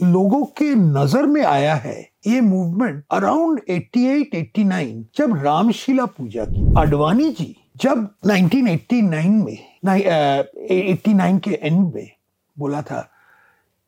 लोगों 0.00 0.44
के 0.58 0.74
नज़र 0.74 1.26
में 1.26 1.44
आया 1.44 1.74
है 1.74 2.00
ये 2.26 2.40
मूवमेंट 2.40 3.02
अराउंड 3.10 3.60
88 3.70 4.34
89 4.34 5.04
जब 5.16 5.36
रामशिला 5.44 6.04
पूजा 6.06 6.44
की। 6.44 6.64
अडवाणी 6.78 7.30
जी, 7.30 7.56
जब 7.76 8.08
1989 8.26 9.44
में 9.44 9.58
एट्टी 10.70 11.14
नाइन 11.14 11.38
के 11.38 11.58
एंड 11.62 11.94
में 11.94 12.10
बोला 12.56 12.82
था 12.82 13.00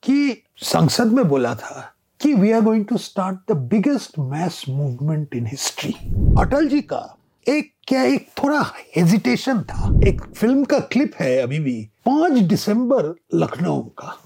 कि, 0.03 0.43
संसद 0.57 1.13
में 1.13 1.29
बोला 1.29 1.55
था 1.55 1.93
कि 2.21 2.35
we 2.35 2.53
are 2.53 2.61
going 2.61 2.85
to 2.87 2.97
start 2.97 3.53
the 3.53 3.57
biggest 3.57 4.19
mass 4.19 4.65
movement 4.69 5.35
in 5.35 5.47
history 5.47 5.93
Atal 6.41 6.69
ji 6.69 6.81
का 6.81 7.17
एक, 7.47 7.73
क्या 7.87 8.03
एक 8.03 8.29
थोड़ा 8.43 8.61
हेजिटेशन 8.97 9.61
था। 9.63 10.01
एक 10.09 10.23
फ़िल्म 10.35 10.65
का 10.65 10.79
क्लिप 10.79 11.15
है 11.21 11.37
अभी 11.39 11.59
भी, 11.59 11.83
पाँच 12.07 12.33
दिसंबर 12.33 13.15
लखनऊ 13.35 13.81
का। 13.81 14.17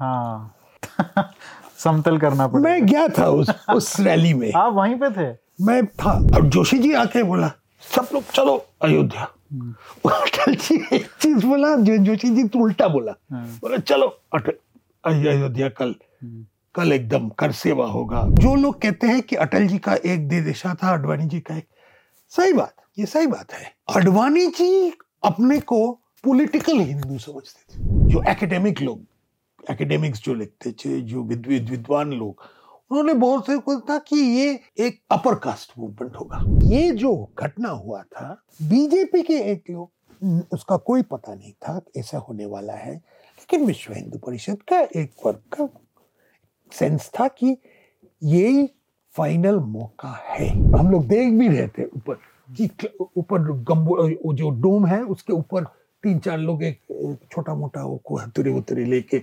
हाँ। 0.00 0.54
समतल 1.84 2.18
करना 2.18 2.46
पड़ा 2.48 2.60
मैं 2.62 2.86
गया 2.86 3.08
था 3.08 3.26
उस 3.30 3.50
उस 3.74 4.00
रैली 4.00 4.34
में। 4.34 4.52
आप 4.52 4.72
वहीं 4.72 4.94
पे 4.94 5.10
थे? 5.10 5.36
मैं 5.60 5.86
था। 5.86 6.12
और 6.36 6.46
जोशी 6.46 6.78
जी 6.78 6.92
आके 6.92 7.22
बोला 7.22 7.52
सब 7.96 8.08
लोग 8.14 8.22
चलो 8.34 8.66
अयोध्या। 8.82 9.24
अटल 10.06 10.54
जी 10.54 10.74
एक 10.92 11.06
चीज़ 11.20 11.46
बोला 11.46 11.76
जो 11.76 11.96
जोशी 11.98 12.30
जी 12.30 12.44
तो 12.44 12.58
उल्टा 12.58 12.88
बोला। 12.88 13.12
हाँ। 13.32 13.46
बोला 13.62 13.76
चलो 13.76 14.06
अटल 14.34 14.52
अयोध्या 15.04 15.68
कल 15.68 15.94
कल 16.74 16.92
एकदम 16.92 17.28
कर 17.28 17.52
सेवा 17.52 17.86
होगा। 17.86 18.22
जो 18.30 18.54
लोग 18.54 18.80
कहते 18.82 19.06
हैं 19.06 19.22
कि 19.22 19.36
अटल 19.36 19.66
जी 19.66 19.78
का 19.78 19.94
एक 19.94 20.28
दे 20.28 20.40
दिशा 20.40 20.74
था 20.74 20.92
अडवाणी 20.92 21.24
जी 21.24 21.40
का 21.40 21.56
एक 21.56 21.66
सही 22.28 22.52
बात 22.52 22.74
ये 22.98 23.06
सही 23.06 23.26
बात 23.26 23.52
है। 23.52 23.72
अडवाणी 23.96 24.46
जी 24.46 24.92
अपने 25.24 25.60
को 25.60 25.90
पॉलिटिकल 26.24 26.78
हिंदू 26.78 27.18
समझते 27.18 27.74
थे। 27.74 28.08
जो 28.12 28.22
एकेडमिक 28.30 28.80
लोग 28.82 29.02
एकेडमिक्स 29.70 30.22
जो 30.22 30.34
लिखते 30.34 30.72
थे, 30.74 31.00
जो 31.02 31.22
विद्वान 31.22 32.12
लोग, 32.12 32.42
उन्होंने 32.90 33.14
बहुत 33.14 33.46
से 33.46 33.56
को 33.58 33.78
था 33.80 33.98
कि 33.98 34.16
ये 34.16 34.58
एक 34.78 35.00
अपर 35.10 35.34
कास्ट 35.38 35.72
मूवमेंट 35.78 36.16
होगा। 36.16 36.44
ये 36.66 36.90
जो 36.92 37.12
घटना 37.38 37.68
हुआ 37.68 38.02
था 38.02 38.32
बीजेपी 38.62 39.22
के 39.22 39.38
एक 39.52 39.70
लोग, 39.70 39.90
उसका 40.52 40.76
कोई 40.76 41.02
पता 41.02 41.34
नहीं 41.34 41.52
था 41.62 41.80
ऐसा 41.96 42.18
होने 42.18 42.46
वाला 42.46 42.72
है, 42.72 42.94
लेकिन 42.94 43.64
विश्व 43.66 43.92
हिंदू 43.92 44.18
परिषद 44.18 44.62
का 44.62 44.80
एक 44.96 45.12
वर्ग 45.26 45.42
का 45.54 45.68
सेंस 46.72 47.10
था 47.10 47.28
कि 47.28 47.56
ये 48.22 48.68
फाइनल 49.14 49.58
मौका 49.58 50.12
है। 50.24 50.48
हम 50.72 50.90
लोग 50.90 51.06
देख 51.06 51.32
भी 51.32 51.48
रहे 51.48 51.68
थे 51.68 51.84
ऊपर, 51.86 52.14
कि 52.50 52.68
ऊपर 53.16 53.42
गंबो 53.62 54.32
जो 54.34 54.50
डोम 54.60 54.86
है, 54.86 55.02
उसके 55.02 55.32
ऊपर 55.32 55.64
तीन 56.02 56.18
चार 56.18 56.38
लोग 56.38 56.62
एक 56.64 56.80
छोटा 57.32 57.54
मोटा 57.54 57.84
वो 57.84 58.00
को 58.04 58.16
हथुरे 58.16 58.50
उतरे 58.50 58.84
लेके 58.84 59.22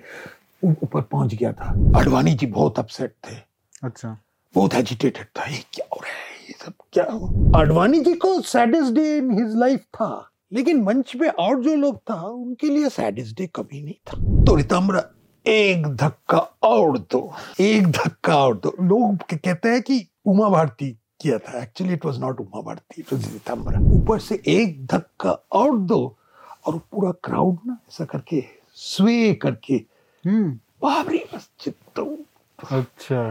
ऊपर 0.64 1.02
पहुँच 1.02 1.34
गया 1.36 1.52
था। 1.54 1.72
अडवाणी 2.00 2.34
जी 2.34 2.46
बहुत 2.46 2.80
अपसेट 2.80 3.14
थे। 3.26 3.36
अच्छा। 3.84 4.18
बहुत 4.56 4.74
एजिटेटेड 4.74 5.26
था। 5.40 5.46
ये 5.46 5.64
क्या 5.74 5.86
हो 5.94 6.00
रहा 6.04 6.12
है? 6.12 6.46
ये 6.50 6.56
सब 6.66 6.74
क्या 6.94 7.04
अडवाणी 7.62 8.00
जी 8.00 8.14
को 8.14 8.40
saddest 8.42 8.94
day 8.94 9.18
in 9.18 9.32
his 9.32 9.56
life 9.56 9.80
था। 9.80 10.30
लेकिन 10.54 10.82
मंच 10.84 11.16
पे 11.16 11.28
और 11.28 11.62
जो 11.64 11.76
लोग 11.76 11.98
था 12.10 12.22
उनके 12.22 12.68
लिए 12.68 12.90
सैडेस्ट 12.90 13.38
डे 13.38 13.48
कभी 13.56 13.82
नहीं 13.84 13.94
था। 14.08 14.46
तो 14.46 14.56
रितम्र 14.56 15.02
एक 15.46 15.88
धक्का 15.88 16.38
और 16.64 16.98
दो। 17.00 17.32
एक 17.60 17.88
धक्का 17.88 18.38
और 18.38 18.58
दो। 18.58 18.74
लोग 18.82 19.24
कहते 19.34 19.70
हैं 19.70 19.82
कि 19.82 20.06
उमा 20.26 20.50
भारती 20.50 20.90
किया 21.22 21.38
था। 21.38 21.62
Actually 21.64 21.94
it 21.94 22.06
was 22.06 22.20
not 22.20 22.40
Uma 22.42 22.62
Bharti 22.62 23.02
it 23.02 23.14
was 23.14 23.34
Ritambhara 23.34 23.82
ऊपर 23.96 24.20
से 24.20 24.42
एक 24.48 24.86
धक्का 24.86 25.32
और 25.52 25.78
दो। 25.78 26.18
और 26.68 26.78
पूरा 26.92 27.12
क्राउड 27.24 27.58
ना 27.68 27.78
ऐसा 27.90 28.06
करके 28.06 28.44
स्वे 28.76 29.34
करके 29.34 29.76
हम्म। 30.26 30.52
बाबरी 30.82 31.24
मस्जिद 31.36 31.74
तो 31.96 32.06
अच्छा। 32.60 33.22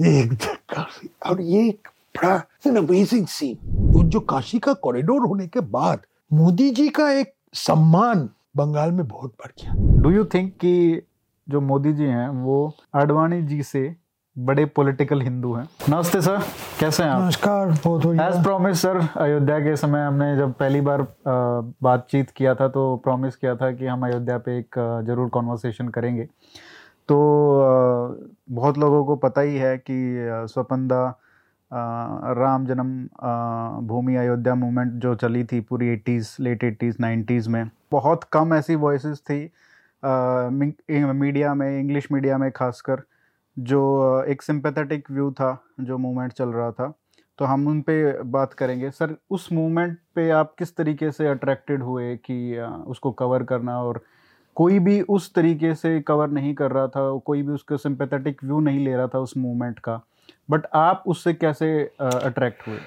एक 0.00 0.32
धक्का 0.34 0.86
और 1.26 1.40
ये 1.40 1.68
एक 1.68 1.88
बड़ा 2.16 2.36
अमेजिंग 2.78 3.26
सीन 3.26 4.08
जो 4.08 4.20
काशी 4.20 4.58
का 4.58 4.72
कॉरिडोर 4.72 5.26
होने 5.26 5.46
के 5.46 5.60
बाद 5.60 6.02
मोदी 6.32 6.70
जी 6.70 6.88
का 6.88 7.10
एक 7.10 7.32
सम्मान 7.54 8.28
बंगाल 8.56 8.92
में 8.92 9.06
बहुत 9.08 9.32
बढ़ 9.40 9.50
गया। 9.60 9.74
डू 10.02 10.10
यू 10.10 10.24
थिंक 10.24 10.52
कि 10.56 11.02
जो 11.48 11.60
मोदी 11.60 11.92
जी 11.92 12.04
हैं 12.04 12.28
वो 12.28 12.76
आडवाणी 12.94 13.42
जी 13.42 13.62
से 13.62 13.96
बड़े 14.36 14.64
पॉलिटिकल 14.66 15.22
हिंदू 15.22 15.52
हैं। 15.54 15.64
नमस्ते 15.88 16.20
सर 16.22 16.40
कैसे 16.80 17.02
हैं 17.02 17.10
आप? 17.10 17.20
नमस्कार 17.22 17.70
बहुत 17.84 18.04
एज 18.06 18.42
प्रॉमिस 18.44 18.80
सर 18.82 18.96
अयोध्या 19.16 19.58
के 19.60 19.76
समय 19.76 20.00
हमने 20.00 20.36
जब 20.36 20.52
पहली 20.54 20.80
बार 20.80 21.06
बातचीत 21.82 22.30
किया 22.30 22.54
था 22.54 22.68
तो 22.68 22.96
प्रॉमिस 23.04 23.36
किया 23.36 23.54
था 23.56 23.70
कि 23.72 23.86
हम 23.86 24.04
अयोध्या 24.06 24.36
पे 24.38 24.58
एक 24.58 24.78
ज़रूर 25.06 25.28
कॉन्वर्सेशन 25.28 25.88
करेंगे। 25.88 26.24
तो 26.24 27.16
बहुत 28.50 28.78
लोगों 28.78 29.04
को 29.04 29.16
पता 29.16 29.40
ही 29.40 29.56
है 29.56 29.76
कि 29.78 29.96
स्वपंदा 30.52 31.02
राम 32.40 32.66
जन्म 32.66 32.92
भूमि 33.88 34.16
अयोध्या 34.16 34.54
मूवमेंट 34.54 34.92
जो 35.02 35.14
चली 35.14 35.44
थी 35.44 35.60
पूरी 35.60 35.88
एटीज़ 35.88 36.36
लेट 36.40 36.64
एटीज़ 36.64 36.96
नाइन्टीज़ 37.00 37.50
में 37.50 37.64
बहुत 37.92 38.24
कम 38.32 38.54
ऐसी 38.54 38.74
वॉइस 38.76 39.06
थी 39.30 39.42
मीडिया 40.04 41.54
में 41.54 41.68
इंग्लिश 41.78 42.12
मीडिया 42.12 42.38
में 42.38 42.50
खासकर। 42.56 43.02
जो 43.58 44.24
एक 44.28 44.42
सिंपैथेटिक 44.42 45.10
व्यू 45.10 45.30
था, 45.32 45.58
जो 45.80 45.98
मूवमेंट 45.98 46.32
चल 46.32 46.48
रहा 46.48 46.70
था। 46.72 46.92
तो 47.38 47.44
हम 47.44 47.66
उन 47.68 47.80
पे 47.80 48.22
बात 48.22 48.52
करेंगे। 48.54 48.90
सर, 48.90 49.14
उस 49.30 49.48
मूवमेंट 49.52 49.98
पे 50.14 50.28
आप 50.30 50.54
किस 50.58 50.76
तरीके 50.76 51.10
से 51.12 51.26
अट्रैक्टेड 51.28 51.82
हुए 51.82 52.16
कि 52.16 52.58
उसको 52.86 53.12
कवर 53.12 53.42
करना 53.44 53.78
और 53.82 54.00
कोई 54.56 54.78
भी 54.78 55.00
उस 55.00 55.32
तरीके 55.34 55.74
से 55.74 56.00
कवर 56.00 56.30
नहीं 56.30 56.54
कर 56.54 56.72
रहा 56.72 56.86
था, 56.88 57.18
कोई 57.18 57.42
भी 57.42 57.52
उसका 57.52 57.76
सिंपैथेटिक 57.76 58.44
व्यू 58.44 58.60
नहीं 58.60 58.84
ले 58.84 58.94
रहा 58.96 59.08
था 59.08 59.18
उस 59.18 59.36
मूवमेंट 59.36 59.78
का? 59.78 60.00
बट 60.50 60.66
आप 60.74 61.02
उससे 61.06 61.34
कैसे 61.34 61.72
अट्रैक्ट 62.00 62.66
हुए? 62.68 62.78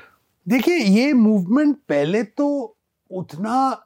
देखिए, 0.47 0.75
ये 0.75 1.13
मूवमेंट 1.13 1.77
पहले 1.89 2.23
तो 2.23 2.77
उतना 3.11 3.85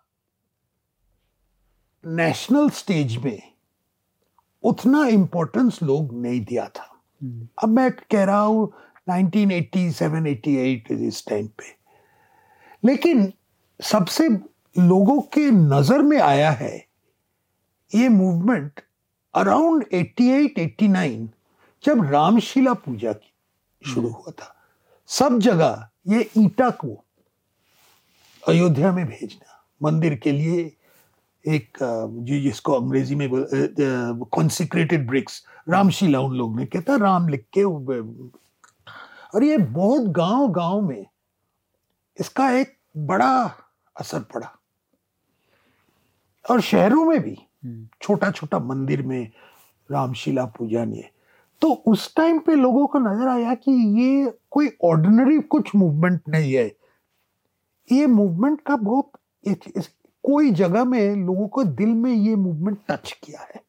नेशनल 2.04 2.70
स्टेज 2.70 3.18
में 3.18 3.53
उतना 4.64 5.08
इम्पोर्टेंस 5.08 5.80
लोग 5.84 6.22
नहीं 6.22 6.42
दिया 6.46 6.68
था। 6.68 7.02
हम्म। 7.24 7.48
अब 7.64 7.70
मैं 7.70 7.92
कह 7.92 8.24
रहा 8.24 8.42
हूँ 8.42 8.74
1987 9.10 10.28
88 10.28 10.92
इस 10.92 11.26
टाइम 11.28 11.48
पे। 11.48 11.76
लेकिन 12.86 13.34
सबसे 13.84 14.30
लोगों 14.80 15.22
के 15.22 15.52
नज़र 15.52 16.02
में 16.02 16.22
आया 16.22 16.52
है 16.52 16.88
ये 17.96 18.10
मूवमेंट 18.10 18.80
अराउंड 19.36 19.86
88 19.94 20.60
89 20.60 21.28
जब 21.86 22.12
रामशिला 22.12 22.74
पूजा 22.74 23.14
की 23.14 23.34
शुरू 23.94 24.10
हुआ 24.10 24.32
था। 24.32 24.56
सब 25.08 25.40
जगह 25.40 25.90
ये 26.08 26.30
ईटा 26.38 26.70
को 26.70 27.04
अयोध्या 28.48 28.92
में 28.92 29.06
भेजना 29.06 29.66
मंदिर 29.84 30.16
के 30.16 30.32
लिए 30.32 30.78
एक 31.46 31.78
जो 31.80 32.40
जिसको 32.42 32.74
अंग्रेज़ी 32.74 33.16
में 33.16 33.30
कॉन्सिक्रेटेड 34.34 35.08
ब्रिक्स 35.08 35.44
रामशिला 35.70 36.20
उन 36.20 36.36
लोग 36.38 36.60
ने 36.60 36.66
कहता 36.66 36.96
राम 36.96 37.28
लिख 37.30 37.46
के 37.58 37.64
और 37.64 39.44
ये 39.44 39.58
बहुत 39.58 40.02
गाँव 40.16 40.48
गाँव 40.52 40.82
में 40.82 41.06
इसका 42.18 42.50
एक 42.52 42.76
बड़ा 42.98 43.34
असर 43.96 44.20
पड़ा। 44.34 44.52
और 46.46 46.62
शहरों 46.62 47.06
में 47.06 47.20
भी 47.22 47.38
हम्म। 47.64 47.88
छोटा 48.02 48.32
छोटा 48.32 48.60
मंदिर 48.60 49.02
में 49.02 49.32
रामशिला 49.90 50.46
पूजा 50.58 50.86
ने 50.86 51.10
तो 51.62 51.72
उस 51.88 52.14
टाइम 52.16 52.40
पे 52.40 52.56
लोगों 52.56 52.86
को 52.88 53.00
नज़र 53.00 53.28
आया 53.30 53.54
कि 53.56 53.72
ये 54.02 54.32
कोई 54.52 54.70
ऑर्डिनरी 54.84 55.40
कुछ 55.40 55.76
मूवमेंट 55.76 56.22
नहीं 56.30 56.54
है। 56.54 56.66
ये 57.90 58.08
मूवमेंट 58.08 58.62
का 58.62 58.76
बहुत 58.76 59.12
कोई 60.24 60.52
जगह 60.52 60.84
में 60.84 61.16
लोगों 61.16 61.48
को 61.48 61.64
दिल 61.64 61.90
में 61.90 62.12
ये 62.12 62.36
मूवमेंट 62.36 62.78
टच 62.90 63.12
किया 63.24 63.42
है। 63.42 63.62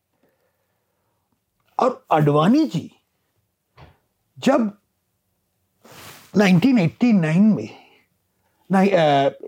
और 1.79 2.05
अडवाणी 2.13 2.65
जी, 2.65 2.91
जब 4.39 4.71
1989 6.37 7.55
में 7.55 7.69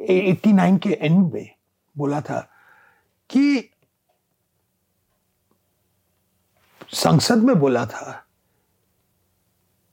एट्टी 0.09 0.53
नाइन 0.53 0.77
के 0.79 0.91
एंड 0.91 1.33
में 1.33 1.49
बोला 1.95 2.21
था 2.21 2.41
कि 3.31 3.71
संसद 6.95 7.43
में 7.45 7.59
बोला 7.59 7.85
था 7.87 8.13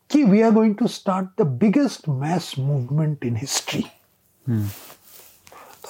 कि 0.09 0.23
we 0.23 0.41
are 0.41 0.51
going 0.51 0.75
to 0.77 0.87
start 0.87 1.41
the 1.41 1.45
biggest 1.61 2.09
mass 2.09 2.53
movement 2.59 3.25
in 3.25 3.35
history 3.37 3.83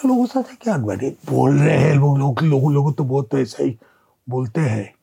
तो 0.04 0.10
लोगों 0.10 0.26
साथ 0.26 0.44
है 0.44 0.56
क्या? 0.56 0.74
अडवाणी 0.74 1.10
बोल 1.10 1.60
रहे 1.60 1.78
हैं 1.78 1.96
लोग 1.96 2.18
लोग 2.18 2.42
लोग, 2.42 2.72
लोग 2.72 2.98
तो 2.98 3.04
बहुत 3.04 3.30
तो 3.30 3.38
ऐसा 3.38 3.64
ही 3.64 3.80
बोलते 4.30 4.62
हैं। 4.62 4.96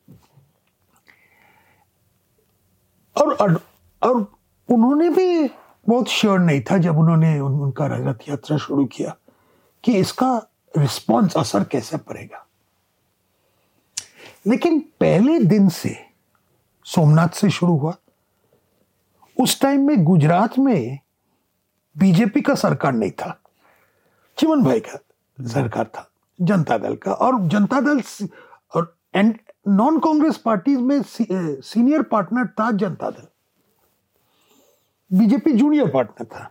और 3.16 3.62
और 4.02 4.32
उन्होंने 4.68 5.10
भी 5.10 5.48
बहुत 5.88 6.08
श्योर 6.08 6.38
नहीं 6.38 6.60
था 6.60 6.78
जब 6.78 6.98
उन्होंने 6.98 7.40
उन, 7.40 7.52
उनका 7.52 7.86
रथ 7.86 8.28
यात्रा 8.28 8.56
शुरू 8.56 8.84
किया 8.84 9.16
कि 9.84 9.96
इसका 9.96 10.50
रिस्पॉन्स 10.78 11.36
असर 11.36 11.64
कैसे 11.64 11.96
पड़ेगा। 11.96 12.46
लेकिन 14.46 14.80
पहले 14.80 15.38
दिन 15.38 15.68
से 15.68 16.06
सोमनाथ 16.84 17.28
से 17.28 17.50
शुरू 17.50 17.76
हुआ। 17.76 17.96
उस 19.40 19.60
टाइम 19.60 19.86
में 19.86 20.04
गुजरात 20.04 20.58
में 20.58 20.98
बीजेपी 21.98 22.40
का 22.40 22.54
सरकार 22.54 22.92
नहीं 22.92 23.10
था। 23.10 23.39
चिमन 24.40 24.62
भाई 24.64 24.80
का 24.80 24.96
सरकार 25.38 25.86
था 25.86 26.10
जनता 26.38 26.76
दल 26.78 26.94
का। 26.96 27.12
और 27.12 27.40
जनता 27.48 27.80
दल 27.80 28.00
और 28.74 28.96
एंड 29.14 29.38
नॉन 29.68 29.98
कांग्रेस 30.00 30.36
पार्टी 30.36 30.76
में 30.76 31.02
सीनियर 31.02 32.02
पार्टनर 32.02 32.46
था 32.60 32.70
जनता 32.72 33.10
दल। 33.10 33.26
बीजेपी 35.10 35.52
जूनियर 35.52 35.90
पार्टनर 35.90 36.26
था। 36.26 36.50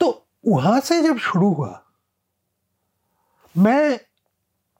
तो 0.00 0.26
वहाँ 0.46 0.80
से 0.80 1.02
जब 1.02 1.18
शुरू 1.18 1.52
हुआ 1.52 1.82
मैं 3.54 3.98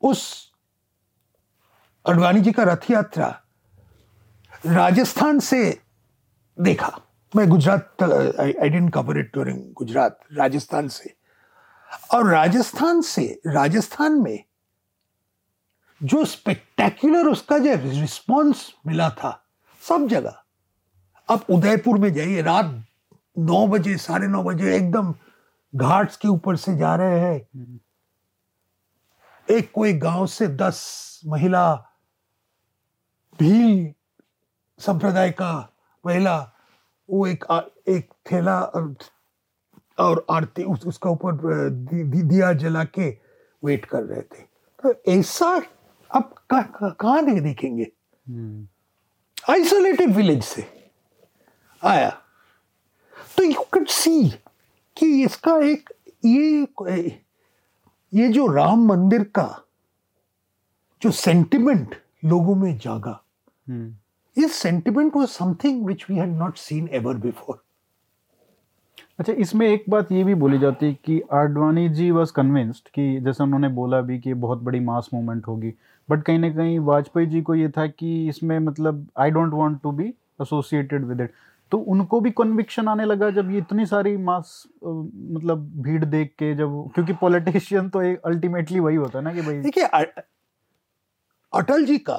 उस 0.02 0.52
अडवाणी 2.04 2.40
जी 2.40 2.52
का 2.52 2.62
रथ 2.62 2.90
यात्रा 2.90 3.28
राजस्थान 4.66 5.38
से 5.40 5.80
देखा। 6.58 6.98
मैं 7.36 7.48
Gujarat 7.48 8.02
I 8.02 8.68
didn't 8.68 8.92
cover 8.92 9.18
it 9.18 9.32
during 9.32 9.60
Gujarat 9.74 10.18
Rajasthan 10.32 10.88
से। 10.88 11.14
और 12.14 12.30
राजस्थान 12.30 13.00
से 13.00 13.40
राजस्थान 13.46 14.12
में 14.22 14.44
जो 16.00 16.24
स्पेक्टेक्युलर 16.24 17.26
उसका 17.26 17.58
जो 17.58 17.74
रिस्पॉन्स 18.00 18.72
मिला 18.86 19.08
था 19.10 19.32
सब 19.82 20.06
जगह। 20.08 20.42
अब 21.28 21.44
उदयपुर 21.50 21.98
में 21.98 22.12
जाइए 22.14 22.42
रात 22.42 22.74
नौ 23.38 23.66
बजे 23.68 23.96
साढ़े 23.96 24.26
नौ 24.26 24.42
बजे 24.42 24.74
एकदम 24.76 25.14
घाट्स 25.74 26.16
के 26.16 26.28
ऊपर 26.28 26.56
से 26.56 26.76
जा 26.76 26.94
रहे 26.96 27.20
हैं। 27.20 27.80
एक 29.48 29.70
कोई 29.74 29.92
गाँव 29.98 30.26
से 30.26 30.46
दस 30.48 31.20
महिला 31.26 31.74
भील 33.38 33.92
संप्रदाय 34.78 35.30
का 35.30 35.52
महिला 36.04 36.38
वो 37.10 37.26
एक 37.26 37.44
एक 37.88 38.10
थैला 38.32 38.60
और 39.98 40.24
आरती 40.30 40.62
उस, 40.62 40.86
उसका 40.86 41.10
ऊपर 41.10 41.32
दि, 41.70 42.22
दिया 42.22 42.52
जला 42.52 42.84
के 42.84 43.08
वेट 43.62 43.84
कर 43.84 44.02
रहे 44.02 44.22
थे। 44.22 44.42
तो 44.82 44.94
ऐसा 45.12 45.62
अब 46.10 46.34
कहाँ 46.52 47.20
नहीं 47.22 47.40
देखेंगे? 47.40 47.90
आइसोलेटेड 49.50 50.14
विलेज 50.16 50.42
से 50.44 50.66
आया। 51.82 52.10
तो 53.36 53.42
यू 53.42 53.62
कैन 53.74 53.84
सी 53.84 54.28
कि 54.96 55.24
इसका 55.24 55.56
एक 55.64 55.90
ये 56.24 56.66
ये 58.12 58.28
जो 58.28 58.46
राम 58.46 58.84
मंदिर 58.86 59.22
का 59.22 59.64
जो 61.02 61.10
सेंटिमेंट 61.10 61.94
लोगों 62.24 62.54
में 62.54 62.78
जागा। 62.78 63.20
ये 64.38 64.48
sentiment 64.48 65.16
was 65.16 65.28
something 65.28 65.84
which 65.84 66.04
we 66.10 66.16
had 66.16 66.36
not 66.36 66.56
seen 66.58 66.88
ever 66.92 67.16
before 67.18 67.62
अच्छा 69.18 69.32
इसमें 69.34 69.66
एक 69.66 69.84
बात 69.90 70.10
ये 70.12 70.22
भी 70.24 70.34
बोली 70.34 70.58
जाती 70.58 70.86
है 70.86 70.94
कि 71.04 71.20
आडवाणी 71.32 71.88
जी 71.88 72.10
वॉज़ 72.10 72.32
कन्विंस्ड 72.32 72.88
कि 72.94 73.20
जैसे 73.20 73.42
उन्होंने 73.42 73.68
बोला 73.74 74.00
भी 74.00 74.18
कि 74.18 74.34
बहुत 74.36 74.58
बड़ी 74.62 74.80
मास 74.80 75.08
मूवमेंट 75.14 75.46
होगी 75.46 75.72
बट 76.08 76.22
कहीं 76.22 76.38
ना 76.38 76.50
कहीं 76.50 76.78
वाजपेयी 76.78 77.26
जी 77.26 77.40
को 77.42 77.54
ये 77.54 77.68
था 77.68 77.86
कि 77.86 78.28
इसमें 78.28 78.58
मतलब 78.58 79.06
I 79.18 79.30
don't 79.30 79.54
want 79.54 79.80
to 79.82 79.92
be 79.92 80.08
associated 80.42 81.04
with 81.04 81.20
it 81.20 81.32
तो 81.72 81.78
उनको 81.86 82.20
भी 82.20 82.30
कन्विक्शन 82.30 82.88
आने 82.88 83.04
लगा 83.04 83.30
जब 83.30 83.50
ये 83.50 83.58
इतनी 83.58 83.86
सारी 83.86 84.16
मास 84.16 84.62
मतलब 84.84 85.68
भीड़ 85.82 86.04
देख 86.04 86.32
के 86.38 86.54
जब 86.54 86.80
क्योंकि 86.94 87.12
पॉलिटिशियन 87.12 87.88
तो 87.88 88.00
अल्टीमेटली 88.28 88.80
वही 88.80 88.96
होता 88.96 89.18
है 89.18 89.24
ना 89.24 89.34
कि 89.34 89.40
भाई 89.40 89.58
देखिए 89.60 89.84
अटल 91.52 91.84
जी 91.84 91.98
का 91.98 92.18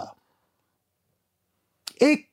एक 1.99 2.27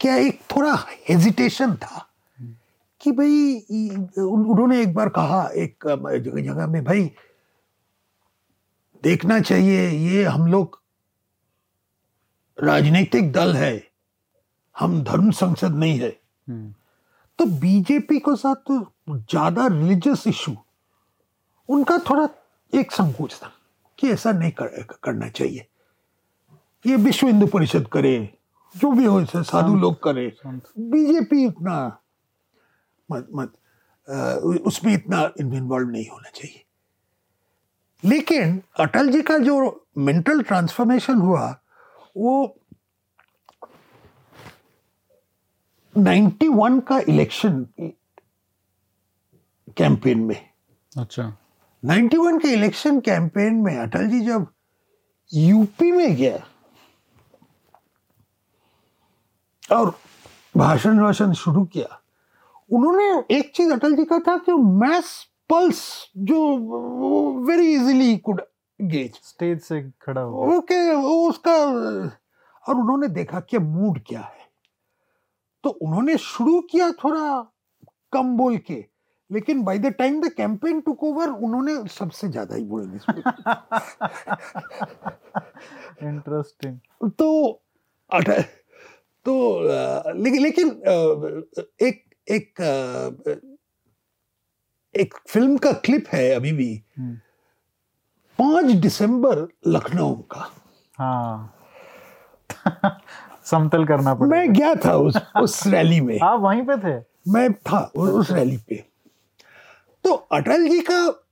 क्या 0.00 0.14
एक 0.16 0.40
थोड़ा 0.50 0.74
हेजिटेशन 1.08 1.74
था 1.76 2.06
कि 3.00 3.12
भाई 3.12 3.88
उन्होंने 4.18 4.80
एक 4.82 4.92
बार 4.94 5.08
कहा 5.08 5.42
एक 5.56 5.86
जगह 5.86 6.66
में 6.66 6.82
भाई 6.84 7.10
देखना 9.02 9.38
चाहिए 9.40 9.88
ये 9.88 10.24
हम 10.24 10.46
लोग 10.46 10.80
राजनीतिक 12.58 13.30
दल 13.32 13.54
है 13.56 13.72
हम 14.76 15.02
धर्म 15.04 15.30
संसद 15.32 15.74
नहीं 15.74 15.98
है 16.00 16.16
हम्म। 16.48 16.72
तो 17.38 17.44
बीजेपी 17.60 18.18
को 18.18 18.34
साथ 18.36 18.54
तो 18.66 18.80
ज़्यादा 19.10 19.66
रिलीजियस 19.66 20.26
इशू 20.26 20.56
उनका 21.68 21.98
थोड़ा 22.10 22.28
एक 22.72 22.92
संकोच 22.92 23.34
था 23.34 23.52
कि 23.98 24.10
ऐसा 24.10 24.32
नहीं 24.32 24.50
कर, 24.52 24.82
करना 25.02 25.28
चाहिए 25.28 25.66
ये 26.86 26.96
विश्व 26.96 27.26
हिंदू 27.26 27.46
परिषद 27.46 27.86
करे 27.92 28.12
जो 28.74 28.90
भी 28.92 29.04
हो 29.04 29.24
साधु 29.24 29.74
लोग 29.76 30.02
करे 30.02 30.26
बीजेपी 30.46 31.44
इतना 31.46 31.76
मत 33.12 33.28
मत 33.34 33.52
उसमें 34.66 34.92
इतना 34.94 35.30
इन्वॉल्व 35.40 35.88
नहीं 35.88 36.08
होना 36.08 36.30
चाहिए। 36.30 36.64
लेकिन 38.04 38.62
अटल 38.80 39.10
जी 39.12 39.22
का 39.22 39.38
जो 39.38 39.86
मेंटल 39.98 40.42
ट्रांसफॉर्मेशन 40.42 41.14
हुआ 41.14 41.48
वो 42.16 42.56
91 45.94 46.80
का 46.88 46.98
इलेक्शन 47.08 47.66
कैंपेन 49.76 50.18
में। 50.18 50.50
अच्छा। 50.98 51.36
91 51.82 52.38
के 52.42 52.52
इलेक्शन 52.52 53.00
कैंपेन 53.00 53.54
में 53.54 53.76
अटल 53.76 54.08
जी 54.08 54.20
जब 54.26 54.46
यूपी 55.34 55.90
में 55.92 56.14
गया 56.16 56.38
और 59.72 59.98
भाषण 60.56 60.98
वाषण 61.00 61.32
शुरू 61.32 61.64
किया। 61.64 62.00
उन्होंने 62.72 63.36
एक 63.36 63.52
चीज़ 63.56 63.72
अटल 63.72 63.96
जी 63.96 64.04
का 64.04 64.18
था 64.18 64.36
कि 64.38 64.52
मैस 64.52 65.26
पल्स 65.50 65.80
जो 66.16 66.56
very 67.46 67.74
easily 67.74 68.16
could 68.16 68.42
gauge 68.80 69.20
stage 69.24 69.60
से 69.60 69.82
खड़ा 70.02 70.20
हो 70.20 70.56
ओके 70.56 70.94
वो 70.94 71.28
उसका 71.28 71.52
और 72.68 72.76
उन्होंने 72.76 73.08
देखा 73.08 73.40
कि 73.40 73.58
मूड 73.58 73.98
क्या 74.06 74.20
है। 74.20 74.48
तो 75.64 75.70
उन्होंने 75.70 76.16
शुरू 76.18 76.60
किया 76.60 76.90
थोड़ा 76.92 77.52
कम 78.12 78.36
बोल 78.36 78.56
के 78.56 78.84
लेकिन 79.32 79.62
by 79.64 79.78
the 79.78 79.86
time 79.86 80.20
the 80.20 80.32
campaign 80.36 80.80
took 80.80 81.04
over 81.04 81.28
उन्होंने 81.28 81.88
सबसे 81.88 82.28
ज़्यादा 82.28 82.56
ही 82.56 82.64
बोल 82.64 83.00
इंटरेस्टिंग 86.02 87.10
तो 87.18 87.60
तो 89.24 89.60
लेकिन 90.12 90.42
लेकिन 90.42 90.68
एक 91.82 92.04
एक 92.30 92.54
एक 94.96 95.14
फ़िल्म 95.28 95.56
का 95.56 95.72
क्लिप 95.72 96.08
है 96.08 96.30
अभी 96.30 96.52
भी। 96.52 96.82
हम्म। 96.98 97.14
पाँच 98.38 98.64
दिसंबर 98.64 99.48
लखनऊ 99.66 100.14
का। 100.14 100.50
हाँ। 100.98 101.56
समतल 103.44 103.84
करना 103.84 104.14
पड़ा 104.14 104.28
मैं 104.28 104.52
गया 104.52 104.74
था 104.74 104.96
उस 104.96 105.16
उस 105.42 105.66
रैली 105.66 106.00
में। 106.00 106.20
आप 106.22 106.40
वहीं 106.40 106.62
पे 106.62 106.76
थे? 106.76 107.04
मैं 107.28 107.52
था 107.52 107.92
उस 107.96 108.30
रैली 108.30 108.56
पे। 108.56 108.84
तो 110.04 110.14
अटल 110.14 110.68
जी 110.68 110.80
का 110.90 111.26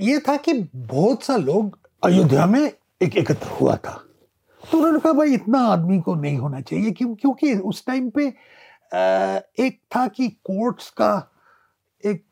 ये 0.00 0.18
था 0.18 0.36
कि 0.36 0.68
बहुत 0.76 1.22
सा 1.22 1.36
लोग 1.36 1.78
अयोध्या 2.04 2.46
में 2.46 2.72
एक 3.02 3.16
एकत्र 3.16 3.48
हुआ 3.48 3.76
था। 3.76 4.04
तो 4.70 4.78
उन्होंने 4.78 4.98
कहा 4.98 5.12
भाई 5.12 5.34
इतना 5.34 5.58
आदमी 5.58 6.00
को 6.00 6.14
नहीं 6.14 6.38
होना 6.38 6.60
चाहिए। 6.60 6.90
क्यों 6.90 7.14
क्योंकि 7.14 7.54
उस 7.54 7.84
टाइम 7.86 8.10
पे 8.10 8.26
एक 9.64 9.80
था 9.96 10.06
कि 10.08 10.28
कोर्ट्स 10.28 10.90
का 10.90 11.30
एक 12.04 12.24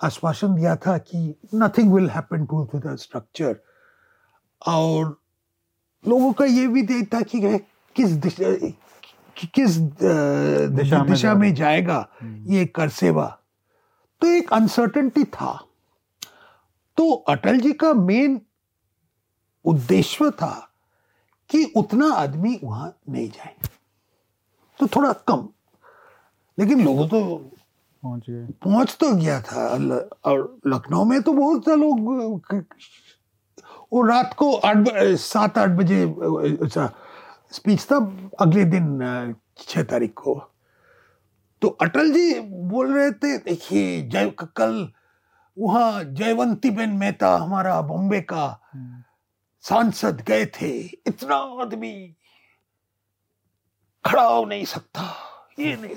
आश्वासन 0.00 0.54
दिया 0.54 0.76
था 0.76 0.98
कि 0.98 1.34
nothing 1.54 1.92
will 1.94 2.10
happen 2.10 2.44
to 2.46 2.68
the 2.74 2.96
structure 2.96 3.56
और 4.66 5.20
लोगों 6.08 6.32
का 6.32 6.44
ये 6.44 6.66
भी 6.68 6.82
देख 6.82 7.12
था 7.14 7.20
कि 7.20 7.58
किस 7.96 8.10
दिशा 8.10 8.54
किस 9.36 9.70
दिशा 9.76 10.98
में, 10.98 11.10
दिशा 11.10 11.34
में 11.34 11.54
जाएगा 11.54 12.08
हम्म। 12.20 12.52
ये 12.52 12.66
कर 12.66 12.88
सेवा। 12.88 13.26
तो 14.20 14.26
एक 14.26 14.52
अनसर्टेनिटी 14.52 15.24
था। 15.24 15.52
तो 16.96 17.10
अटल 17.28 17.58
जी 17.60 17.72
का 17.72 17.92
मेन 17.94 18.40
उद्देश्य 19.64 20.30
था 20.30 20.73
कि 21.50 21.64
उतना 21.76 22.12
आदमी 22.14 22.58
वहाँ 22.64 22.96
नहीं 23.08 23.28
जाए। 23.28 23.54
तो 24.80 24.86
थोड़ा 24.86 25.12
कम। 25.28 25.48
लेकिन 26.58 26.84
लोगों 26.84 27.06
तो 27.08 27.20
पहुँच 28.02 28.30
गए। 28.30 28.46
पहुँच 28.64 28.96
तो 29.00 29.14
गया 29.16 29.40
था। 29.42 29.66
और 30.24 30.58
लखनऊ 30.66 31.04
में 31.04 31.20
तो 31.22 31.32
बहुत 31.32 31.64
से 31.64 31.76
लोग 31.76 32.00
वो 33.92 34.02
रात 34.06 34.34
को 34.34 34.52
आठ 34.56 34.88
सात 35.20 35.58
आठ 35.58 35.70
बजे 35.70 36.02
अच्छा 36.62 36.90
स्पीच 37.52 37.84
था 37.84 37.96
अगले 38.40 38.64
दिन 38.64 39.34
छह 39.58 39.82
तारीख 39.82 40.12
को। 40.14 40.34
तो 41.62 41.68
अटल 41.82 42.10
जी 42.12 42.40
बोल 42.40 42.92
रहे 42.94 43.10
थे 43.12 43.36
देखिए 43.38 44.00
जय 44.08 44.30
कल 44.40 44.88
वहाँ 45.56 46.04
जयवंती 46.04 46.70
बेन 46.70 46.90
मेहता 46.90 47.36
हमारा 47.36 47.80
बॉम्बे 47.82 48.20
का 48.20 48.44
हम्म। 48.72 49.02
सांसद 49.64 50.20
गए 50.28 50.46
थे 50.46 50.70
इतना 51.06 51.36
आदमी 51.62 51.94
खड़ा 54.04 54.26
हो 54.26 54.44
नहीं 54.44 54.64
सकता। 54.64 55.02
ये 55.58 55.76
नहीं 55.76 55.92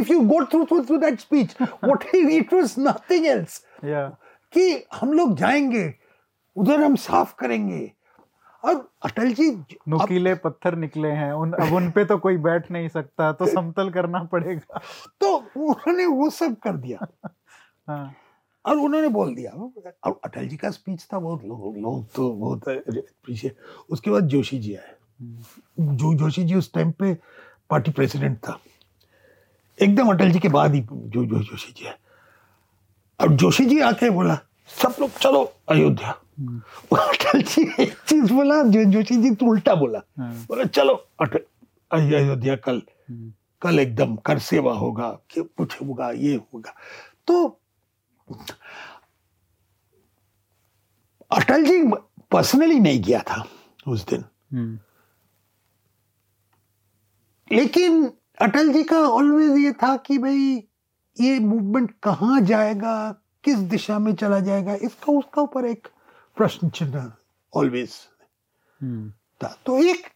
if 0.00 0.12
you 0.12 0.20
go 0.20 0.44
through 0.44 0.64
through 0.64 0.82
through 0.84 0.96
that 0.98 1.20
speech 1.20 1.56
what 1.62 2.04
it 2.14 2.52
was 2.54 2.74
nothing 2.78 3.26
else 3.26 3.58
कि 3.84 4.84
हम 4.94 5.12
लोग 5.12 5.36
जाएँगे 5.36 5.92
उधर 6.56 6.80
हम 6.80 6.96
साफ़ 6.96 7.34
करेंगे। 7.38 7.90
और 8.64 8.74
अटल 9.04 9.32
जी 9.32 9.50
अब 9.50 9.64
नुकीले 9.88 10.34
पत्थर 10.34 10.74
निकले 10.76 11.08
हैं। 11.08 11.32
उन 11.32 11.52
अब 11.52 11.72
उन 11.74 11.90
पे 11.90 12.04
तो 12.04 12.18
कोई 12.18 12.36
बैठ 12.36 12.70
नहीं 12.70 12.88
सकता 12.88 13.32
तो 13.32 13.46
समतल 13.46 13.90
करना 13.90 14.22
पड़ेगा। 14.24 14.80
तो 15.20 15.36
उन्होंने 15.36 16.06
वो 16.06 16.30
सब 16.30 16.56
कर 16.56 16.76
दिया। 16.76 17.06
हाँ। 17.88 18.14
और 18.66 18.76
उन्होंने 18.76 19.08
बोल 19.08 19.34
दिया। 19.34 19.50
और 20.04 20.20
अटल 20.24 20.48
जी 20.48 20.56
का 20.56 20.70
स्पीच 20.70 21.06
था 21.12 21.18
बहुत 21.18 21.44
लोग 21.44 21.76
लोग 21.76 22.12
तो 22.12 22.32
बहुत 22.32 22.60
appreciate- 22.68 23.56
उसके 23.90 24.10
बाद 24.10 24.26
जोशी 24.26 24.58
जी 24.58 24.74
आए। 24.74 24.94
हम्म, 25.20 25.96
जो 25.96 26.14
जोशी 26.14 26.44
जी 26.44 26.54
उस 26.54 26.72
टाइम 26.72 26.90
पे 26.90 27.14
पार्टी 27.70 27.90
प्रेसिडेंट 27.90 28.38
था। 28.38 28.60
एकदम 29.82 30.08
अटल 30.08 30.30
जी 30.30 30.38
के 30.38 30.48
बाद 30.48 30.74
ही 30.74 30.80
जो 30.80 31.26
जो 31.26 31.42
जोशी 31.42 31.72
जी 31.72 31.86
आए। 31.86 31.94
और 33.20 33.32
जोशी 33.32 33.66
जी 33.66 33.80
आके 33.80 34.10
बोला 34.10 34.34
सब 34.68 34.94
लोग 35.00 35.10
चलो 35.10 35.52
अयोध्या। 35.68 36.14
हम्म, 36.38 36.62
अटल 36.98 37.42
जी 37.42 37.82
एक 37.82 37.92
चीज़ 38.08 38.32
बोला 38.32 38.62
जो 38.62 38.84
जोशी 38.84 39.16
जी 39.16 39.30
तो 39.30 39.46
उल्टा 39.46 39.74
बोला। 39.74 40.00
हाँ, 40.18 40.34
बोला 40.34 40.64
चलो 40.64 40.94
अटल 41.20 41.40
अयोध्या 41.92 42.56
कल 42.56 42.82
हम्म, 43.10 43.32
कल 43.62 43.78
एकदम 43.78 44.16
कर 44.16 44.38
सेवा 44.38 44.72
होगा 44.74 45.18
कुछ 45.38 45.82
होगा 45.82 46.10
ये 46.10 46.36
होगा। 46.36 46.74
तो 47.26 47.58
अटल 51.30 51.64
जी 51.64 51.82
पर्सनली 52.32 52.78
नहीं 52.78 53.02
गया 53.02 53.20
था 53.22 53.44
उस 53.88 54.06
दिन। 54.06 54.24
हम्म, 54.52 54.78
लेकिन 57.52 58.04
अटल 58.42 58.72
जी 58.72 58.82
का 58.82 58.98
ऑलवेज 58.98 59.58
ये 59.58 59.72
था 59.72 59.96
कि 59.96 60.18
भाई 60.18 60.68
ये 61.20 61.38
मूवमेंट 61.38 61.90
कहाँ 62.02 62.40
जाएगा 62.40 62.94
किस 63.44 63.58
दिशा 63.72 63.98
में 63.98 64.14
चला 64.14 64.40
जाएगा 64.40 64.74
इसका 64.74 65.12
उसका 65.12 65.42
ऊपर 65.42 65.64
एक 65.64 65.88
प्रश्न 66.36 66.68
चिन्ह 66.70 67.12
ऑलवेज 67.54 67.94
हम्म, 68.80 69.10
था। 69.42 69.56
तो 69.66 69.78
एक 69.78 70.06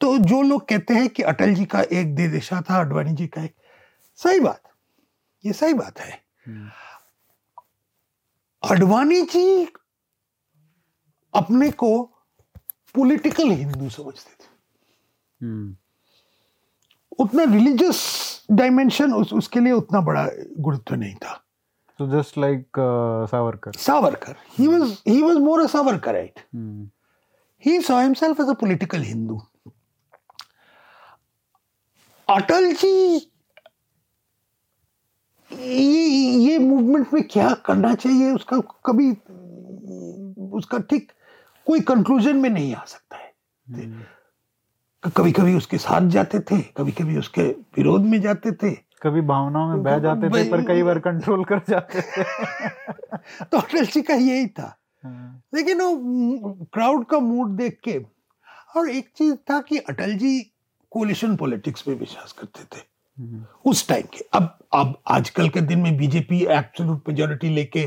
तो 0.00 0.18
जो 0.18 0.42
लोग 0.42 0.68
कहते 0.68 0.94
हैं 0.94 1.08
कि 1.08 1.22
अटल 1.22 1.54
जी 1.54 1.64
का 1.64 1.82
एक 1.82 2.14
दे 2.14 2.28
दिशा 2.28 2.60
था 2.60 2.80
अडवाणी 2.80 3.12
जी 3.12 3.26
का 3.26 3.42
एक 3.42 3.54
सही 4.16 4.40
बात। 4.40 4.62
ये 5.44 5.52
सही 5.52 5.74
बात 5.74 6.00
है। 6.00 6.20
हम्म, 6.46 6.68
अडवाणी 8.62 9.20
जी 9.22 9.64
अपने 11.34 11.70
को 11.70 12.02
पॉलिटिकल 12.94 13.50
हिंदू 13.50 13.88
समझते 13.90 14.44
थे। 14.44 14.48
हम्म, 15.40 15.76
उतना 17.18 17.44
रिलीजियस 17.44 18.00
डायमेंशन 18.50 19.12
उस, 19.14 19.32
उसके 19.32 19.60
लिए 19.60 19.72
उतना 19.72 20.00
बड़ा 20.00 20.26
गुरुत्व 20.58 20.94
नहीं 20.94 21.14
था। 21.14 21.34
तो 21.98 22.08
just 22.10 22.38
like 22.38 22.66
Savarkar 23.30 23.72
Savarkar 23.78 24.36
he 24.58 24.66
was 24.68 24.98
he 25.08 25.22
was 25.22 25.36
more 25.36 25.62
a 25.62 25.66
Savarkarite 25.66 26.40
hmm, 26.54 26.90
he 27.62 27.72
saw 27.80 27.96
himself 27.98 28.40
as 28.42 28.48
a 28.50 28.54
political 28.60 29.02
Hindu. 29.08 29.34
Atal 32.28 32.72
ji 32.72 33.18
ये 35.60 36.04
ये 36.38 36.58
मूवमेंट 36.58 37.14
में 37.14 37.22
क्या 37.22 37.54
करना 37.54 37.94
चाहिए? 37.94 38.32
उसका 38.32 38.60
कभी 38.60 39.10
उसका 40.56 40.78
ठीक 40.78 41.12
कोई 41.66 41.80
कंक्लूजन 41.80 42.36
में 42.36 42.50
नहीं 42.50 42.74
आ 42.74 42.84
सकता 42.84 43.16
है। 43.16 43.34
हम्म। 43.68 45.10
कभी 45.16 45.32
कभी 45.32 45.54
उसके 45.54 45.78
साथ 45.78 46.08
जाते 46.08 46.40
थे 46.40 46.60
कभी 46.60 46.92
कभी 46.92 47.18
उसके 47.18 47.42
विरोध 47.42 48.02
में 48.02 48.20
जाते 48.20 48.52
थे। 48.52 48.70
कभी 49.02 49.20
भावनाओं 49.20 49.68
में 49.68 49.82
बह 49.82 49.98
जाते 49.98 50.28
थे 50.28 50.50
पर 50.50 50.66
कई 50.66 50.82
बार 50.82 50.98
कंट्रोल 50.98 51.44
कर 51.44 51.58
जाते 51.68 52.00
थे। 52.00 52.24
तो 53.44 53.58
अटल 53.58 53.86
जी 53.86 54.02
का 54.02 54.14
यही 54.14 54.46
था। 54.46 54.78
हाँ, 55.04 55.42
लेकिन 55.54 55.80
वो 55.80 56.66
क्राउड 56.72 57.06
का 57.06 57.18
मूड 57.18 57.48
देख 57.48 57.80
के 57.84 58.04
और 58.76 58.90
एक 58.90 59.10
चीज़ 59.16 59.34
था 59.34 59.60
कि 59.60 59.78
अटल 59.78 60.14
जी 60.14 60.52
कोलिशन 60.90 61.36
पॉलिटिक्स 61.36 61.88
में 61.88 61.98
विश्वास 61.98 62.32
करते 62.32 62.64
थे। 62.64 62.91
उस 63.64 63.86
टाइम 63.88 64.02
के। 64.14 64.24
अब 64.32 64.58
अब 64.74 64.94
आजकल 65.06 65.48
के 65.48 65.60
दिन 65.60 65.78
में 65.78 65.96
बीजेपी 65.96 66.42
एब्सोल्यूट 66.44 67.08
मेजोरिटी 67.08 67.48
लेके 67.48 67.86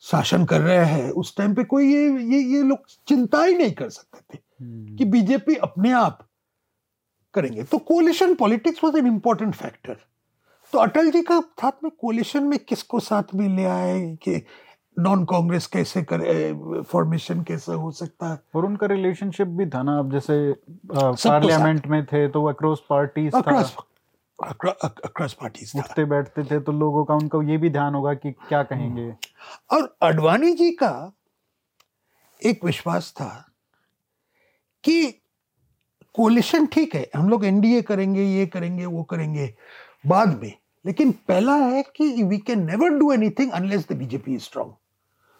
शासन 0.00 0.44
कर 0.44 0.60
रहे 0.60 0.84
हैं 0.84 1.10
उस 1.10 1.36
टाइम 1.36 1.54
पे 1.54 1.64
कोई 1.64 1.92
ये 1.94 2.08
ये 2.32 2.40
ये 2.54 2.62
लोग 2.62 2.78
चिंता 3.08 3.42
ही 3.42 3.54
नहीं 3.54 3.72
कर 3.72 3.88
सकते 3.88 4.34
थे 4.34 4.38
हम्म, 4.60 4.96
कि 4.96 5.04
बीजेपी 5.04 5.54
अपने 5.54 5.92
आप 5.92 6.26
करेंगे। 7.34 7.62
तो 7.62 7.78
coalition 7.78 8.34
politics 8.34 8.84
was 8.84 8.96
an 8.96 9.06
important 9.06 9.54
factor 9.54 9.96
तो 10.72 10.78
अटल 10.78 11.10
जी 11.10 11.22
का 11.22 11.40
साथ 11.40 11.84
में 11.84 11.90
कोलिशन 12.00 12.44
में 12.44 12.58
किसको 12.58 13.00
साथ 13.00 13.34
में 13.34 13.48
ले 13.56 13.64
आए 13.64 14.16
कि 14.22 14.42
नॉन 14.96 15.24
कांग्रेस 15.24 15.66
कैसे 15.66 16.02
करे 16.02 16.82
फॉर्मेशन 16.82 17.42
कैसे 17.42 17.72
हो 17.72 17.90
सकता 17.92 18.28
है? 18.28 18.38
और 18.54 18.66
उनका 18.66 18.86
रिलेशनशिप 18.86 19.48
भी 19.48 19.66
था 19.70 19.82
ना 19.82 19.98
अब 19.98 20.12
जैसे 20.12 20.36
पार्लियामेंट 20.92 21.86
में 21.86 22.04
थे 22.06 22.26
तो 22.28 22.44
अक्रॉस 22.48 22.82
पार्टीज़ 22.90 23.34
था। 23.34 23.38
अक्रॉस 24.38 24.74
अक्रॉस 24.74 25.32
पार्टीज़ 25.32 25.76
उठते 25.78 26.04
बैठते 26.04 26.42
थे 26.44 26.60
तो 26.60 26.72
लोगों 26.72 27.04
का 27.04 27.14
उनका 27.14 27.42
ये 27.50 27.56
भी 27.58 27.70
ध्यान 27.70 27.94
होगा 27.94 28.14
कि 28.14 28.32
क्या 28.48 28.62
कहेंगे। 28.62 29.10
और 29.70 29.96
अडवाणी 30.02 30.52
जी 30.52 30.70
का 30.72 31.12
एक 32.42 32.64
विश्वास 32.64 33.12
था 33.16 33.30
कि 34.84 35.06
कोलिशन 36.14 36.66
ठीक 36.66 36.94
है 36.94 37.08
हम 37.16 37.28
लोग 37.28 37.44
एनडीए 37.44 37.82
करेंगे 37.82 38.22
ये 38.22 38.46
करेंगे 38.46 38.86
वो 38.86 39.02
करेंगे 39.04 39.52
बाद 40.06 40.40
में। 40.42 40.52
लेकिन 40.84 41.12
पहला 41.28 41.54
है 41.56 41.82
कि 41.96 42.22
we 42.22 42.38
can 42.38 42.66
never 42.66 42.98
do 42.98 43.12
anything 43.12 43.50
unless 43.52 43.86
the 43.88 43.96
BJP 43.96 44.34
is 44.34 44.42
strong 44.42 44.72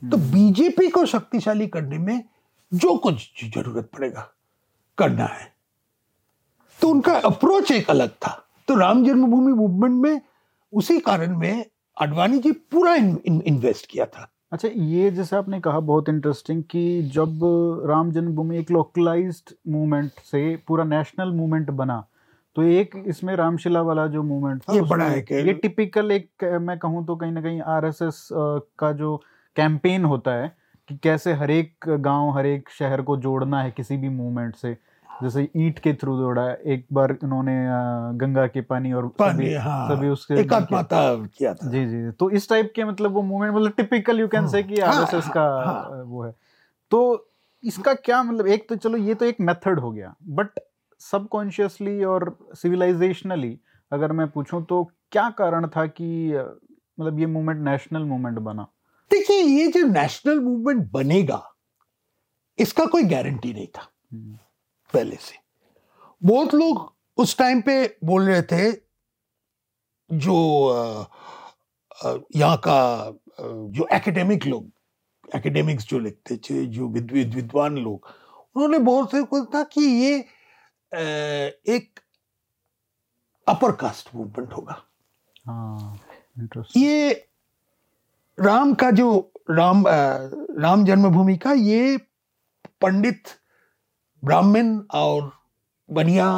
तो 0.03 0.17
बीजेपी 0.33 0.89
को 0.91 1.05
शक्तिशाली 1.07 1.67
करने 1.67 1.99
में 1.99 2.23
जो 2.73 2.97
कुछ 2.99 3.45
ज़रूरत 3.45 3.89
पड़ेगा 3.95 4.29
करना 4.99 5.25
है। 5.25 5.53
तो 6.81 6.89
उनका 6.89 7.13
अप्रोच 7.25 7.71
एक 7.73 7.91
अलग 7.91 8.09
था। 8.23 8.31
तो 8.69 8.75
राम 8.79 9.05
जन्मभूमि 9.05 9.53
मूवमेंट 9.53 10.03
में 10.03 10.21
उसी 10.73 10.99
कारण 11.01 11.37
में 11.39 11.65
अडवाणी 11.97 12.39
जी 12.39 12.53
पूरा 12.53 12.95
इन, 12.95 13.19
इन, 13.27 13.41
इन्वेस्ट 13.47 13.87
किया 13.91 14.07
था। 14.07 14.31
अच्छा 14.53 14.69
ये 14.69 15.11
जैसे 15.11 15.37
आपने 15.37 15.61
कहा 15.61 15.81
बहुत 15.81 16.09
इंटरेस्टिंग 16.09 16.63
कि 16.71 17.03
जब 17.15 17.41
राम 17.89 18.11
जन्मभूमि 18.13 18.59
एक 18.59 18.71
लोकलाइज्ड 18.71 19.55
मूवमेंट 19.69 20.11
से 20.25 20.45
पूरा 20.69 20.85
नेशनल 20.85 21.31
मूवमेंट 21.31 21.71
बना 21.71 22.05
तो 22.57 22.63
एक 22.63 22.95
इसमें 23.07 23.35
रामशिला 23.37 23.81
वाला 23.83 24.07
जो 24.07 24.23
मूवमेंट 24.23 24.63
था 24.63 24.75
ये 24.75 24.83
बड़ा 24.83 25.05
है 25.05 25.19
ये 25.47 25.53
टिपिकल 25.53 26.11
एक 26.13 26.45
मैं 26.63 26.79
कहूँ 26.79 27.05
तो 27.07 27.17
कहीं 27.17 27.33
ना 27.33 27.43
कहीं 27.43 27.61
आरएसएस 27.61 28.29
का 28.33 28.93
जो 28.93 29.21
कैंपेन 29.57 30.05
होता 30.05 30.35
है 30.35 30.55
कि 30.89 30.97
कैसे 30.97 31.33
हर 31.33 31.51
एक 31.51 31.89
गाँव 31.89 32.31
हर 32.31 32.47
एक 32.47 32.69
शहर 32.71 33.03
को 33.03 33.17
जोड़ना 33.17 33.63
है 33.63 33.71
किसी 33.71 33.97
भी 33.97 34.09
मूवमेंट 34.09 34.57
से। 34.57 34.77
जैसे 35.23 35.49
ईट 35.57 35.79
के 35.79 35.93
थ्रू 35.95 36.17
जोड़ा 36.19 36.43
है 36.43 36.57
एक 36.67 36.87
बार 36.93 37.17
उन्होंने 37.25 37.53
गंगा 38.19 38.47
के 38.47 38.61
पानी 38.61 38.93
और 38.93 39.07
पानी 39.09 39.33
सभी, 39.35 39.55
हाँ 39.55 39.89
सभी 39.89 40.09
उसके 40.09 40.43
किया 40.45 41.55
था। 41.55 41.71
जी 41.71 41.85
जी 41.87 42.11
तो 42.11 42.31
इस 42.31 42.49
टाइप 42.49 42.73
के 42.77 42.85
मतलब 42.85 43.13
वो 43.13 43.23
मूवमेंट 43.23 43.55
मतलब 43.55 43.73
टिपिकल 43.77 44.21
यू 44.21 44.29
कैन 44.29 44.49
से 44.49 44.63
कि 44.63 44.81
हाँ, 44.81 44.95
आरएसएस 44.95 45.29
का 45.29 45.45
हाँ। 45.67 46.03
वो 46.07 46.25
है। 46.25 46.35
तो 46.91 47.29
इसका 47.65 47.95
क्या 47.95 48.23
मतलब 48.23 48.47
एक 48.47 48.69
तो 48.69 48.77
चलो 48.77 48.99
ये 48.99 49.15
तो 49.15 49.25
एक 49.25 49.41
मेथड 49.41 49.81
हो 49.81 49.91
गया। 49.93 50.15
बट 50.29 50.61
सबकॉन्शियसली 51.01 52.03
और 52.05 52.37
सिविलाइजेशनली 52.55 53.59
अगर 53.93 54.13
मैं 54.13 54.29
पूछूँ 54.29 54.65
तो 54.65 54.85
क्या 55.13 55.29
कारण 55.31 55.67
था 55.67 55.87
कि 55.87 56.33
मतलब 57.01 57.19
ये 57.19 57.27
मूवमेंट 57.27 57.65
नेशनल 57.65 58.05
मूवमेंट 58.05 58.39
बना? 58.39 58.67
देखिए 59.11 59.43
ये 59.43 59.67
जो 59.73 59.87
नेशनल 59.87 60.41
मूवमेंट 60.41 60.91
बनेगा 60.93 61.43
इसका 62.59 62.85
कोई 62.87 63.03
गारंटी 63.05 63.53
नहीं 63.53 63.67
था 63.77 63.83
हम्म, 64.13 64.37
पहले 64.95 65.17
से। 65.17 65.35
बहुत 66.23 66.55
लोग 66.55 66.93
उस 67.19 67.37
टाइम 67.39 67.61
पे 67.63 67.85
बोल 68.05 68.29
रहे 68.29 68.43
थे 68.43 68.73
जो 70.11 70.37
यहाँ 72.37 72.57
का 72.67 72.79
जो 73.77 73.87
एकेडमिक 73.93 74.47
लोग 74.47 74.71
एकेडमिक्स 75.35 75.87
जो 75.89 75.99
लिखते 75.99 76.37
थे 76.37 76.65
जो 76.67 76.89
विद, 76.89 77.11
विद, 77.13 77.35
विद्वान 77.35 77.79
लोग 77.79 78.07
उन्होंने 78.57 78.79
बहुत 78.79 79.11
से 79.11 79.23
को 79.23 79.45
था 79.55 79.63
कि 79.73 79.81
ये 79.81 80.17
एक 81.75 82.01
अपर 83.47 83.73
कास्ट 83.81 84.15
मूवमेंट 84.15 84.53
होगा। 84.53 84.83
हाँ 85.47 85.99
ये 86.77 87.11
राम 88.41 88.75
का 88.75 88.91
जो 88.91 89.33
राम 89.51 89.85
राम 90.61 90.85
जन्मभूमि 90.85 91.37
का 91.37 91.53
ये 91.53 91.97
पंडित 92.81 93.23
ब्राह्मण 94.25 94.79
और 94.95 95.33
बनिया 95.91 96.29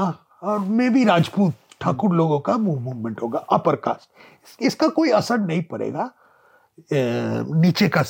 और 0.42 0.58
मे 0.58 0.88
भी 0.90 1.04
राजपूत 1.04 1.54
ठाकुर 1.80 2.14
लोगों 2.14 2.40
का 2.40 2.56
मूवमेंट 2.56 3.22
होगा 3.22 3.38
अपर 3.38 3.76
कास्ट 3.76 4.62
इसका 4.62 4.88
कोई 4.88 5.10
असर 5.10 5.38
नहीं 5.38 5.62
पड़ेगा। 5.62 6.10
नीचे 6.92 7.88
का 7.88 8.00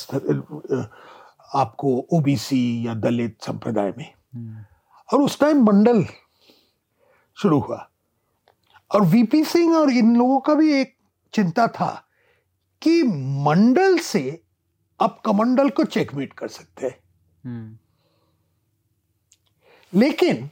आपको 1.55 2.05
ओबीसी 2.13 2.87
या 2.87 2.93
दलित 2.93 3.37
संप्रदाय 3.41 3.93
में। 3.97 4.13
हम्म। 4.35 4.63
और 5.13 5.21
उस 5.21 5.39
टाइम 5.39 5.63
मंडल 5.63 6.05
शुरू 7.37 7.59
हुआ। 7.59 7.89
और 8.91 9.01
वीपी 9.01 9.43
सिंह 9.43 9.75
और 9.77 9.91
इन 9.91 10.15
लोगों 10.15 10.39
का 10.39 10.53
भी 10.53 10.73
एक 10.73 10.95
चिंता 11.33 11.67
था 11.67 12.08
कि 12.81 13.01
मंडल 13.45 13.97
से 13.97 14.41
आप 14.99 15.21
कमंडल 15.25 15.69
को 15.69 15.83
चेकमेट 15.85 16.33
कर 16.33 16.47
सकते 16.47 16.85
हैं 16.85 16.97
हम्म। 17.43 17.77
लेकिन 19.93 20.49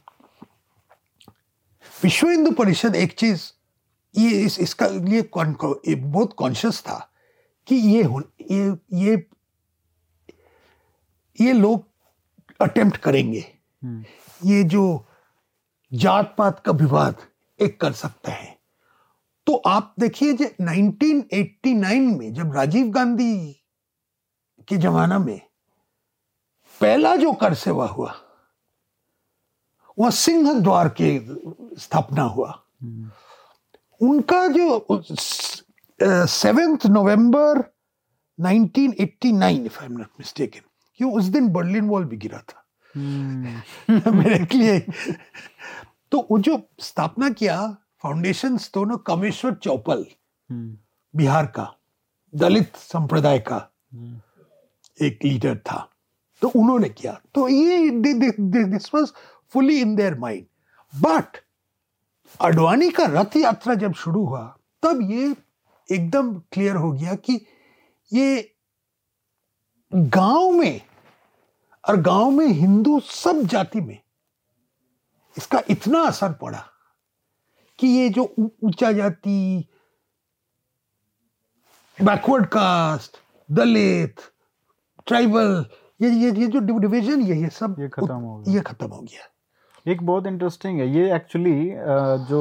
विश्व 2.03 2.29
हिंदू 2.29 2.51
परिषद 2.51 2.95
एक 2.95 3.13
चीज़ 3.13 3.51
ये 4.15 4.39
इस 4.41 4.59
इसका 4.59 4.87
लिए 4.87 5.21
ये 5.87 5.95
बहुत 5.95 6.33
कॉन्शियस 6.33 6.81
था 6.81 6.97
कि 7.67 7.75
ये 7.75 8.03
ये 8.51 8.77
ये 8.95 9.15
ये 11.37 11.53
लोग 11.53 11.85
अटेम्प्ट 12.59 12.97
करेंगे 12.97 13.45
हम्म। 13.83 14.03
ये 14.41 14.63
जो 14.63 14.83
जात 15.91 16.33
पात 16.37 16.59
का 16.59 16.71
विवाद 16.71 17.25
एक 17.59 17.79
कर 17.81 17.91
सकता 17.93 18.31
है 18.31 18.56
तो 19.47 19.55
आप 19.55 19.95
देखिए 19.99 20.33
जो 20.33 20.45
1989 20.45 22.19
में 22.19 22.33
जब 22.33 22.51
राजीव 22.51 22.87
गांधी 22.87 23.63
के 24.67 24.77
जमाना 24.77 25.19
में 25.19 25.41
पहला 26.81 27.15
जो 27.15 27.33
कर 27.33 27.53
सेवा 27.53 27.87
हुआ 27.87 28.15
वह 29.99 30.09
सिंह 30.09 30.59
द्वार 30.59 30.89
के 30.89 31.21
स्थापना 31.79 32.21
हुआ। 32.21 32.63
उनका 34.01 34.47
जो 34.47 34.87
seventh 36.27 36.77
November 36.85 37.73
1989 38.41 39.65
if 39.65 39.79
I 39.79 39.85
am 39.85 39.91
not 39.91 40.07
mistaken 40.07 40.61
क्यों 40.95 41.13
उस 41.13 41.23
दिन 41.23 41.49
बर्लिन 41.49 41.85
वॉल 41.89 42.05
भी 42.05 42.17
गिरा 42.17 42.39
था। 42.39 42.67
hmm. 42.97 44.07
मेरे 44.13 44.57
लिए। 44.57 44.79
तो 46.11 46.27
वो 46.31 46.39
जो 46.39 46.69
स्थापना 46.79 47.29
किया 47.29 47.77
फाउंडेशन 48.03 48.57
तो 48.57 48.85
ना 48.85 48.95
कमेश्वर 48.95 49.53
चौपल 49.53 50.03
hmm. 50.03 50.75
बिहार 51.15 51.45
का 51.45 51.73
दलित 52.35 52.75
संप्रदाय 52.75 53.39
का 53.39 53.69
hmm. 53.95 54.15
एक 55.01 55.19
लीडर 55.25 55.57
था 55.57 55.89
तो 56.41 56.47
उन्होंने 56.55 56.89
किया 56.89 57.21
तो 57.35 57.47
ये 57.47 57.89
this 57.89 58.93
was 58.93 59.13
fully 59.51 59.81
in 59.81 59.95
their 59.95 60.17
mind 60.19 60.45
but 60.93 61.37
Advani 62.41 62.89
का 62.89 63.05
रथ 63.05 63.37
यात्रा 63.37 63.73
जब 63.73 63.93
शुरू 63.93 64.25
हुआ 64.25 64.57
तब 64.83 64.99
ये 65.11 65.35
एकदम 65.91 66.33
क्लियर 66.51 66.75
हो 66.75 66.91
गया 66.91 67.15
कि 67.15 67.45
ये 68.13 68.55
गाँव 69.93 70.51
में 70.51 70.81
और 71.89 72.01
गाँव 72.01 72.31
में 72.31 72.47
हिंदू 72.47 72.99
सब 72.99 73.41
जाति 73.41 73.81
में 73.81 73.99
इसका 75.37 75.61
इतना 75.69 76.01
असर 76.01 76.33
पड़ा 76.33 76.65
कि 77.79 77.87
ये 77.87 78.09
जो 78.09 78.23
ऊँचा 78.39 78.91
जाति 78.91 79.67
बैकवर्ड 81.97 82.45
कास्ट 82.55 83.17
दलित 83.49 84.19
ट्राइबल 85.07 85.65
ये 86.01 86.09
ये 86.11 86.31
ये 86.31 86.47
जो 86.47 86.59
डिवीज़न 86.59 87.21
ये 87.21 87.35
ये 87.41 87.49
सब 87.49 87.75
ये 87.79 87.87
खत्म 87.89 88.15
हो 88.15 88.37
गया। 88.37 88.53
ये 88.53 88.61
खत्म 88.61 88.87
हो 88.87 89.01
गया। 89.01 89.23
एक 89.85 90.01
बहुत 90.05 90.25
इंटरेस्टिंग 90.27 90.79
है 90.79 90.87
ये 90.95 91.15
एक्चुअली 91.15 91.59
जो 92.29 92.39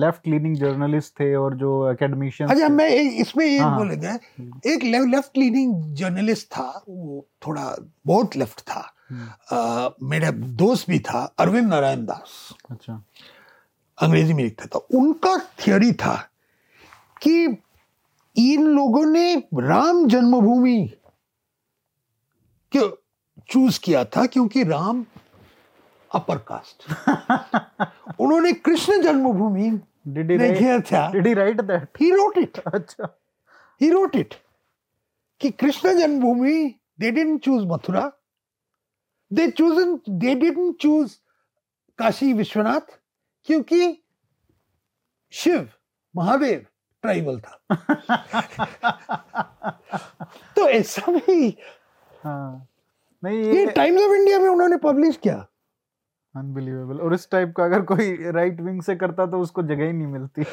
लेफ़्ट 0.00 0.26
लीनिंग 0.28 0.56
जर्नलिस्ट 0.56 1.12
थे 1.20 1.34
और 1.34 1.54
जो 1.58 1.70
एकेडमिशियन 1.90 2.50
अच्छा 2.50 2.68
मैं 2.68 2.88
इसमें 3.20 3.44
एक 3.46 3.60
हाँ, 3.60 3.76
बोलेगा 3.78 4.14
एक 4.72 4.84
लेफ़्ट 4.84 5.38
लीनिंग 5.38 5.94
जर्नलिस्ट 5.96 6.48
था 6.52 6.68
वो 6.88 7.26
थोड़ा 7.46 7.74
बहुत 8.06 8.36
लेफ़्ट 8.36 8.60
था। 8.60 8.80
आ, 9.52 9.88
मेरा 10.02 10.30
दोस्त 10.60 10.88
भी 10.90 10.98
था 11.08 11.24
अरविंद 11.38 11.68
नारायण 11.68 12.04
दास। 12.06 12.30
अच्छा। 12.70 13.02
अंग्रेज़ी 13.98 14.34
में 14.34 14.44
लिखता 14.44 14.66
था। 14.66 14.78
उनका 14.78 15.38
थियोरी 15.38 15.92
था 15.92 16.30
कि 17.22 17.44
इन 18.36 18.62
लोगों 18.62 19.06
ने 19.06 19.34
राम 19.54 20.08
जन्मभूमि 20.08 20.92
क्यों 22.72 22.90
चूज़ 23.48 23.80
किया 23.80 24.04
था? 24.04 24.26
क्योंकि 24.26 24.64
राम 24.64 25.06
अपर 26.14 26.38
कास्ट 26.38 26.84
उन्होंने 28.20 28.52
कृष्ण 28.52 29.02
जन्मभूमि 29.02 29.80
किया 30.58 30.80
था। 30.80 31.12
Did 31.12 31.26
he 31.26 31.34
write 31.34 31.60
that 31.60 31.88
he 32.00 32.10
wrote 32.10 32.38
it 32.38 32.58
अच्छा। 32.58 33.20
ही 33.82 33.90
रोट 33.90 34.16
इट 34.16 34.34
कि 35.40 35.50
Krishna 35.50 35.98
Janmabhoomi 35.98 36.74
they 37.00 37.10
didn't 37.10 37.40
choose 37.40 37.66
Mathura. 37.66 38.12
They 39.32 39.50
choose 39.50 40.10
they 40.10 40.34
didn't 40.34 40.76
choose 40.76 41.16
Kashi 41.98 42.32
Vishwanath. 42.32 43.03
क्योंकि 43.44 44.02
शिव 45.32 45.68
महादेव 46.16 46.66
ट्राइबल 47.02 47.40
था। 47.40 47.60
तो 50.56 50.68
ऐसा 50.68 51.12
भी 51.12 51.58
हाँ। 52.24 52.68
नहीं 53.24 53.38
ये, 53.38 53.66
टाइम्स 53.66 54.02
ऑफ़ 54.02 54.12
इंडिया 54.12 54.38
में 54.38 54.48
उन्होंने 54.48 54.76
पब्लिश 54.76 55.16
किया। 55.16 55.46
अनबिलीवेबल 56.36 57.00
और 57.00 57.14
इस 57.14 57.30
टाइप 57.30 57.54
का 57.56 57.64
अगर 57.64 57.82
कोई 57.82 58.30
राइट 58.30 58.60
विंग 58.60 58.82
से 58.82 58.96
करता 58.96 59.26
तो 59.26 59.40
उसको 59.40 59.62
जगह 59.62 59.84
ही 59.84 59.92
नहीं 59.92 60.06
मिलती। 60.06 60.44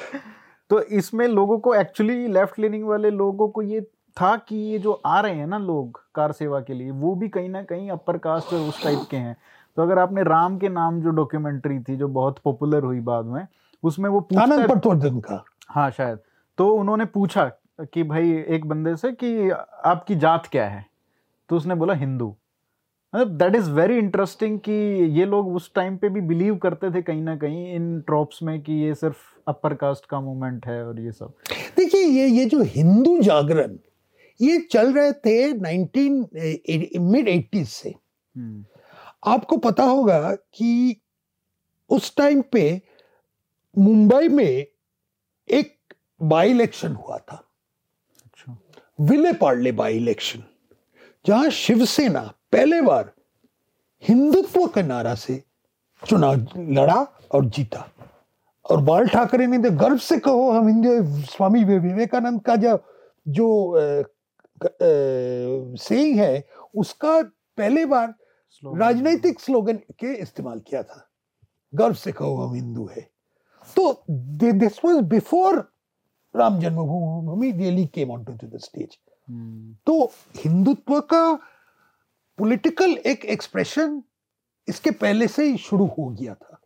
तो 0.69 0.81
इसमें 0.81 1.27
लोगों 1.27 1.59
को 1.59 1.75
एक्चुअली 1.75 2.27
लेफ़्ट 2.27 2.59
लीनिंग 2.59 2.83
वाले 2.83 3.09
लोगों 3.09 3.49
को 3.49 3.61
ये 3.61 3.87
था 4.21 4.37
कि 4.37 4.55
ये 4.55 4.79
जो 4.79 5.01
आ 5.05 5.21
रहे 5.21 5.35
हैं 5.35 5.47
ना 5.47 5.57
लोग 5.57 6.05
कार 6.15 6.31
सेवा 6.31 6.59
के 6.59 6.73
लिए 6.73 6.91
वो 6.91 7.15
भी 7.15 7.29
कहीं 7.29 7.49
ना 7.49 7.63
कहीं 7.63 7.91
अपर 7.91 8.17
कास्ट 8.17 8.53
और 8.53 8.59
उस 8.59 8.83
टाइप 8.83 8.99
के 9.11 9.17
हैं। 9.17 9.37
तो 9.77 9.81
अगर 9.81 9.99
आपने 9.99 10.23
राम 10.23 10.57
के 10.57 10.69
नाम 10.69 11.01
जो 11.01 11.09
डॉक्यूमेंट्री 11.09 11.79
थी 11.79 11.95
जो 11.95 12.07
बहुत 12.07 12.39
पॉपुलर 12.43 12.83
हुई 12.83 12.99
बाद 12.99 13.25
में 13.25 13.47
उसमें 13.83 14.09
वो 14.09 14.19
पूछता 14.19 14.45
का। 15.19 15.43
हाँ 15.69 15.91
शायद। 15.91 16.19
तो 16.57 16.69
उन्होंने 16.69 17.05
पूछा 17.05 17.51
कि 17.81 18.03
भाई 18.03 18.31
एक 18.47 18.65
बंदे 18.65 18.95
से 18.95 19.11
कि 19.11 19.49
आपकी 19.85 20.15
जात 20.15 20.47
क्या 20.51 20.67
है? 20.67 20.85
तो 21.49 21.55
उसने 21.55 21.75
बोला 21.75 21.93
हिंदू। 21.93 22.35
मतलब 23.15 23.27
दैट 23.27 23.55
इज़ 23.55 23.71
वेरी 23.71 23.97
इंटरेस्टिंग 23.97 24.59
कि 24.59 24.71
ये 25.19 25.25
लोग 25.25 25.55
उस 25.55 25.73
टाइम 25.73 25.97
पे 25.97 26.09
भी 26.09 26.21
बिलीव 26.21 26.57
करते 26.57 26.91
थे 26.91 27.01
कहीं 27.01 27.21
ना 27.21 27.35
कहीं 27.35 27.75
इन 27.75 28.01
ट्रॉप्स 28.01 28.43
में 28.43 28.61
कि 28.61 28.73
ये 28.73 28.95
सिर्फ़ 28.95 29.17
अपर 29.47 29.73
कास्ट 29.73 30.05
का 30.05 30.19
मूवमेंट 30.21 30.65
है 30.65 30.87
और 30.87 30.99
ये 30.99 31.11
सब। 31.11 31.33
देखिए 31.77 32.01
ये 32.01 32.27
ये 32.27 32.45
जो 32.45 32.61
हिंदू 32.61 33.19
जागरण 33.21 33.77
ये 34.41 34.67
चल 34.71 34.93
रहे 34.93 35.11
थे 35.11 35.53
नाइनटीन 35.53 36.13
मिड 37.01 37.27
एटीज 37.27 37.67
से। 37.67 37.89
hmm. 37.89 38.80
आपको 39.23 39.57
पता 39.57 39.83
होगा 39.83 40.33
कि 40.53 41.01
उस 41.89 42.15
टाइम 42.17 42.41
पे 42.51 42.81
मुंबई 43.75 44.27
में 44.29 44.65
एक 45.47 45.75
बाई 46.21 46.49
इलेक्शन 46.49 46.93
हुआ 46.93 47.17
था। 47.17 47.35
अच्छा। 48.25 48.57
विले 48.99 49.33
पार्ले 49.33 49.71
बाई 49.71 49.97
इलेक्शन 49.97 50.43
जहाँ 51.25 51.49
शिवसेना 51.49 52.21
पहले 52.51 52.81
बार 52.81 53.11
हिंदुत्व 54.03 54.65
के 54.67 54.83
नारा 54.83 55.15
से 55.15 55.41
चुनाव 56.03 56.47
लड़ा 56.57 57.01
और 57.31 57.45
जीता। 57.45 57.87
और 58.65 58.81
बाल 58.81 59.07
ठाकरे 59.07 59.47
ने 59.47 59.57
तो 59.59 59.71
गर्व 59.77 59.97
से 59.97 60.17
कहो 60.19 60.49
हम 60.51 60.67
हिंदू 60.67 61.21
स्वामी 61.23 61.63
विवेकानंद 61.63 62.41
का 62.41 62.55
जो 62.55 62.77
जो 63.27 63.47
सेइंग 65.77 66.19
है 66.19 66.47
उसका 66.75 67.21
पहले 67.57 67.85
बार 67.85 68.13
राजनीतिक 68.63 69.39
स्लोगन 69.39 69.77
के 69.99 70.13
इस्तेमाल 70.13 70.59
किया 70.59 70.83
था। 70.83 71.07
गर्व 71.73 71.93
से 71.93 72.11
कहो 72.11 72.35
हम 72.37 72.53
हिंदू 72.55 72.89
है। 72.91 73.01
तो 73.67 74.03
this 74.09 74.79
was 74.85 75.03
before 75.07 75.57
Ram 76.35 76.59
Janmabhoomi 76.59 77.51
really 77.51 77.85
came 77.85 78.11
on 78.11 78.23
to 78.23 78.33
the 78.33 78.59
stage 78.59 78.97
तो 79.87 80.03
हिंदुत्व 80.37 80.99
का 81.09 81.33
पॉलिटिकल 82.37 82.91
एक 83.05 83.25
एक्सप्रेशन 83.27 84.01
इसके 84.67 84.91
पहले 84.91 85.27
से 85.27 85.45
ही 85.45 85.57
शुरू 85.57 85.85
हो 85.87 86.07
गया 86.09 86.33
था। 86.33 86.57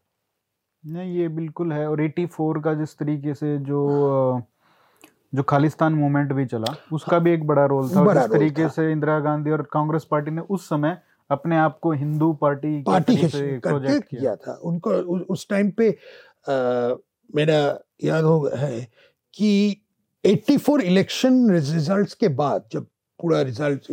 नहीं 0.83 1.15
ये 1.17 1.27
बिल्कुल 1.29 1.71
है 1.73 1.87
और 1.89 2.01
84 2.01 2.61
का 2.63 2.73
जिस 2.73 2.97
तरीके 2.97 3.33
से 3.33 3.57
जो 3.59 4.41
जो 5.33 5.43
खालिस्तान 5.43 5.93
मूवमेंट 5.93 6.33
भी 6.33 6.45
चला 6.45 6.75
उसका 6.93 7.19
भी 7.19 7.31
एक 7.31 7.47
बड़ा 7.47 7.65
रोल 7.65 7.89
था। 7.89 8.03
बड़ा 8.03 8.21
जिस 8.21 8.31
तरीके 8.31 8.69
से 8.69 8.91
इंदिरा 8.91 9.19
गांधी 9.19 9.51
और 9.51 9.61
कांग्रेस 9.73 10.03
पार्टी 10.11 10.31
ने 10.31 10.41
उस 10.41 10.69
समय 10.69 10.97
अपने 11.29 11.57
आप 11.57 11.79
को 11.79 11.91
हिंदू 11.91 12.31
पार्टी 12.33 12.81
पार्टी 12.81 13.15
के 13.17 13.27
से 13.27 13.59
किया।, 13.59 13.99
किया 13.99 14.35
था 14.35 14.53
उनको 14.63 14.91
उस 15.33 15.47
टाइम 15.49 15.71
पे 15.71 15.89
आ, 15.89 16.95
मेरा 17.35 17.59
याद 18.03 18.23
हो 18.23 18.49
है 18.55 18.87
कि 19.33 19.81
84 20.23 20.81
इलेक्शन 20.81 21.49
रिजल्ट्स 21.51 22.13
के 22.13 22.27
बाद 22.41 22.67
जब 22.71 22.87
पूरा 23.19 23.41
रिज़ल्ट 23.41 23.87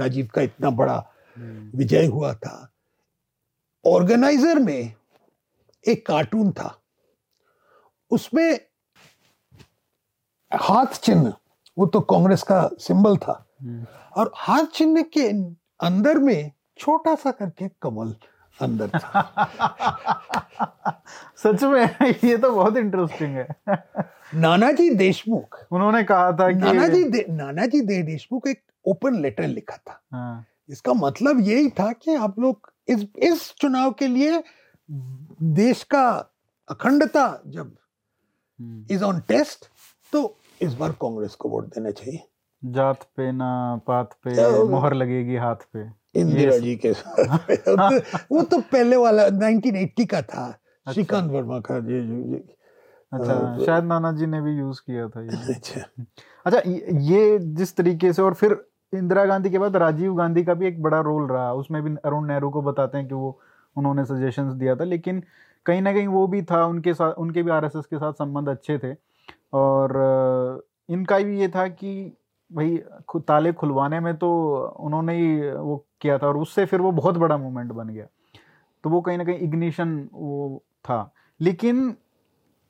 राजीव 0.00 0.28
का 0.34 0.42
इतना 0.42 0.70
बड़ा 0.70 1.04
हम्म। 1.36 1.78
विजय 1.78 2.06
हुआ 2.06 2.32
था 2.34 2.56
ऑर्गेनाइजर 3.84 4.58
में 4.58 4.92
एक 5.84 6.06
कार्टून 6.06 6.50
था 6.52 6.76
उसमें 8.10 8.58
हाथ 10.52 10.98
चिन्ह 11.02 11.32
वो 11.76 11.86
तो 11.86 12.00
कांग्रेस 12.00 12.42
का 12.42 12.70
सिंबल 12.78 13.16
था 13.16 13.44
हम्म, 13.62 13.86
और 14.16 14.32
हाथ 14.36 14.66
चिन्ह 14.74 15.02
के 15.02 15.28
अंदर 15.82 16.18
में 16.18 16.52
छोटा 16.78 17.14
सा 17.14 17.30
करके 17.30 17.68
कमल 17.68 18.14
अंदर 18.62 18.88
था। 18.88 19.22
सच 21.36 21.62
में 21.62 21.96
ये 22.24 22.36
तो 22.36 22.50
बहुत 22.50 22.76
इंटरेस्टिंग 22.76 23.36
है। 23.36 23.48
नानाजी 24.34 24.90
देशमुख। 24.90 25.66
उन्होंने 25.72 26.02
कहा 26.04 26.32
था 26.32 26.48
कि 26.52 26.58
नानाजी 26.58 27.04
दे, 27.04 27.26
नानाजी 27.30 27.80
दे 27.80 28.02
देशमुख 28.02 28.48
एक 28.48 28.62
ओपन 28.84 29.14
लेटर 29.14 29.46
लिखा 29.46 29.76
था। 29.76 30.00
हाँ, 30.12 30.46
इसका 30.68 30.92
मतलब 30.92 31.40
यही 31.40 31.68
था 31.70 31.92
कि 31.92 32.14
आप 32.14 32.38
लोग 32.38 32.72
इस 32.88 33.06
इस 33.16 33.54
चुनाव 33.54 33.92
के 33.92 34.06
लिए 34.06 34.42
देश 35.42 35.82
का 35.82 36.34
अखंडता 36.70 37.42
जब 37.46 37.76
इज़ 38.90 39.04
ऑन 39.04 39.20
टेस्ट 39.20 39.66
तो 40.12 40.36
इस 40.62 40.74
बार 40.74 40.92
कांग्रेस 40.92 41.34
को 41.34 41.48
वोट 41.48 41.66
देना 41.66 41.90
चाहिए। 41.90 42.22
जात 42.64 43.02
पे 43.16 43.32
ना 43.32 43.80
पात 43.86 44.12
पे 44.24 44.34
तो- 44.36 44.68
मोहर 44.70 44.94
लगेगी 44.94 45.36
हाथ 45.36 45.56
पे। 45.72 45.88
इंदिरा 46.20 46.56
जी 46.58 46.76
के 46.76 46.92
साथ 46.92 47.56
तो 47.56 47.76
वो 48.36 48.42
तो 48.42 48.58
पहले 48.60 48.96
वाला 48.96 49.26
1980 49.26 50.06
का 50.06 50.22
था 50.22 50.60
श्रीकांत 50.86 51.30
वर्मा 51.30 51.60
का 51.60 51.76
ये 51.76 52.00
जो 52.06 52.32
ये 52.32 52.44
अच्छा 53.12 53.32
हाँ, 53.34 53.58
शायद 53.58 53.84
नाना 53.84 54.12
जी 54.12 54.26
ने 54.26 54.40
भी 54.40 54.50
यूज़ 54.50 54.80
किया 54.80 55.08
था 55.08 55.22
ये। 55.22 55.28
अच्छा। 55.54 55.80
अच्छा 56.46 56.58
ये 56.70 56.86
ये 56.90 57.38
जिस 57.38 57.76
तरीके 57.76 58.12
से 58.12 58.22
और 58.22 58.34
फिर 58.34 58.66
इंदिरा 58.94 59.24
गांधी 59.24 59.50
के 59.50 59.58
बाद 59.58 59.76
राजीव 59.76 60.14
गांधी 60.14 60.44
का 60.44 60.54
भी 60.54 60.66
एक 60.66 60.82
बड़ा 60.82 61.00
रोल 61.00 61.28
रहा 61.28 61.52
उसमें 61.52 61.82
भी 61.82 61.94
अरुण 62.04 62.26
नेहरू 62.26 62.50
को 62.50 62.62
बताते 62.62 62.98
हैं 62.98 63.08
कि 63.08 63.14
वो 63.14 63.40
उन्होंने 63.76 64.04
सजेशंस 64.04 64.52
दिया 64.54 64.76
था 64.76 64.84
लेकिन 64.84 65.22
कहीं 65.66 65.82
ना 65.82 65.92
कहीं 65.92 66.06
वो 66.06 66.26
भी 66.26 66.42
था 66.42 66.64
उनके 66.66 66.94
साथ 66.94 67.12
उनके 67.12 67.42
भी 67.42 67.50
आरएसएस 67.50 67.86
के 67.86 67.96
साथ 67.96 68.12
संबंध 68.12 68.48
अच्छे 68.48 68.78
थे। 68.78 68.94
और 69.52 69.92
इनका 70.88 71.18
भी 71.18 71.40
ये 71.40 71.48
था 71.48 71.68
कि 71.68 72.16
भाई 72.52 72.76
ताले 73.16 73.52
खुलवाने 73.52 74.00
में 74.00 74.16
तो 74.16 74.30
उन्होंने 74.80 75.16
ही 75.16 75.50
वो 75.50 75.86
किया 76.00 76.18
था 76.18 76.26
और 76.26 76.36
उससे 76.36 76.64
फिर 76.66 76.80
वो 76.80 76.92
बहुत 76.92 77.18
बड़ा 77.18 77.36
मोमेंट 77.36 77.72
बन 77.72 77.88
गया। 77.88 78.06
तो 78.84 78.90
वो 78.90 79.00
कहीं 79.00 79.18
ना 79.18 79.24
कहीं 79.24 79.38
इग्निशन 79.38 80.08
वो 80.12 80.62
था। 80.84 81.12
लेकिन 81.40 81.94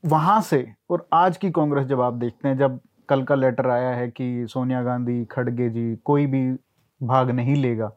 वहाँ 0.04 0.40
से, 0.40 0.72
और 0.90 1.08
आज 1.12 1.36
की 1.36 1.50
कांग्रेस 1.50 1.86
जब 1.86 2.00
आप 2.00 2.14
देखते 2.14 2.48
हैं, 2.48 2.58
जब 2.58 2.80
कल 3.08 3.22
का 3.24 3.34
लेटर 3.34 3.70
आया 3.70 3.90
है 3.90 4.08
कि 4.08 4.46
सोनिया 4.46 4.82
गांधी, 4.82 5.24
खड़गे 5.24 5.68
जी 5.70 5.96
कोई 5.96 6.26
भी 6.26 6.52
भाग 7.00 7.30
नहीं 7.30 7.56
लेगा 7.56 7.92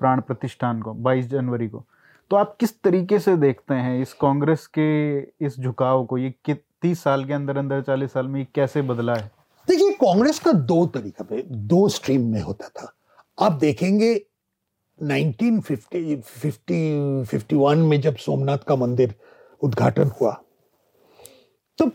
प्राण 0.00 0.20
प्रतिष्ठान 0.20 0.82
को 0.82 0.92
22 0.94 1.28
जनवरी 1.30 1.68
को 1.68 1.84
तो 2.30 2.36
आप 2.36 2.56
किस 2.60 2.82
तरीके 2.82 3.18
से 3.18 3.36
देखते 3.36 3.74
हैं 3.74 4.00
इस 4.02 4.12
कांग्रेस 4.12 4.66
के 4.66 5.18
इस 5.46 5.58
झुकाव 5.60 6.04
को? 6.06 6.18
ये 6.18 6.34
कि 6.44 6.54
तीस 6.54 7.02
साल 7.02 7.24
के 7.24 7.32
अंदर 7.32 7.58
अंदर 7.58 7.82
चालीस 7.82 8.12
साल 8.12 8.28
में 8.28 8.40
ये 8.40 8.46
कैसे 8.54 8.82
बदला 8.82 9.14
है? 9.14 9.37
देखिए, 9.68 9.90
कांग्रेस 9.92 10.38
का 10.38 10.52
दो 10.52 10.86
तरीका 10.86 11.24
पे, 11.24 11.42
दो 11.42 11.88
स्ट्रीम 11.88 12.26
में 12.26 12.40
होता 12.40 12.68
था। 12.68 12.92
आप 13.38 13.52
देखेंगे 13.52 14.14
1950 14.98 16.22
50 16.42 17.24
51 17.26 17.78
में 17.78 18.00
जब 18.00 18.16
सोमनाथ 18.16 18.58
का 18.58 18.76
मंदिर 18.76 19.14
उद्घाटन 19.62 20.10
हुआ 20.20 20.32
तो 21.78 21.86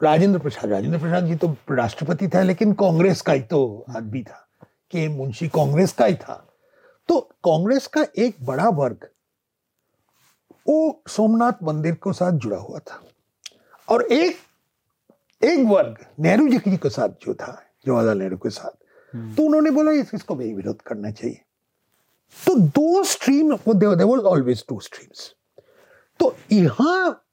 राजेंद्र 0.00 0.38
प्रसाद 0.38 0.70
राजेंद्र 0.70 0.98
प्रसाद 0.98 1.26
जी 1.26 1.36
तो 1.36 1.48
राष्ट्रपति 1.70 2.28
था, 2.28 2.42
लेकिन 2.42 2.72
कांग्रेस 2.72 3.20
का 3.20 3.32
ही 3.32 3.40
तो 3.42 3.84
आदमी 3.96 4.22
था, 4.22 4.48
के 4.90 5.08
मुंशी 5.08 5.48
कांग्रेस 5.48 5.92
का 5.92 6.04
ही 6.04 6.14
था। 6.14 6.44
तो 7.08 7.20
कांग्रेस 7.44 7.86
का 7.86 8.04
एक 8.18 8.36
बड़ा 8.42 8.68
वर्ग, 8.70 9.08
वो 10.68 11.02
सोमनाथ 11.08 11.62
मंदिर 11.62 11.94
के 11.94 12.12
साथ 12.12 12.32
जुड़ा 12.34 12.56
हुआ 12.58 12.78
था। 12.80 13.02
और 13.88 14.02
एक 14.04 14.36
एक 15.42 15.66
वर्ग 15.66 16.06
नेहरू 16.20 16.48
जी 16.48 16.76
के 16.76 16.90
साथ 16.90 17.08
जो 17.08 17.34
था 17.34 17.62
जवाहरलाल 17.86 18.18
नेहरू 18.18 18.36
के 18.36 18.50
साथ 18.50 19.36
तो 19.36 19.42
उन्होंने 19.42 19.70
बोला 19.70 19.92
इस 19.92 20.10
इसको 20.14 20.34
भी 20.34 20.54
विरोध 20.54 20.82
करना 20.82 21.10
चाहिए। 21.10 21.40
तो 22.46 22.54
दो 22.54 23.02
stream 23.04 23.54
they were 23.72 24.18
always 24.18 24.64
two 24.68 24.80
streams 24.80 25.34
तो 26.20 26.36
यहाँ 26.52 27.24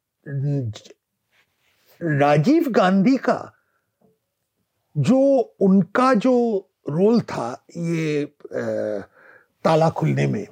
राजीव 2.01 2.69
गांधी 2.69 3.17
का 3.17 3.51
जो 4.97 5.19
उनका 5.59 6.13
जो 6.13 6.35
रोल 6.89 7.21
था 7.21 7.65
ये 7.77 8.25
ताला 9.65 9.89
खुलने 9.89 10.27
में 10.27 10.47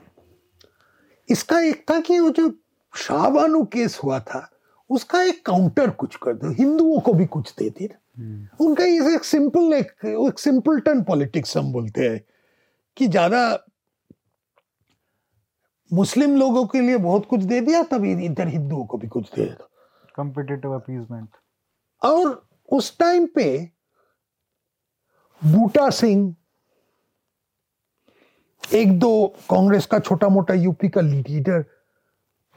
इसका 1.29 1.59
एक 1.59 1.85
था 1.89 1.99
कि 1.99 2.19
वो 2.19 2.29
जो 2.29 2.51
शाहबानू 2.93 3.63
केस 3.63 3.99
हुआ 4.03 4.19
था 4.19 4.49
उसका 4.89 5.21
एक 5.23 5.45
काउंटर 5.45 5.89
कुछ 5.91 6.15
कर 6.23 6.33
दो। 6.33 6.51
हिंदुओं 6.53 6.99
को 6.99 7.13
भी 7.13 7.25
कुछ 7.27 7.53
दे 7.59 7.69
दे 7.69 7.89
उनका 8.59 8.85
ये 8.85 9.13
एक 9.15 9.23
सिंपल 9.25 9.73
एक, 9.73 9.91
एक 10.05 10.39
सिंपल 10.39 10.79
टर्न 10.79 11.03
पॉलिटिक्स 11.03 11.57
हम 11.57 11.71
बोलते 11.73 12.09
हैं 12.09 12.23
कि 12.97 13.07
ज़्यादा 13.07 13.43
मुस्लिम 15.91 16.35
लोगों 16.37 16.65
के 16.67 16.81
लिए 16.81 16.97
बहुत 16.99 17.25
कुछ 17.25 17.43
दे 17.43 17.59
दिया 17.61 17.81
तब 17.83 18.05
इधर 18.05 18.47
हिंदुओं 18.47 18.85
को 18.85 18.97
भी 18.97 19.07
कुछ 19.07 19.33
दे 19.35 19.45
दो। 19.45 19.69
कॉम्पिटिटिव 20.15 20.73
अपीजमेंट 20.73 21.29
और 22.01 22.45
उस 22.69 22.97
टाइम 22.99 23.25
पे 23.35 23.45
बूटा 25.41 25.89
सिंह 25.91 26.35
एक 28.63 28.97
दो 28.99 29.27
कांग्रेस 29.49 29.85
का 29.85 29.99
छोटा 29.99 30.29
मोटा 30.29 30.53
यूपी 30.53 30.89
का 30.89 31.01
लीडर 31.01 31.63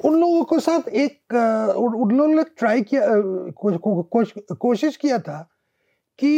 उन 0.00 0.20
लोगों 0.20 0.42
के 0.44 0.58
साथ 0.60 0.88
एक 0.88 1.34
उन 1.76 2.16
लोगों 2.16 2.34
ने 2.34 2.44
ट्राई 2.58 2.82
किया 2.82 3.02
को, 3.06 3.78
को, 3.78 4.02
को, 4.02 4.54
कोशिश 4.54 4.96
किया 4.96 5.18
था 5.18 5.38
कि 6.18 6.32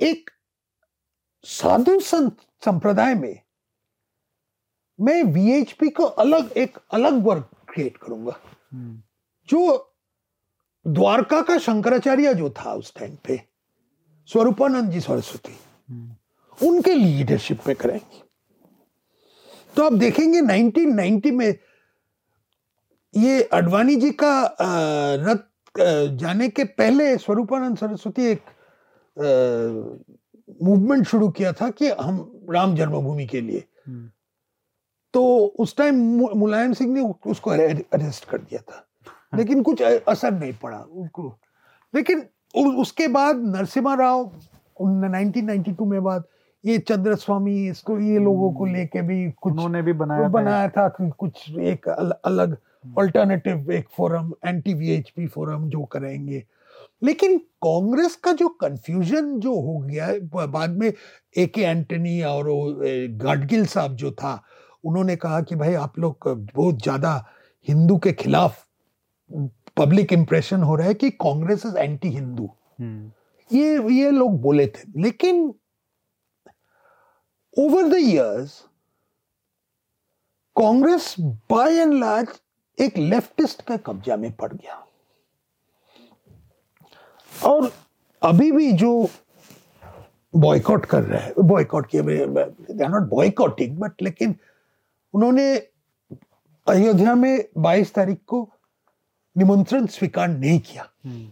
एक 0.00 0.30
साधु 1.44 1.98
संत 2.00 2.36
संप्रदाय 2.64 3.14
में 3.14 3.40
मैं 4.98 5.22
वीएचपी 5.22 5.88
को 5.88 6.04
अलग 6.04 6.52
एक 6.56 6.78
अलग 6.90 7.22
वर्ग 7.24 7.44
क्रिएट 7.68 7.96
करूँगा। 7.96 8.38
जो 9.48 9.92
द्वारका 10.86 11.40
का 11.42 11.58
शंकराचार्य 11.58 12.34
जो 12.34 12.50
था 12.50 12.74
उस 12.74 12.94
टाइम 12.94 13.16
पे 13.24 13.40
स्वरूपानंद 14.28 14.90
जी 14.90 15.00
सरस्वती 15.00 15.56
उनके 16.58 16.94
लीडरशिप 16.94 17.66
में 17.66 17.76
करेंगे। 17.76 18.22
तो 19.76 19.82
आप 19.82 19.92
देखेंगे 19.92 20.40
1990 20.40 21.30
में 21.30 21.54
ये 23.14 23.42
अडवाणी 23.42 23.96
जी 23.96 24.10
का 24.22 24.56
रथ 24.60 25.38
जाने 26.18 26.48
के 26.48 26.64
पहले 26.64 27.16
स्वरूपानंद 27.16 27.76
सरस्वती 27.78 28.26
एक 28.26 28.42
मूवमेंट 30.62 31.06
शुरू 31.06 31.28
किया 31.28 31.52
था 31.52 31.70
कि 31.70 31.90
हम 31.90 32.46
राम 32.50 32.74
जन्मभूमि 32.76 33.26
के 33.26 33.40
लिए। 33.40 33.64
तो 35.14 35.22
उस 35.58 35.76
टाइम 35.76 36.00
मुलायम 36.36 36.72
सिंह 36.72 36.92
ने 36.94 37.00
उसको 37.26 37.50
अरेस्ट 37.50 38.24
कर 38.28 38.38
दिया 38.38 38.60
था। 38.60 38.82
लेकिन 39.34 39.62
कुछ 39.62 39.82
असर 39.82 40.32
नहीं 40.32 40.52
पड़ा 40.62 40.78
उनको। 40.78 41.38
लेकिन 41.94 42.26
उसके 42.54 43.08
बाद 43.08 43.36
Narasimha 43.46 43.94
Rao 43.94 44.30
nineteen 44.82 45.44
ninety 45.44 45.72
two 45.72 45.84
में 45.84 46.02
बाद 46.02 46.24
ये 46.66 46.78
चंद्र 46.78 47.14
स्वामी 47.16 47.54
इसको 47.68 47.98
ये 48.00 48.18
लोगों 48.18 48.52
को 48.52 48.66
लेके 48.66 49.02
भी 49.02 49.30
कुछ 49.32 49.52
उन्होंने 49.52 49.82
भी 49.82 49.92
बनाया 49.92 50.22
था 50.22 50.28
बनाया 50.28 50.68
था 50.68 50.88
कुछ 50.88 51.50
एक 51.50 51.88
अल, 51.88 52.12
अलग 52.24 52.56
अल्टरनेटिव 52.98 53.70
एक 53.72 53.88
फोरम 53.96 54.32
एंटी 54.46 54.74
वीएचपी 54.74 55.26
फोरम 55.26 55.68
जो 55.68 55.84
करेंगे। 55.84 56.42
लेकिन 57.02 57.38
कांग्रेस 57.64 58.16
का 58.24 58.32
जो 58.32 58.48
कंफ्यूजन 58.60 59.38
जो 59.40 59.54
हो 59.60 59.78
गया 59.80 60.46
बाद 60.46 60.76
में 60.78 60.92
ए 61.38 61.46
के 61.46 61.62
एंटनी 61.62 62.20
और 62.22 62.48
गाडगिल 63.22 63.66
साहब 63.66 63.96
जो 63.96 64.10
था 64.12 64.40
उन्होंने 64.84 65.16
कहा 65.16 65.40
कि 65.42 65.54
भाई 65.56 65.74
आप 65.74 65.98
लोग 65.98 66.28
बहुत 66.54 66.82
ज़्यादा 66.82 67.14
हिंदू 67.68 67.96
के 67.98 68.12
खिलाफ 68.12 68.64
पब्लिक 69.76 70.12
इंप्रेशन 70.12 70.62
हो 70.62 70.74
रहा 70.76 70.86
है 70.88 70.94
कि 70.94 71.10
Congress 71.22 71.66
is 71.66 71.76
anti 71.76 72.08
Hindu 72.08 72.48
hmm, 72.80 73.10
ये 73.50 73.94
ये 73.94 74.10
लोग 74.10 74.40
बोले 74.42 74.66
थे। 74.66 75.00
लेकिन 75.02 75.52
over 77.56 77.88
the 77.88 77.94
years 77.94 78.60
Congress 80.56 81.14
by 81.50 81.76
and 81.76 81.94
large 81.94 82.28
एक 82.78 82.96
लेफ्टिस्ट 82.98 83.62
का 83.62 83.76
कब्जा 83.76 84.16
में 84.16 84.32
पड़ 84.32 84.52
गया। 84.52 84.82
और 87.44 87.72
अभी 88.22 88.50
भी 88.52 88.72
जो 88.72 89.08
बॉयकॉट 90.34 90.86
कर 90.86 91.02
रहा 91.02 91.20
है 91.22 91.32
बॉयकॉट 91.38 91.86
किए 91.86 92.02
they 92.02 92.84
are 92.84 92.90
not 92.90 93.08
boycotting 93.08 93.76
but 93.78 94.02
लेकिन 94.02 94.36
उन्होंने 95.14 95.54
अयोध्या 96.66 97.14
में 97.14 97.44
22 97.58 97.94
तारीख 97.94 98.18
को 98.26 98.48
निमंत्रण 99.36 99.86
स्वीकार 99.86 100.28
नहीं 100.28 100.60
किया। 100.60 100.88
हम्म, 101.04 101.30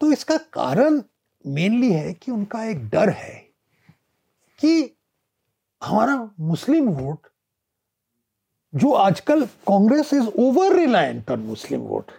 तो 0.00 0.12
इसका 0.12 0.36
कारण 0.36 1.02
मेनली 1.44 1.92
है 1.92 2.12
कि 2.12 2.30
उनका 2.30 2.64
एक 2.64 2.88
डर 2.88 3.08
है 3.08 3.34
कि 4.60 4.96
हमारा 5.82 6.16
मुस्लिम 6.40 6.88
वोट 6.90 7.28
जो 8.72 8.92
आजकल 8.94 9.44
Congress 9.68 10.12
is 10.14 10.26
over 10.38 10.74
reliant 10.76 11.30
on 11.30 11.40
Muslim 11.42 11.80
vote. 11.82 12.10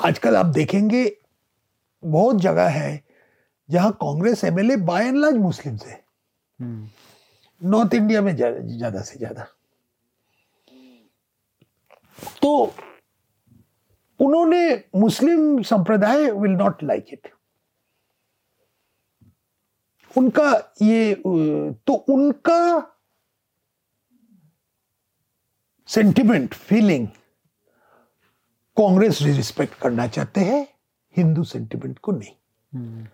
आजकल 0.00 0.36
आप 0.36 0.46
देखेंगे 0.54 1.04
बहुत 2.02 2.40
जगह 2.42 2.68
है 2.70 3.02
जहाँ 3.68 3.92
Congress 4.00 4.44
MLA 4.44 4.76
by 4.86 5.06
and 5.06 5.16
large 5.16 5.36
Muslim 5.36 5.76
hmm, 6.58 6.88
north 7.60 7.94
India 7.94 8.22
में 8.22 8.34
ज़्यादा 8.36 9.00
से 9.02 9.18
ज़्यादा। 9.18 9.46
तो 12.42 12.74
उन्होंने 14.20 14.82
मुस्लिम 14.96 15.62
संप्रदाय 15.62 16.30
विल 16.30 16.50
नॉट 16.52 16.82
लाइक 16.82 17.06
इट 17.12 17.28
उनका 20.16 20.50
ये 20.82 21.14
तो 21.86 21.92
उनका 22.14 22.90
सेंटिमेंट 25.88 26.54
फीलिंग 26.54 27.06
कांग्रेस 28.76 29.20
रिस्पेक्ट 29.22 29.74
करना 29.80 30.06
चाहते 30.06 30.40
हैं, 30.40 30.66
हिंदू 31.16 31.44
सेंटिमेंट 31.44 31.98
को 31.98 32.12
नहीं। 32.12 33.06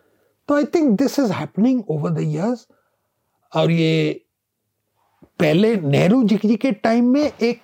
तो 0.49 0.55
I 0.57 0.65
think 0.75 0.99
this 0.99 1.19
is 1.19 1.33
happening 1.33 1.83
over 1.91 2.11
the 2.11 2.21
years 2.21 2.67
और 3.53 3.71
ये 3.71 4.25
पहले 5.41 5.75
नेहरू 5.77 6.23
जी 6.25 6.57
के 6.57 6.73
टाइम 6.73 7.13
में 7.13 7.23
एक 7.23 7.61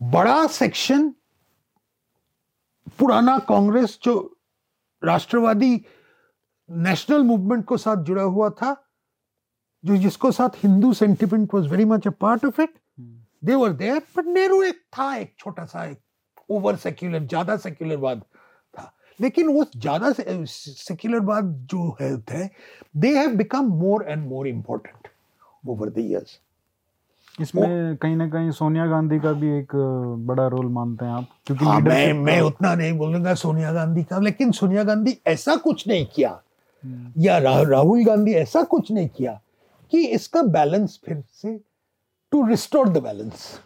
बड़ा 0.00 0.46
सेक्शन 0.46 1.08
पुराना 2.98 3.38
कांग्रेस 3.48 3.98
जो 4.02 4.14
राष्ट्रवादी 5.02 5.76
नेशनल 6.70 7.22
मूवमेंट 7.22 7.64
को 7.64 7.76
साथ 7.76 8.02
जुड़ा 8.04 8.22
हुआ 8.22 8.48
था 8.62 8.76
जो 9.84 9.96
जिसको 9.96 10.30
साथ 10.32 10.64
Hindu 10.64 10.92
sentiment 10.92 11.54
was 11.54 11.66
very 11.70 11.84
much 11.84 12.06
a 12.06 12.10
part 12.20 12.44
of 12.44 12.60
it 12.62 12.74
they 13.44 13.54
were 13.54 13.72
there 13.72 14.02
but 14.16 14.26
Nehru 14.26 14.62
एक 14.62 14.80
था 14.98 15.14
एक 15.16 15.34
छोटा 15.38 15.64
सा 15.64 15.84
एक 15.84 15.98
ओवर 16.50 16.76
सेक्युलर 16.76 17.24
ज़्यादा 17.26 17.56
सेक्युलरवाद 17.56 18.20
था। 18.20 18.92
लेकिन 19.20 19.48
वो 19.48 19.64
ज़्यादा 19.76 20.12
सेक्युलरवाद 20.48 21.54
जो 21.70 21.96
है 22.00 22.16
they 22.96 23.16
have 23.16 23.36
become 23.36 23.68
more 23.78 24.04
and 24.08 24.26
more 24.28 24.48
important 24.48 25.08
over 25.64 25.90
the 25.90 25.98
years 25.98 26.38
इसमें 27.40 27.96
कहीं 27.96 28.16
ना 28.16 28.28
कहीं 28.28 28.50
सोनिया 28.50 28.86
गांधी 28.86 29.18
का 29.20 29.32
भी 29.32 29.48
एक 29.58 29.74
बड़ा 30.28 30.46
रोल 30.48 30.66
मानते 30.72 31.04
हैं 31.04 31.12
आप 31.12 31.26
क्योंकि 31.46 31.64
हाँ 31.64 31.80
मैं 31.80 32.12
मैं 32.14 32.40
उतना 32.40 32.74
नहीं 32.74 32.92
बोलूँगा 32.98 33.34
सोनिया 33.34 33.72
गांधी 33.72 34.02
का 34.04 34.18
लेकिन 34.18 34.52
सोनिया 34.52 34.84
गांधी 34.84 35.16
ऐसा 35.26 35.56
कुछ 35.56 35.86
नहीं 35.88 36.06
किया। 36.14 36.30
या 37.18 37.38
रा, 37.38 37.60
राहुल 37.62 38.04
गांधी 38.04 38.34
ऐसा 38.36 38.62
कुछ 38.64 38.90
नहीं 38.92 39.08
किया 39.08 39.40
कि 39.92 40.04
इसका 40.06 40.42
बैलेंस 40.50 40.98
फिर 41.04 41.22
से 41.32 41.58
टू 42.32 42.46
रिस्टोर 42.46 42.88
द 42.88 43.02
बैलेंस 43.02 43.58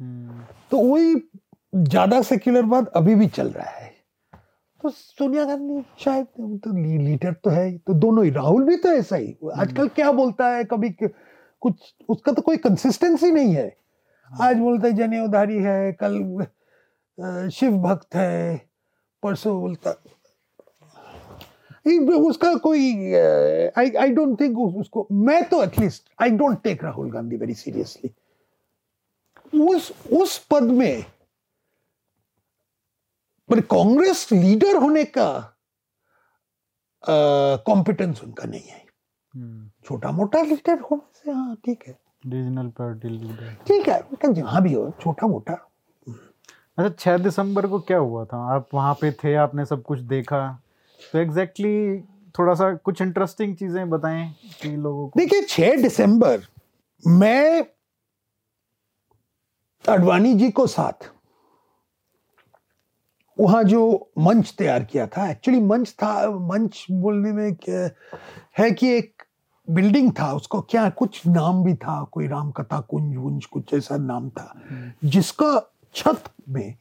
हम्म, 0.00 0.44
तो 0.70 0.78
वही 0.78 1.14
ज़्यादा 1.74 2.20
सेक्युलरवाद 2.22 2.88
अभी 2.96 3.14
भी 3.14 3.26
चल 3.28 3.50
रहा 3.50 3.70
है। 3.70 3.90
तो 4.80 4.90
सोनिया 4.90 5.44
गांधी 5.44 5.82
शायद 5.98 6.26
तो 6.58 6.72
ली, 6.72 6.98
लीडर 6.98 7.32
तो 7.34 7.50
है 7.50 7.76
तो 7.78 7.94
दोनों 7.94 8.24
ही। 8.24 8.30
राहुल 8.30 8.64
भी 8.64 8.76
तो 8.76 8.88
ऐसा 8.90 9.16
ही। 9.16 9.36
आजकल 9.54 9.88
क्या 9.90 10.10
बोलता 10.12 10.48
है 10.48 10.64
कभी 10.64 10.90
कुछ 11.00 11.94
उसका 12.08 12.32
तो 12.32 12.42
कोई 12.42 12.56
कंसिस्टेंसी 12.58 13.30
नहीं 13.32 13.54
है। 13.54 13.74
आज 14.30 14.56
बोलता 14.58 14.86
है 14.86 14.92
जनेऊधारी 14.94 15.58
है 15.58 15.92
कल 16.02 17.48
शिव 17.50 17.76
भक्त 17.80 18.14
है। 18.14 18.56
परसों 19.22 19.60
बोलता 19.60 19.90
उसका 21.86 22.54
कोई 22.54 22.82
आई 23.78 23.90
आई 23.90 24.10
डोंट 24.10 24.40
थिंक 24.40 24.58
उसको 24.58 25.06
मैं 25.12 25.42
तो 25.48 25.62
at least 25.62 26.02
I 26.22 26.30
don't 26.30 26.62
take 26.62 26.84
Rahul 26.84 27.10
Gandhi 27.10 27.36
very 27.36 27.54
seriously 27.54 28.10
उस 29.60 29.90
उस 30.12 30.38
पद 30.50 30.62
में 30.62 31.04
पर 33.50 33.60
कांग्रेस 33.60 34.28
लीडर 34.32 34.76
होने 34.76 35.04
का 35.04 35.28
कॉम्पिटेंस 37.66 38.16
uh, 38.18 38.24
उनका 38.24 38.44
नहीं 38.44 38.60
है। 38.60 38.80
हम्म, 39.34 39.70
छोटा 39.84 40.10
मोटा 40.10 40.42
लीडर 40.42 40.80
होने 40.80 41.18
से 41.24 41.30
हाँ 41.30 41.56
ठीक 41.64 41.84
है। 41.88 41.98
रीजनल 42.26 42.68
पार्टी 42.68 43.08
लीडर 43.08 43.54
ठीक 43.66 43.88
है 43.88 44.32
जहाँ 44.32 44.62
भी 44.62 44.72
हो 44.72 44.90
छोटा 45.00 45.26
मोटा 45.26 45.54
अच्छा 46.78 46.88
छह 46.88 47.16
दिसंबर 47.18 47.66
को 47.66 47.80
क्या 47.80 47.98
हुआ 47.98 48.24
था? 48.24 48.36
आप 48.54 48.68
वहाँ 48.74 48.94
पे 49.00 49.10
थे 49.12 49.34
आपने 49.34 49.64
सब 49.66 49.82
कुछ 49.82 49.98
देखा? 50.00 50.62
तो 51.12 51.18
एग्जैक्टली 51.18 51.68
exactly 51.68 52.38
थोड़ा 52.38 52.54
सा 52.54 52.74
कुछ 52.74 53.00
इंटरेस्टिंग 53.02 53.56
चीज़ें 53.56 53.90
बताएँ 53.90 54.34
कि 54.62 54.68
लोगों 54.68 55.08
को। 55.08 55.20
देखिए 55.20 55.42
6 55.42 55.82
दिसंबर 55.82 56.46
मैं 57.04 57.64
अडवाणी 59.84 60.34
जी 60.34 60.50
को 60.50 60.66
साथ 60.66 61.10
वहाँ 63.38 63.62
जो 63.64 64.10
मंच 64.18 64.54
तैयार 64.58 64.84
किया 64.84 65.06
था 65.06 65.30
एक्चुअली 65.30 65.60
मंच 65.60 65.90
था 66.02 66.30
मंच 66.30 66.86
बोलने 66.90 67.32
में 67.32 67.54
क्या 67.54 67.88
है 68.58 68.70
कि 68.70 68.88
एक 68.88 69.22
बिल्डिंग 69.68 70.10
था 70.12 70.32
उसको 70.32 70.60
क्या 70.60 70.88
कुछ 70.90 71.26
नाम 71.26 71.62
भी 71.64 71.74
था 71.74 72.02
कोई 72.12 72.26
राम 72.28 72.50
कथा 72.50 72.80
कुंज 72.80 73.16
वुंज 73.16 73.46
कुछ 73.46 73.74
ऐसा 73.74 73.96
नाम 73.96 74.30
था 74.30 74.54
जिसका 75.04 75.50
छत 75.94 76.24
में 76.48 76.74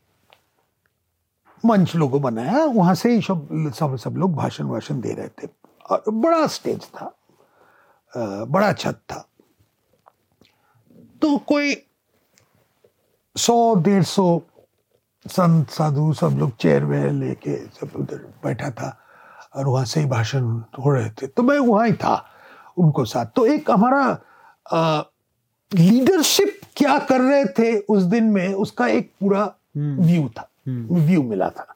मंच 1.65 1.95
लोगों 1.95 2.21
बनाया 2.21 2.63
वहाँ 2.65 2.93
से 2.95 3.13
ही 3.13 3.21
सब 3.21 3.71
सब 3.75 3.95
सब 3.95 4.17
लोग 4.17 4.35
भाषण 4.35 4.65
वाषण 4.65 5.01
दे 5.01 5.13
रहे 5.13 5.27
थे 5.27 5.49
और 5.89 6.03
बड़ा 6.09 6.45
स्टेज 6.47 6.85
था 6.85 7.13
बड़ा 8.45 8.71
छत 8.73 8.99
था 9.11 9.25
तो 11.21 11.37
कोई 11.37 11.75
सौ 13.35 13.75
डेढ़ 13.75 14.03
सौ 14.03 14.41
संत 15.25 15.69
साधु 15.69 16.13
सब 16.13 16.37
लोग 16.37 16.55
चेयर 16.55 16.85
वेयर 16.85 17.11
लेके 17.11 17.55
सब 17.79 17.95
उधर 17.95 18.25
बैठा 18.43 18.69
था 18.71 18.97
और 19.55 19.67
वहाँ 19.67 19.85
से 19.85 19.99
ही 19.99 20.05
भाषण 20.05 20.43
हो 20.79 20.91
रहे 20.91 21.09
थे 21.09 21.27
तो 21.27 21.43
मैं 21.43 21.57
वहाँ 21.59 21.87
ही 21.87 21.93
था 21.93 22.25
उनको 22.77 23.05
साथ 23.05 23.25
तो 23.35 23.45
एक 23.45 23.71
हमारा 23.71 24.03
लीडरशिप 25.71 26.59
क्या 26.75 26.97
कर 26.99 27.21
रहे 27.21 27.45
थे 27.45 27.77
उस 27.89 28.03
दिन 28.03 28.23
में 28.23 28.53
उसका 28.53 28.87
एक 28.87 29.11
पूरा। 29.21 29.43
व्यू 29.77 30.27
था 30.27 30.41
हम्म। 30.41 30.50
व्यू 30.65 31.23
मिला 31.23 31.49
था। 31.49 31.75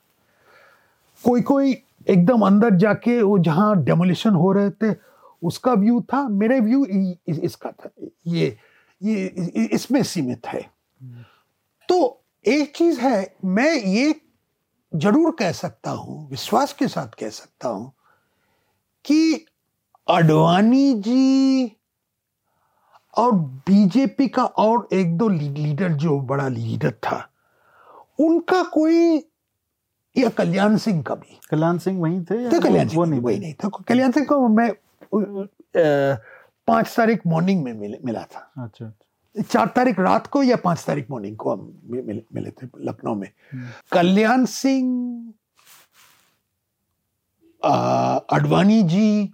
कोई 1.23 1.41
कोई 1.41 1.71
एकदम 2.07 2.41
अंदर 2.45 2.75
जाके 2.77 3.21
वो 3.21 3.37
जहाँ 3.39 3.83
डेमोलिशन 3.83 4.35
हो 4.35 4.51
रहे 4.51 4.69
थे, 4.71 4.95
उसका 5.41 5.73
व्यू 5.73 6.01
था, 6.03 6.27
मेरे 6.29 6.59
व्यू 6.59 6.85
इसका 6.85 7.71
था, 7.71 7.89
ये 8.27 8.57
ये 9.01 9.25
इसमें 9.73 10.01
सीमित 10.03 10.47
है। 10.47 10.61
तो 11.89 12.21
एक 12.45 12.75
चीज़ 12.75 12.99
है, 12.99 13.35
मैं 13.45 13.73
ये 13.75 14.13
ज़रूर 14.91 15.35
कह 15.39 15.51
सकता 15.53 15.91
हूँ, 15.91 16.29
विश्वास 16.29 16.73
के 16.73 16.87
साथ 16.87 17.15
कह 17.19 17.29
सकता 17.31 17.69
हूँ 17.69 17.91
कि 19.05 19.45
अडवाणी 20.07 20.93
जी 20.95 21.71
और 23.13 23.31
बीजेपी 23.69 24.27
का 24.27 24.43
और 24.43 24.87
एक 24.93 25.17
दो 25.17 25.27
लीडर, 25.29 25.91
जो 25.91 26.19
बड़ा 26.21 26.47
लीडर 26.47 26.91
था 26.93 27.17
उनका 28.19 28.63
कोई 28.63 29.17
या 30.17 30.29
कल्याण 30.29 30.77
सिंह 30.77 31.03
का 31.03 31.15
भी। 31.15 31.39
कल्याण 31.51 31.77
सिंह 31.77 32.01
वही 32.01 32.23
थे 32.23 32.43
या 32.43 32.49
तो 32.49 32.59
कल्याण 32.59 32.85
वो 32.85 32.91
सिंह 32.91 33.05
नहीं 33.05 33.19
वही 33.19 33.39
नहीं 33.39 33.53
था 33.53 33.69
कल्याण 33.69 34.11
सिंह 34.11 34.25
को 34.25 34.47
मैं 34.47 34.73
पाँच 36.67 36.93
तारीख 36.97 37.19
मॉर्निंग 37.27 37.63
में 37.63 37.73
मिले, 37.73 37.97
मिला 38.05 38.23
था। 38.23 38.51
अच्छा 38.57 38.93
चार 39.51 39.67
तारीख 39.75 39.99
रात 39.99 40.27
को 40.27 40.43
या 40.43 40.55
पाँच 40.55 40.83
तारीख 40.87 41.11
मॉर्निंग 41.11 41.37
को 41.37 41.51
हम 41.51 41.81
मिले, 41.85 42.25
मिले 42.33 42.51
थे 42.51 42.67
लखनऊ 42.77 43.15
में। 43.15 43.31
हम्म। 43.53 43.65
कल्याण 43.91 44.45
सिंह 44.45 45.33
अडवाणी 48.29 48.83
जी 48.83 49.25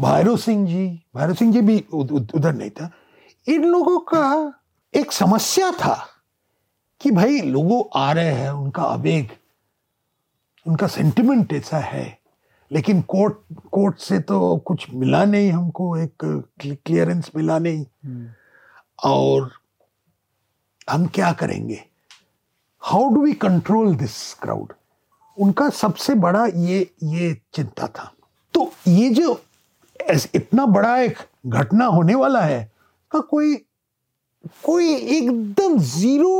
भैरव 0.00 0.36
सिंह 0.36 0.66
जी 0.66 1.02
भैरव 1.16 1.34
सिंह 1.34 1.52
जी 1.52 1.60
भी 1.60 1.84
उध- 1.92 2.12
उध- 2.12 2.34
उधर 2.34 2.52
नहीं 2.52 2.70
था। 2.70 2.90
इन 3.48 3.64
लोगों 3.64 3.98
का 3.98 4.54
एक 4.94 5.12
समस्या 5.12 5.70
था। 5.70 6.06
कि 7.00 7.10
भाई 7.10 7.40
लोगों 7.42 7.82
आ 7.96 8.12
रहे 8.12 8.32
हैं 8.32 8.50
उनका 8.50 8.82
आवेग 8.82 9.28
उनका 10.66 10.86
सेंटिमेंट 10.86 11.52
ऐसा 11.52 11.78
है। 11.78 12.18
लेकिन 12.70 13.00
कोर्ट 13.02 13.36
कोर्ट 13.72 13.98
से 13.98 14.18
तो 14.20 14.56
कुछ 14.66 14.86
मिला 14.94 15.24
नहीं 15.24 15.50
हमको 15.52 15.96
एक 15.96 16.24
क्लियरेंस 16.56 17.30
मिला 17.36 17.58
नहीं। 17.58 17.84
हम्म, 18.04 18.28
और 19.04 19.50
हम 20.90 21.06
क्या 21.06 21.32
करेंगे? 21.32 21.82
How 22.82 23.08
do 23.08 23.22
we 23.22 23.32
control 23.34 23.94
this 23.94 24.34
crowd 24.34 24.72
उनका 25.36 25.68
सबसे 25.70 26.14
बड़ा 26.16 26.44
ये 26.46 26.78
ये 27.04 27.34
चिंता 27.54 27.86
था। 27.88 28.12
तो 28.54 28.72
ये 28.88 29.10
जो 29.10 29.40
इतना 30.34 30.64
बड़ा 30.66 30.96
एक 30.98 31.18
घटना 31.46 31.86
होने 31.86 32.14
वाला 32.14 32.40
है 32.40 32.70
का 33.12 33.20
कोई 33.20 33.54
कोई 34.64 34.94
एकदम 35.16 35.78
ज़ीरो 35.78 36.36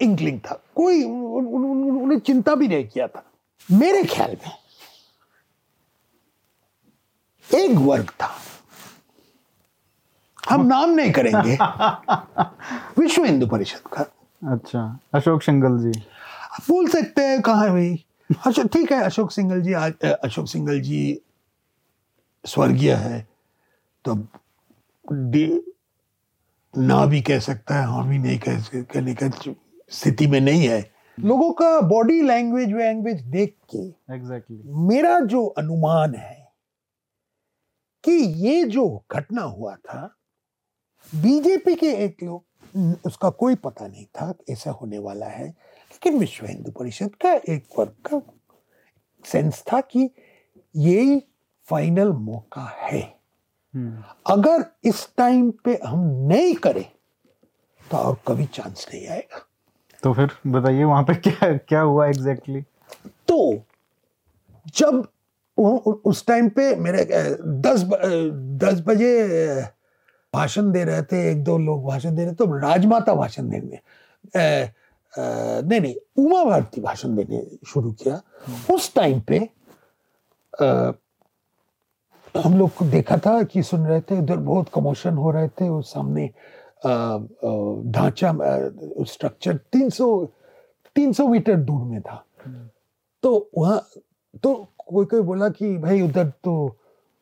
इंकलिंग 0.00 0.40
था। 0.40 0.64
कोई 0.74 1.04
उन- 1.04 1.48
उन- 1.48 1.66
उन- 1.66 2.02
उन्हें 2.02 2.18
चिंता 2.18 2.54
भी 2.54 2.68
नहीं 2.68 2.88
किया 2.88 3.06
था। 3.06 3.24
मेरे 3.72 4.04
ख्याल 4.04 4.36
में 4.46 4.54
एक 7.60 7.76
वर्ग 7.76 8.10
था। 8.10 8.36
हम 10.50 10.66
नाम 10.66 10.90
नहीं 10.90 11.12
करेंगे। 11.12 11.58
विश्व 13.02 13.24
हिंदू 13.24 13.46
परिषद 13.46 13.80
का। 13.92 14.02
अच्छा 14.52 14.98
अशोक 15.14 15.42
सिंगल 15.42 15.78
जी। 15.78 16.00
आप 16.52 16.62
बोल 16.68 16.88
सकते 16.88 17.24
हैं 17.24 17.42
कहा 17.42 17.64
है 17.64 17.70
भाई? 17.70 18.04
अच्छा 18.46 18.62
ठीक 18.62 18.92
है 18.92 19.02
अशोक 19.02 19.32
सिंगल 19.32 19.60
जी 19.60 19.72
आज 19.72 19.94
अशोक 20.02 20.48
सिंगल 20.48 20.80
जी 20.80 21.20
स्वर्गीय 22.46 22.94
है। 22.94 23.28
तो 24.04 24.14
ना 26.78 27.06
भी 27.06 27.22
कह 27.22 27.38
सकता 27.38 27.74
है 27.74 27.82
हम 27.82 28.08
भी 28.08 28.18
नहीं 28.18 28.38
कह 28.38 28.60
कहने 28.82 29.14
का 29.14 29.28
स्थिति 29.90 30.26
में 30.26 30.40
नहीं 30.40 30.66
है। 30.68 30.80
लोगों 31.18 31.50
का 31.52 31.80
बॉडी 31.80 32.20
लैंग्वेज 32.22 32.72
लैंग्वेज 32.72 33.20
देख 33.22 33.54
के 33.74 33.78
एग्जैक्टली 34.14 34.62
मेरा 34.88 35.18
जो 35.20 35.46
अनुमान 35.58 36.14
है 36.14 36.38
कि 38.04 38.12
ये 38.46 38.64
जो 38.64 38.86
घटना 39.12 39.42
हुआ 39.42 39.74
था 39.76 40.02
बीजेपी 41.12 41.74
के 41.74 41.92
एक 42.04 42.22
लोग 42.22 43.06
उसका 43.06 43.30
कोई 43.30 43.54
पता 43.54 43.86
नहीं 43.86 44.04
था 44.16 44.32
ऐसा 44.50 44.70
होने 44.70 44.98
वाला 44.98 45.26
है 45.26 45.48
लेकिन 45.48 46.18
विश्व 46.18 46.46
हिंदू 46.46 46.70
परिषद 46.70 47.14
का 47.14 47.32
एक 47.48 47.66
वर्ग 47.78 47.94
का 48.06 48.20
सेंस 49.24 49.62
था 49.72 49.80
कि 49.80 50.08
यही 50.74 51.18
फाइनल 51.68 52.12
मौका 52.12 52.64
है। 52.78 53.02
अगर 54.26 54.64
इस 54.84 55.08
टाइम 55.16 55.50
पे 55.64 55.78
हम 55.86 56.06
नहीं 56.28 56.54
करें 56.54 56.84
तो 57.90 57.96
और 57.96 58.20
कभी 58.28 58.46
चांस 58.46 58.86
नहीं 58.94 59.06
आएगा। 59.08 59.46
तो 60.02 60.12
फिर 60.12 60.30
बताइए 60.46 60.84
वहाँ 60.84 61.02
पे 61.02 61.14
क्या 61.26 61.52
क्या 61.56 61.80
हुआ 61.80 62.06
एग्जैक्टली 62.06 62.60
तो 63.28 63.64
जब 64.76 65.06
उस 66.04 66.26
टाइम 66.26 66.48
पे 66.48 66.74
मेरे 66.76 67.04
दस 67.44 67.84
दस 68.64 68.82
बजे 68.86 69.10
भाषण 70.34 70.70
दे 70.72 70.84
रहे 70.84 71.02
थे 71.02 71.30
एक 71.30 71.42
दो 71.44 71.58
लोग 71.58 71.84
भाषण 71.84 72.14
दे 72.14 72.22
रहे 72.22 72.32
थे 72.32 72.36
तो 72.36 72.58
राजमाता 72.58 73.14
भाषण 73.14 73.48
देने 73.50 73.80
नहीं 75.16 75.80
नहीं 75.80 75.94
उमा 76.24 76.44
भारती 76.44 76.80
भाषण 76.80 77.16
देने 77.16 77.42
शुरू 77.66 77.92
किया। 77.92 78.20
उस 78.74 78.94
टाइम 78.94 79.20
पे 79.20 79.38
अ, 80.60 80.92
हम 82.34 82.58
लोग 82.58 82.74
को 82.74 82.84
देखा 82.84 83.16
था 83.16 83.42
कि 83.42 83.62
सुन 83.62 83.86
रहे 83.86 84.00
थे 84.00 84.18
उधर 84.18 84.36
बहुत 84.36 84.70
कमोशन 84.74 85.14
हो 85.14 85.30
रहे 85.30 85.48
थे 85.48 85.68
उस 85.68 85.92
सामने 85.92 86.30
ढांचा 86.84 88.32
स्ट्रक्चर 89.04 89.56
300 89.74 90.06
300 90.96 91.28
मीटर 91.28 91.56
दूर 91.56 91.82
में 91.84 92.00
था। 92.00 92.24
तो 93.22 93.50
वहाँ 93.58 93.80
तो 94.42 94.54
कोई 94.78 95.04
कोई 95.04 95.20
बोला 95.22 95.48
कि 95.48 95.76
भाई 95.78 96.00
उधर 96.02 96.28
तो 96.44 96.54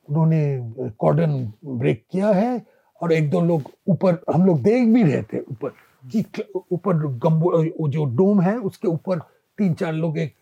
उन्होंने 0.09 0.91
कॉर्डन 1.01 1.53
ब्रेक 1.65 2.05
किया 2.13 2.31
है 2.31 2.63
और 3.01 3.13
एक 3.13 3.31
दो 3.31 3.41
लोग 3.41 3.71
ऊपर 3.89 4.19
हम 4.35 4.47
लोग 4.47 4.63
देख 4.63 4.89
भी 4.95 5.03
रहे 5.03 5.23
थे 5.23 5.41
ऊपर 5.43 5.73
कि 6.05 6.25
ऊपर 6.73 6.97
गम्बो 7.25 7.51
वो 7.81 7.89
जो 7.89 8.05
डोम 8.17 8.41
है 8.41 8.57
उसके 8.59 8.89
ऊपर 8.89 9.19
तीन 9.59 9.75
चार 9.75 9.93
लोग 9.93 10.19
एक 10.19 10.35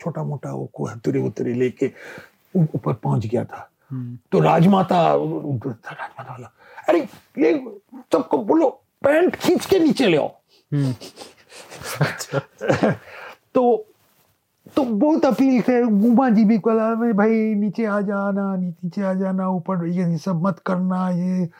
छोटा 0.00 0.22
मोटा 0.24 0.52
वो 0.52 0.68
को 0.74 0.86
हथुरे 0.86 1.22
उतरे 1.26 1.54
लेके 1.54 1.90
ऊपर 2.54 2.92
पहुँच 2.92 3.26
गया 3.26 3.44
था। 3.44 3.68
तो 4.32 4.40
राजमाता 4.40 4.96
राजमाता 5.14 6.32
वाला 6.32 6.52
अरे 6.88 7.08
ये 7.38 7.78
सबको 8.12 8.38
बोलो 8.38 8.82
पैंट 9.04 9.36
खींच 9.36 9.66
के 9.66 9.78
नीचे 9.78 10.06
ले 10.06 10.16
आओ। 10.16 10.42
तो 13.54 13.86
तो 14.76 14.84
बहुत 14.84 15.24
अपील 15.24 15.62
थे 15.62 15.82
उमा 15.82 16.30
जी 16.30 16.44
भी 16.44 16.56
"अरे 16.56 17.12
भाई 17.12 17.30
नीचे 17.30 17.84
आ 17.84 18.00
जाना 18.00 18.56
नीचे 18.56 19.02
आ 19.02 19.14
जाना 19.14 19.48
ऊपर 19.48 19.86
ये 19.86 20.18
सब 20.18 20.42
मत 20.42 20.62
करना 20.66 21.10
ये 21.10 21.50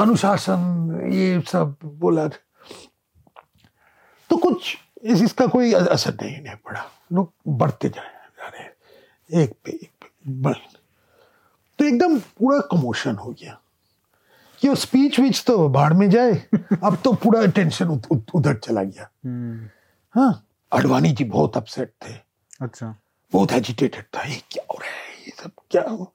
अनुशासन 0.00 1.00
ये 1.12 1.40
सब 1.40 1.76
बोला। 1.84 2.30
तो 4.30 4.36
कुछ 4.36 4.78
इस 5.02 5.22
इसका 5.22 5.46
कोई 5.46 5.72
असर 5.72 6.14
नहीं 6.14 6.42
नहीं 6.42 6.56
पड़ा। 6.56 6.84
लोग 7.12 7.32
बढ़ते 7.48 7.88
जाए 7.88 8.28
जा 8.38 8.48
रहे 8.48 9.42
एक 9.42 9.52
पे 9.64 9.72
एक 9.72 9.90
पे 10.02 10.32
बढ़ 10.32 10.56
तो 11.78 11.84
एकदम 11.84 12.18
पूरा 12.18 12.58
कमोशन 12.58 13.14
हो 13.14 13.30
गया। 13.30 13.60
कि 14.60 14.68
वो 14.68 14.74
स्पीच 14.74 15.18
विच 15.20 15.42
तो 15.46 15.68
बाढ़ 15.68 15.92
में 15.92 16.08
जाए 16.10 16.32
अब 16.84 16.98
तो 17.04 17.12
पूरा 17.12 17.44
टेंशन 17.46 17.88
उधर 18.34 18.56
चला 18.56 18.82
गया। 18.82 19.08
हाँ 20.14 20.32
अडवाणी 20.72 21.12
जी 21.12 21.24
बहुत 21.24 21.56
अपसेट 21.56 21.92
थे। 22.04 22.14
अच्छा। 22.60 22.94
बहुत 23.32 23.52
एजिटेटेड 23.52 24.04
था। 24.16 24.22
ये 24.22 24.40
क्या 24.50 24.64
हो 24.70 24.78
रहा 24.80 24.90
है? 24.90 25.24
ये 25.26 25.32
सब 25.42 25.50
क्या 25.70 25.84
हो 25.90 26.12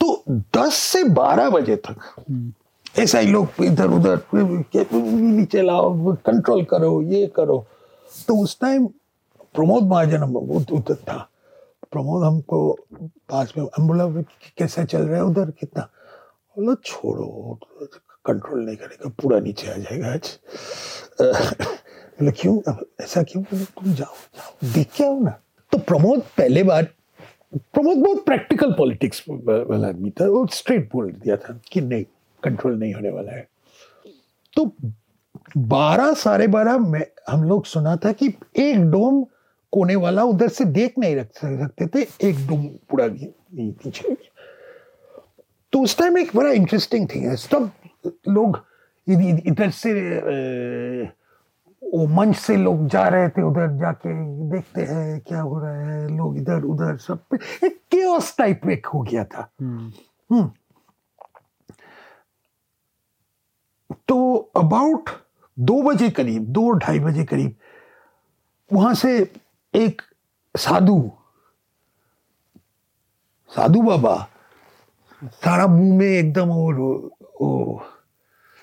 तो 0.00 0.24
10 0.56 0.74
से 0.74 1.02
12 1.14 1.50
बजे 1.50 1.76
तक 1.86 2.52
ऐसा 2.98 3.18
ही 3.18 3.26
लोग 3.26 3.64
इधर 3.64 3.90
उधर 3.90 4.20
नीचे 4.92 5.62
लाओ 5.62 6.14
कंट्रोल 6.26 6.64
करो 6.64 7.00
ये 7.02 7.26
करो। 7.36 7.64
तो 8.28 8.36
उस 8.42 8.58
टाइम 8.60 8.86
प्रमोद 9.54 9.84
महाजन 9.84 10.22
उधर 10.22 10.94
था। 10.94 11.28
प्रमोद 11.92 12.24
हमको 12.24 12.72
पास 13.30 13.52
में 13.58 13.64
हम 13.76 13.86
बोला 13.88 14.06
कैसा 14.58 14.84
चल 14.84 15.02
रहा 15.02 15.16
है 15.16 15.24
उधर? 15.24 15.50
कितना? 15.50 15.88
बोला 16.56 16.74
छोड़ो 16.84 17.58
कंट्रोल 18.26 18.64
नहीं 18.64 18.76
करेगा 18.76 19.10
पूरा 19.22 19.38
नीचे 19.40 19.68
आ 19.68 19.76
जाएगा 19.76 20.12
आज। 20.12 20.38
बोले 21.20 22.30
क्यों? 22.32 22.58
ऐसा 23.02 23.22
क्यों? 23.22 23.42
बोले, 23.42 23.64
तुम 23.64 23.92
जाओ 23.94 24.14
जाओ 24.36 24.72
देख 24.74 24.90
के 24.96 25.04
आओ 25.04 25.18
ना। 25.20 25.38
तो 25.72 25.78
प्रमोद 25.78 26.20
पहले 26.36 26.62
बार 26.62 26.88
प्रमोद 27.74 27.98
बहुत 27.98 28.24
प्रैक्टिकल 28.24 28.72
पॉलिटिक्स 28.72 29.22
वाला 29.28 29.88
आदमी 29.88 30.10
था 30.10 30.26
वो 30.28 30.46
स्ट्रेट 30.52 30.88
बोल 30.92 31.10
दिया 31.12 31.36
था 31.36 31.58
कि 31.72 31.80
नहीं 31.80 32.04
कंट्रोल 32.42 32.78
नहीं 32.78 32.94
होने 32.94 33.10
वाला 33.10 33.32
है। 33.32 33.46
तो 34.56 34.70
बारह 35.56 36.12
साढ़े 36.14 36.46
बारह 36.46 36.78
में 36.78 37.06
हम 37.28 37.44
लोग 37.48 37.64
सुना 37.66 37.96
था 37.96 38.12
कि 38.12 38.32
एक 38.58 38.90
डोम 38.90 39.22
कोने 39.72 39.96
वाला 39.96 40.22
उधर 40.24 40.48
से 40.48 40.64
देख 40.64 40.98
नहीं 40.98 41.16
रख 41.16 41.28
सकते 41.34 41.86
थे 41.86 42.06
एक 42.28 42.46
डोम 42.48 42.66
पूरा 42.90 43.06
नीचे। 43.06 44.16
तो 45.72 45.82
उस 45.82 45.98
टाइम 45.98 46.18
एक 46.18 46.30
बड़ा 46.36 46.50
इंटरेस्टिंग 46.50 47.08
थिंग 47.14 47.24
है। 47.26 47.36
सब 47.36 47.70
लोग 48.28 48.64
इध- 49.08 49.22
इध- 49.22 49.46
इधर 49.46 49.70
से 49.70 49.92
वो 51.82 52.06
मंच 52.06 52.36
से 52.36 52.56
लोग 52.56 52.86
जा 52.88 53.08
रहे 53.08 53.28
थे 53.28 53.42
उधर 53.42 53.78
जाके 53.78 54.12
देखते 54.50 54.82
हैं 54.82 55.20
क्या 55.20 55.40
हो 55.40 55.58
रहा 55.60 55.80
है 55.80 56.16
लोग 56.16 56.36
इधर 56.36 56.62
उधर 56.62 56.96
सब 56.96 57.18
पे 57.30 57.66
एक 57.66 57.76
केओस 57.90 58.36
टाइप 58.38 58.68
एक 58.70 58.86
हो 58.86 59.00
गया 59.00 59.24
था। 59.24 59.50
हम्म। 59.60 60.50
तो 64.08 64.36
अबाउट 64.56 65.10
दो 65.58 65.82
बजे 65.82 66.10
करीब 66.10 66.44
दो 66.44 66.70
ढाई 66.70 66.98
बजे 66.98 67.24
करीब 67.24 67.56
वहाँ 68.72 68.94
से 68.94 69.32
एक 69.74 70.02
साधु 70.56 71.10
साधु 73.56 73.82
बाबा 73.82 74.28
सारा 75.22 75.66
मुँह 75.66 75.96
में 75.98 76.06
एकदम 76.06 76.50
और 76.50 76.74
वो 76.74 77.82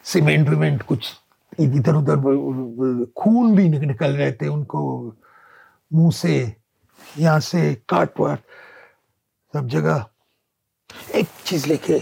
सीमेंट 0.06 0.50
विमेंट 0.50 0.82
कुछ 0.84 1.12
इधर 1.60 1.96
उधर 1.96 3.06
खून 3.18 3.56
भी 3.56 3.68
निकल 3.70 4.16
रहे 4.16 4.32
थे 4.32 4.48
उनको 4.48 4.82
मुँह 5.94 6.12
से 6.12 6.36
यहाँ 7.20 7.40
से 7.40 7.74
काट 7.90 8.20
वाट 8.20 8.40
सब 9.54 9.68
जगह। 9.68 10.06
एक 11.16 11.28
चीज़ 11.46 11.68
लेके 11.68 12.00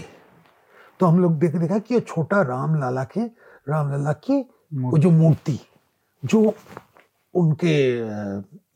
तो 1.00 1.06
हम 1.06 1.20
लोग 1.22 1.38
देख 1.38 1.56
देखा 1.56 1.78
कि 1.78 1.94
ये 1.94 2.00
छोटा 2.00 2.42
राम 2.42 2.78
लाला 2.80 3.04
के 3.04 3.24
राम 3.68 3.90
लाला 3.90 4.12
की 4.12 4.40
वो 4.74 4.98
जो 4.98 5.10
मूर्ति 5.10 5.58
जो 6.22 6.54
उनके 7.34 7.76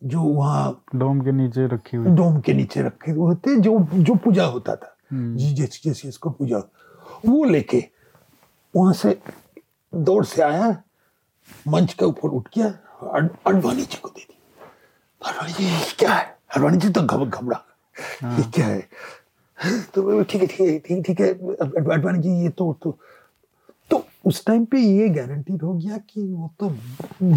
जो 0.09 0.23
वहाँ 0.23 0.85
डोम 0.95 1.21
के 1.21 1.33
नीचे 1.33 1.67
रखी 1.67 1.97
हुई। 1.97 2.15
डोम 2.17 2.41
के 2.41 2.55
नीचे 2.55 2.83
रखे 2.83 3.13
हुए 3.13 3.35
थे 3.37 3.57
जो 3.61 3.79
जो 3.95 4.15
पूजा 4.15 4.45
होता 4.45 4.77
था। 4.77 4.92
जैसे 5.13 5.81
जैसे 5.85 6.09
इसको 6.09 6.31
पूजा 6.31 6.59
वो 7.27 7.45
लेके 7.45 7.85
वहाँ 8.75 8.93
से 8.95 9.19
दौड़ 9.93 10.25
से 10.25 10.43
आया 10.43 10.71
मंच 11.69 11.93
के 11.95 12.05
ऊपर 12.05 12.29
उठ 12.29 12.49
गया 12.57 12.67
अडवाणी 13.47 13.83
जी 13.83 13.99
को 14.03 14.09
दे 14.09 14.21
दी। 14.21 14.37
अडवाणी 15.23 15.53
जी 15.53 15.95
क्या 15.99 16.15
है? 16.15 16.25
अडवाणी 16.57 16.77
जी 16.79 16.89
तो 16.89 17.03
घब 17.03 17.29
घबरा 17.29 17.63
ये 18.39 18.43
क्या 18.55 18.67
है? 18.67 18.81
तो 19.95 20.23
ठीक 20.23 20.41
है 20.43 20.47
ठीक 20.47 20.61
है 20.61 20.79
ठीक 20.79 21.05
ठीक 21.07 21.21
है 21.21 21.29
अडवाणी 21.93 22.19
जी 22.23 22.31
ये 22.43 22.49
तो 22.49 22.73
तो 22.83 22.99
तो 23.91 24.05
उस 24.27 24.45
टाइम 24.47 24.65
पे 24.65 24.79
ये 24.79 25.09
गारंटीड 25.09 25.63
हो 25.63 25.73
गया 25.75 25.97
कि 25.99 26.23
वो 26.33 26.51
तो 26.61 26.73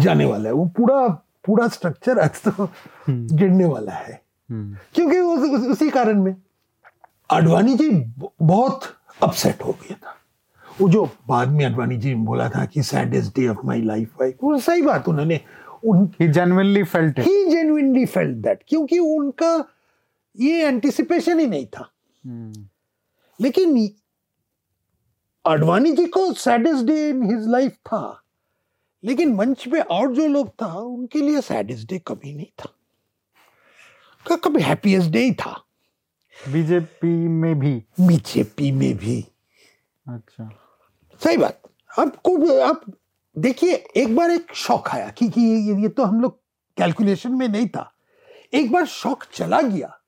जाने 0.02 0.24
वाला 0.24 0.48
है। 0.48 0.54
वो 0.54 0.64
पूरा 0.76 1.06
पूरा 1.46 1.66
स्ट्रक्चर 1.68 2.18
आज 2.18 2.42
तो 2.42 2.68
गिरने 3.08 3.64
वाला 3.64 3.92
है। 3.92 4.20
हम्म, 4.50 4.76
क्योंकि 4.94 5.18
उस, 5.18 5.50
उस, 5.50 5.66
उसी 5.70 5.90
कारण 5.90 6.22
में। 6.22 6.34
अडवाणी 7.30 7.74
जी 7.74 7.90
बहुत 8.42 8.82
अपसेट 9.22 9.62
हो 9.62 9.72
गया 9.72 9.94
था। 9.94 10.16
वो 10.80 10.88
जो 10.88 11.10
बाद 11.26 11.48
में 11.48 11.64
अडवाणी 11.64 11.96
जी 11.96 12.14
ने 12.14 12.20
बोला 12.20 12.48
था 12.48 12.64
कि 12.64 12.82
saddest 12.82 13.36
day 13.36 13.48
of 13.48 13.58
my 13.64 13.80
life 13.82 14.14
वो 14.20 14.58
सही 14.58 14.82
बात 14.82 15.08
उन्होंने 15.08 15.40
उन 15.84 16.06
he 16.06 16.28
genuinely 16.28 16.84
felt 16.84 17.12
it. 17.12 17.20
He 17.20 17.50
genuinely 17.50 18.06
felt 18.06 18.36
that 18.36 18.62
क्योंकि 18.68 18.98
उनका 18.98 19.68
ये 20.40 20.66
एंटिसिपेशन 20.66 21.40
ही 21.40 21.46
नहीं 21.46 21.66
था। 21.66 21.90
हम्म, 22.26 22.66
लेकिन 23.40 23.90
अडवाणी 25.46 25.92
जी 25.92 26.06
को 26.06 26.32
saddest 26.32 26.84
day 26.84 27.08
in 27.08 27.22
his 27.22 27.48
life 27.48 27.72
था। 27.72 28.22
लेकिन 29.04 29.34
मंच 29.34 29.68
पे 29.68 29.80
और 29.80 30.14
जो 30.14 30.26
लोग 30.26 30.48
था 30.48 30.72
उनके 30.72 31.18
लिए 31.18 31.40
सैडेस्ट 31.40 31.88
डे 31.88 31.98
कभी 31.98 32.34
नहीं 32.34 32.46
था। 32.46 34.36
कभी 34.36 34.62
हैप्पीएस्ट 34.62 35.10
डे 35.10 35.18
ही 35.18 35.32
था। 35.32 35.65
बीजेपी 36.52 37.28
में 37.28 37.58
भी। 37.58 37.84
बीजेपी 38.00 38.72
में 38.72 38.96
भी। 38.96 39.32
अच्छा। 40.08 40.50
सही 41.24 41.36
बात। 41.36 41.62
अब 41.98 42.08
को 42.08 42.58
अब 42.60 42.92
देखिए 43.38 43.72
एक 43.72 44.16
बार 44.16 44.30
एक 44.30 44.54
शौक 44.54 44.88
आया 44.88 45.10
कि, 45.10 45.28
कि 45.28 45.40
ये, 45.40 45.82
ये 45.82 45.88
तो 45.88 46.04
हम 46.04 46.20
लोग 46.20 46.38
कैलकुलेशन 46.76 47.32
में 47.32 47.48
नहीं 47.48 47.68
था। 47.68 47.92
एक 48.54 48.72
बार 48.72 48.86
शौक 48.86 49.24
चला 49.32 49.60
गया। 49.60 50.00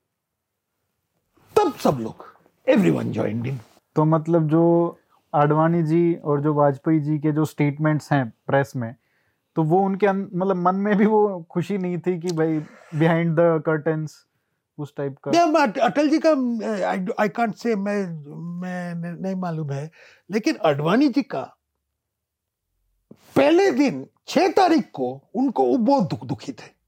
तब 1.57 1.73
सब 1.73 1.97
लोग 2.01 2.25
एवरीवन 2.67 3.11
जॉइंड 3.11 3.47
इन 3.47 3.59
तो 3.95 4.05
मतलब 4.05 4.47
जो 4.47 4.99
आडवाणी 5.33 5.83
जी 5.83 6.15
और 6.15 6.41
जो 6.41 6.53
वाजपेयी 6.53 6.99
जी 6.99 7.19
के 7.19 7.31
जो 7.31 7.45
स्टेटमेंट्स 7.45 8.13
हैं 8.13 8.33
प्रेस 8.47 8.73
में 8.75 8.95
तो 9.55 9.63
वो 9.63 9.79
उनके 9.79 10.11
मतलब 10.11 10.55
मन 10.55 10.75
में 10.75 10.97
भी 10.97 11.05
वो 11.05 11.47
खुशी 11.51 11.77
नहीं 11.77 11.97
थी 11.97 12.19
कि 12.19 12.27
भाई 12.27 12.59
बिहाइंड 12.95 13.35
द 13.35 13.63
कर्टन्स 13.65 14.25
उस 14.79 14.95
टाइप 14.95 15.15
का। 15.23 15.45
बट 15.45 15.77
अटल 15.77 16.09
जी 16.09 16.19
का 16.25 16.29
आई 17.19 17.29
कांट 17.29 17.55
से 17.55 17.75
मैं 17.75 18.25
मैं 18.59 18.95
नहीं 18.95 19.35
मालूम 19.35 19.71
है। 19.71 19.91
लेकिन 20.31 20.55
अडवाणी 20.55 21.09
जी 21.09 21.23
का 21.23 21.57
पहले 23.35 23.71
दिन 23.71 24.09
छह 24.27 24.47
तारीख 24.47 24.89
को 24.93 25.29
उनको 25.35 25.63
वो 25.63 25.77
बहुत 25.77 26.09
दुख 26.09 26.25
दुखी 26.25 26.51
थे। 26.51 26.79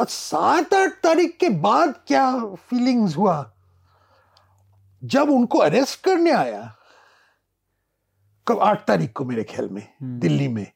और 0.00 0.06
सात 0.06 0.74
आठ 0.74 0.90
तारीख 0.90 1.36
के 1.40 1.48
बाद 1.48 2.04
क्या 2.06 2.44
फीलिंग्स 2.44 3.16
हुआ? 3.16 3.50
जब 5.04 5.30
उनको 5.30 5.58
अरेस्ट 5.58 6.04
करने 6.04 6.30
आया 6.30 6.76
कब 8.48 8.58
आठ 8.58 8.86
तारीख 8.86 9.12
को 9.12 9.24
मेरे 9.24 9.44
ख्याल 9.44 9.68
में 9.68 9.94
हम्म, 10.02 10.20
दिल्ली 10.20 10.48
में 10.48 10.72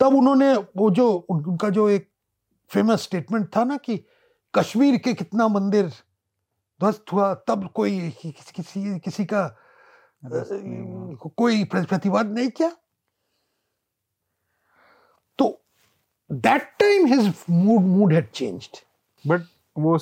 तब 0.00 0.06
उन्होंने 0.06 0.56
वो 0.56 0.90
जो 0.90 1.12
उन- 1.12 1.46
उनका 1.46 1.68
जो 1.68 1.88
एक 1.88 2.10
फ़ेमस 2.68 3.02
स्टेटमेंट 3.02 3.56
था 3.56 3.64
ना 3.64 3.76
कि 3.76 4.04
कश्मीर 4.54 4.96
के 4.98 5.14
कितना 5.14 5.48
मंदिर 5.48 5.86
ध्वस्त 6.80 7.12
हुआ 7.12 7.32
तब 7.48 7.68
कोई 7.74 8.10
किसी 8.12 8.52
किसी, 8.54 8.98
किसी 8.98 9.24
का 9.24 9.46
कोई 11.36 11.64
प्रतिवाद 11.64 12.30
नहीं 12.30 12.48
किया। 12.50 12.70
तो 15.38 15.46
that 16.30 16.62
time 16.80 17.06
his 17.06 17.32
mood 17.50 17.82
mood 17.82 18.12
had 18.12 18.30
changed 18.30 18.76
but 19.24 19.40
वो 19.76 19.96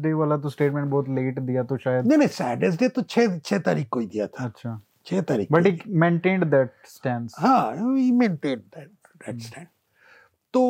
डे 0.00 0.12
वाला 0.12 0.36
तो 0.36 0.50
स्टेटमेंट 0.50 0.88
बहुत 0.90 1.08
लेट 1.08 1.38
दिया 1.40 1.62
तो 1.62 1.76
शायद। 1.78 2.06
नहीं 2.06 2.18
नहीं 2.18 2.28
सैडेस्ट 2.28 2.80
डे 2.80 2.88
तो 2.88 3.02
छह 3.02 3.38
छह 3.38 3.58
तारीख 3.58 3.88
को 3.88 4.00
ही 4.00 4.06
दिया 4.06 4.26
था। 4.26 4.44
अच्छा। 4.44 4.80
छह 5.06 5.20
तारीख 5.22 5.48
but 5.52 5.66
it 5.66 5.82
maintained 6.02 6.44
that 6.44 6.72
stand 6.86 7.30
हाँ 7.38 7.72
he 7.74 8.10
maintain 8.12 8.58
that 8.58 8.88
that 9.16 9.40
stand 9.42 9.66
तो 10.54 10.62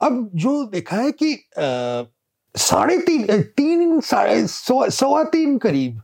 अब 0.00 0.30
जो 0.34 0.64
देखा 0.70 0.96
है 0.96 1.12
कि 1.12 1.32
साढ़े 2.56 2.98
तीन 2.98 3.42
तीन 3.42 4.00
साढ़े 4.00 4.46
सवा 4.46 4.88
सवा 4.88 5.24
तीन 5.24 5.58
करीब 5.58 6.02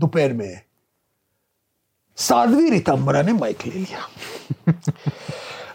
दोपहर 0.00 0.32
में 0.32 0.60
साध्वी 2.16 2.70
रितंबरा 2.70 3.22
ने 3.22 3.32
माइक 3.32 3.66
ले 3.66 3.72
लिया। 3.72 4.08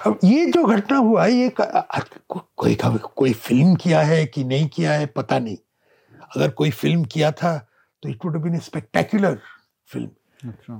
अब 0.05 0.19
ये 0.23 0.45
जो 0.45 0.63
घटना 0.63 0.97
हुआ 0.97 1.25
ये 1.25 1.51
क- 1.61 2.05
कोई 2.57 2.75
का- 2.75 2.99
कोई 2.99 3.33
फ़िल्म 3.33 3.75
किया 3.75 4.01
है 4.01 4.25
कि 4.25 4.43
नहीं 4.43 4.67
किया 4.67 4.93
है 4.93 5.05
पता 5.05 5.39
नहीं। 5.39 5.57
अगर 6.35 6.49
कोई 6.49 6.71
फ़िल्म 6.71 7.05
किया 7.05 7.31
था 7.31 7.67
तो 8.03 8.09
it 8.09 8.25
would 8.25 8.41
been 8.41 8.59
spectacular 8.59 9.39
film. 9.87 10.09
अच्छा। 10.49 10.73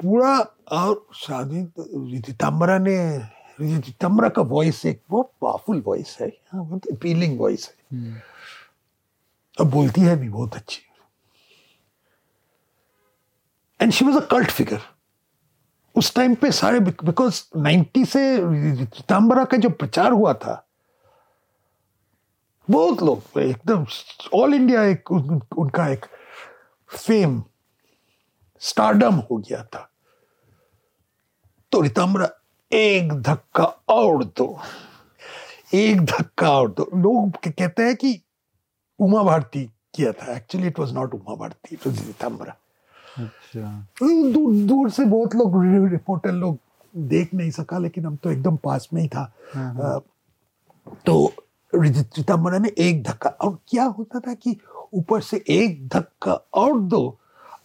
पूरा 0.00 0.38
और 0.72 1.06
शादी 1.14 1.72
रितंबरा 2.16 2.78
ने 2.78 3.18
रितंबरा 3.60 4.28
का 4.28 4.42
वॉइस 4.42 4.86
एक 4.86 5.02
बहुत 5.10 5.32
पावरफुल 5.40 5.82
वॉइस 5.86 6.18
है 6.20 6.28
हाँ, 6.52 6.80
अपीलिंग 6.92 7.38
वॉइस 7.40 7.74
है। 7.92 8.31
अब 9.60 9.70
बोलती 9.70 10.00
है 10.00 10.16
भी 10.16 10.28
बहुत 10.28 10.54
अच्छी। 10.54 10.82
And 13.80 13.92
she 13.92 14.04
was 14.04 14.16
a 14.16 14.26
cult 14.26 14.50
figure 14.50 14.80
उस 15.94 16.14
टाइम 16.14 16.34
पे 16.34 16.50
सारे 16.52 16.80
बिकॉज़ 16.80 17.42
90 17.56 18.04
से 18.04 18.36
रितंबरा 18.76 19.44
का 19.44 19.56
जो 19.56 19.70
प्रचार 19.70 20.12
हुआ 20.12 20.34
था 20.34 20.66
बहुत 22.70 23.02
लोग 23.02 23.38
एकदम 23.40 23.86
ऑल 24.34 24.54
इंडिया 24.54 24.82
एक 24.82 25.12
उन, 25.12 25.42
उनका 25.58 25.88
एक 25.88 26.06
फेम 26.96 27.42
स्टारडम 28.60 29.14
हो 29.14 29.36
गया 29.36 29.64
था। 29.64 29.88
तो 31.72 31.80
रितंबरा 31.80 32.28
एक 32.72 33.12
धक्का 33.12 33.64
और 33.88 34.24
दो 34.24 34.60
एक 35.74 36.00
धक्का 36.00 36.50
और 36.50 36.70
दो। 36.70 36.82
लोग 36.82 37.36
कहते 37.36 37.82
हैं 37.82 37.96
कि 37.96 38.22
उमा 38.98 39.22
भारती 39.22 39.64
किया 39.94 40.12
था। 40.12 40.36
Actually 40.36 40.66
it 40.66 40.78
was 40.78 40.92
not 40.94 41.14
Uma 41.14 41.34
Bharti 41.34 41.74
it 41.74 41.86
was 41.86 42.06
Ritambhara 42.06 42.56
अच्छा। 43.18 43.86
दूर 44.32 44.54
दूर 44.66 44.90
से 44.90 45.04
बहुत 45.04 45.34
लोग 45.34 45.60
रिपोर्टर 45.92 46.32
लोग 46.32 46.58
देख 46.96 47.34
नहीं 47.34 47.50
सका 47.50 47.78
लेकिन 47.78 48.06
हम 48.06 48.16
तो 48.16 48.30
एकदम 48.30 48.56
पास 48.56 48.88
में 48.94 49.00
ही 49.02 49.08
था। 49.08 49.32
हाँ, 49.54 49.74
हाँ। 49.74 50.00
तो 51.06 51.32
रित- 51.74 52.18
रितंबरा 52.18 52.58
ने 52.58 52.72
एक 52.78 53.02
धक्का 53.02 53.30
और 53.30 53.58
क्या 53.68 53.84
होता 53.84 54.20
था 54.20 54.34
कि 54.34 54.56
ऊपर 54.94 55.20
से 55.20 55.42
एक 55.48 55.86
धक्का 55.88 56.32
और 56.54 56.80
दो 56.80 57.18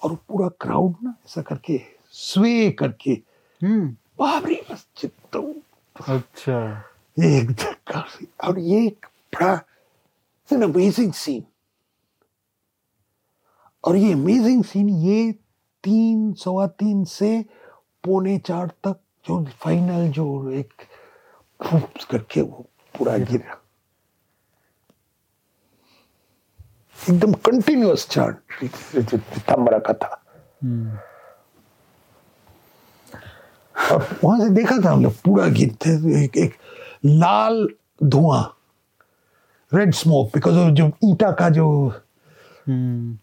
और 0.03 0.15
पूरा 0.27 0.47
क्राउड 0.61 0.95
ना 1.03 1.15
ऐसा 1.25 1.41
करके 1.41 1.81
स्वे 2.11 2.71
करके 2.71 3.11
हम्म। 3.61 3.87
बाप 4.19 4.45
रे 4.45 4.61
बस 4.71 4.85
चित्तों 4.97 5.43
अच्छा। 5.95 6.83
एक 7.17 7.51
धक्का 7.51 8.05
और 8.43 8.59
ये 8.59 8.85
एक 8.87 9.05
बड़ा 10.51 10.55
एन 10.55 10.73
अमेजिंग 10.73 11.13
सीन 11.13 11.43
और 13.85 13.95
ये 13.95 14.13
अमेजिंग 14.13 14.63
सीन 14.63 14.89
ये 14.89 15.31
तीन 15.83 16.33
सवा 16.33 16.67
तीन 16.67 17.03
से 17.03 17.45
पौने 18.03 18.37
चार 18.37 18.67
तक 18.67 18.99
जो 19.27 19.45
फाइनल 19.45 20.11
जो 20.11 20.51
एक 20.51 20.73
करके 22.11 22.41
वो 22.41 22.69
पूरा 22.97 23.17
गिरा। 23.17 23.61
एकदम 27.09 27.33
कंटिन्यूअस 27.33 28.07
चार्ट 28.09 28.37
का 29.79 29.93
था 29.93 30.23
और 33.91 34.19
वहाँ 34.23 34.39
से 34.39 34.49
देखा 34.49 34.85
था 34.85 34.91
हम 34.91 35.03
लोग 35.03 35.13
पूरा 35.13 35.47
गिरते 35.47 35.89
एक, 36.23 36.37
एक 36.37 36.53
लाल 37.05 37.69
धुआँ। 38.03 38.56
रेड 39.71 39.93
स्मोक 39.93 40.27
बिकॉज़ 40.33 40.55
जो 40.71 40.91
ईटा 41.03 41.31
का 41.31 41.49
जो 41.49 41.67
हम्म। 42.67 43.17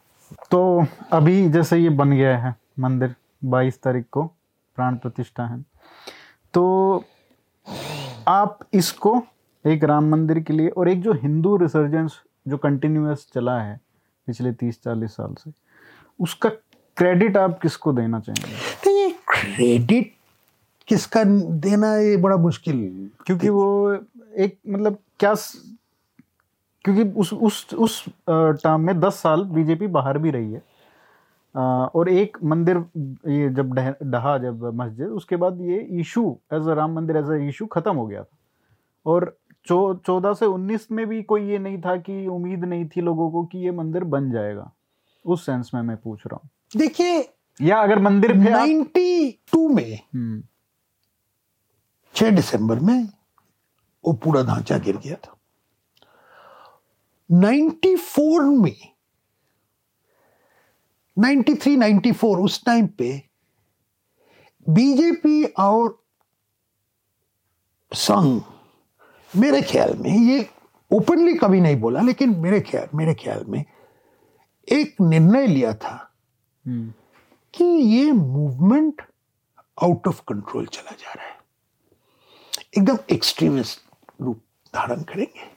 तो 0.51 0.87
अभी 1.13 1.49
जैसे 1.51 1.79
ये 1.79 1.89
बन 1.91 2.11
गया 2.11 2.37
है 2.39 2.55
मंदिर 2.79 3.15
22 3.45 3.83
तारीख 3.83 4.05
को 4.13 4.23
प्राण 4.77 4.97
प्रतिष्ठा 4.97 5.47
है। 5.47 5.65
तो 6.55 7.05
आप 8.29 8.59
इसको 8.75 9.23
एक 9.65 9.85
राम 9.85 10.11
मंदिर 10.11 10.41
के 10.41 10.53
लिए 10.53 10.69
और 10.69 10.89
एक 10.89 11.03
जो 11.03 11.13
हिंदू 11.13 11.57
रिसर्जेंस 11.57 12.19
जो 12.49 12.57
कंटिन्यूस 12.59 13.27
चला 13.35 13.59
है 13.61 13.81
पिछले 14.29 14.53
30-40 14.53 15.17
साल 15.17 15.35
से 15.35 15.53
उसका 16.21 16.49
क्रेडिट 16.97 17.37
आप 17.37 17.59
किसको 17.61 17.93
देना 17.93 18.21
चाहेंगे? 18.21 18.57
तो 18.85 18.91
ये 18.91 19.11
क्रेडिट 19.29 20.13
किसका 20.89 21.25
देना 21.25 21.95
ये 21.97 22.17
बड़ा 22.17 22.37
मुश्किल। 22.37 23.11
क्योंकि 23.27 23.49
वो 23.49 23.93
एक 24.37 24.59
मतलब 24.69 24.99
क्या 25.19 25.35
क्योंकि 26.85 27.03
उस 27.03 27.33
उस 27.33 27.75
उस 27.75 28.05
टर्म 28.31 28.81
में 28.81 29.01
दस 29.01 29.15
साल 29.15 29.45
बीजेपी 29.45 29.87
बाहर 29.87 30.19
भी 30.19 30.31
रही 30.31 30.53
है। 30.53 30.63
और 31.95 32.09
एक 32.09 32.39
मंदिर 32.45 32.85
ये 33.31 33.51
जब 33.51 33.73
डह- 33.73 34.03
ढहा 34.03 34.39
जब 34.39 34.75
मस्जिद 34.75 35.07
उसके 35.07 35.37
बाद 35.37 35.61
ये 35.61 35.79
इशू 35.81 36.39
एज 36.53 36.69
अ 36.69 36.75
राम 36.75 36.93
मंदिर 36.93 37.17
एज 37.17 37.25
अ 37.25 37.35
इशू 37.35 37.67
खत्म 37.67 37.97
हो 37.97 38.07
गया 38.07 38.23
था। 38.23 38.37
और 39.07 39.37
चौ 39.67 39.95
चौदह 39.95 40.33
से 40.33 40.47
उन्नीस 40.47 40.93
में 40.93 41.07
भी 41.07 41.23
कोई 41.23 41.49
ये 41.49 41.59
नहीं 41.59 41.81
था 41.81 41.97
कि 41.97 42.27
उम्मीद 42.27 42.65
नहीं 42.65 42.89
थी 42.89 43.01
लोगों 43.01 43.31
को 43.31 43.45
कि 43.45 43.59
ये 43.59 43.71
मंदिर 43.71 44.05
बन 44.05 44.31
जाएगा। 44.31 44.73
उस 45.27 45.47
सेंस 45.47 45.71
में 45.75 45.83
मैं 45.83 45.97
पूछ 45.97 46.23
रहा 46.27 46.41
हूँ। 46.45 46.51
देखिए 46.77 47.35
या 47.63 47.77
अगर 47.77 47.99
मंदिर 47.99 48.33
पे 48.33 48.53
आप 48.53 48.69
92 48.69 49.75
में 49.75 49.99
हम्म, 50.15 50.43
6 52.15 52.31
दिसंबर 52.31 52.79
में 52.79 53.09
वो 54.05 54.13
पूरा 54.13 54.43
ढांचा 54.43 54.79
गिर 54.79 54.97
गया 54.97 55.15
था। 55.15 55.37
94 57.33 58.63
में 58.63 58.95
93 61.19 61.77
94 61.79 62.25
उस 62.25 62.65
टाइम 62.65 62.87
पे 62.87 63.23
बीजेपी 64.69 65.45
और 65.45 66.05
संघ 67.93 68.43
मेरे 69.37 69.63
ख्याल 69.63 69.95
में 69.95 70.11
ये 70.11 70.51
ओपनली 70.93 71.35
कभी 71.35 71.61
नहीं 71.61 71.77
बोला 71.77 72.01
लेकिन 72.01 72.37
मेरे 72.37 72.61
ख्याल 72.61 72.89
मेरे 72.95 73.15
ख्याल 73.15 73.45
में 73.45 73.65
एक 74.69 74.97
निर्णय 75.01 75.47
लिया 75.47 75.75
था 75.75 76.13
हम्म, 76.67 76.93
कि 77.55 77.65
ये 77.65 78.13
मूवमेंट 78.13 79.03
आउट 79.83 80.09
ऑफ़ 80.09 80.23
कंट्रोल 80.29 80.67
चला 80.67 80.91
जा 80.91 81.13
रहा 81.13 81.27
है। 81.27 81.39
एकदम 82.79 82.99
एक्सट्रीमिस्ट 83.11 83.81
रूप 84.21 84.43
धारण 84.75 85.03
करेंगे। 85.03 85.54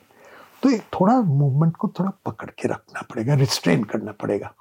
तो 0.63 0.69
एक 0.69 0.81
थोड़ा 0.93 1.19
मूवमेंट 1.21 1.75
को 1.77 1.87
थोड़ा 1.99 2.11
पकड़ 2.25 2.49
के 2.51 2.67
रखना 2.67 3.01
पड़ेगा 3.09 3.33
रिस्ट्रेन 3.35 3.83
करना 3.83 4.11
पड़ेगा। 4.11 4.53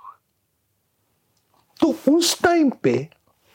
तो 1.80 1.94
उस 2.08 2.40
टाइम 2.42 2.70
पे 2.82 2.96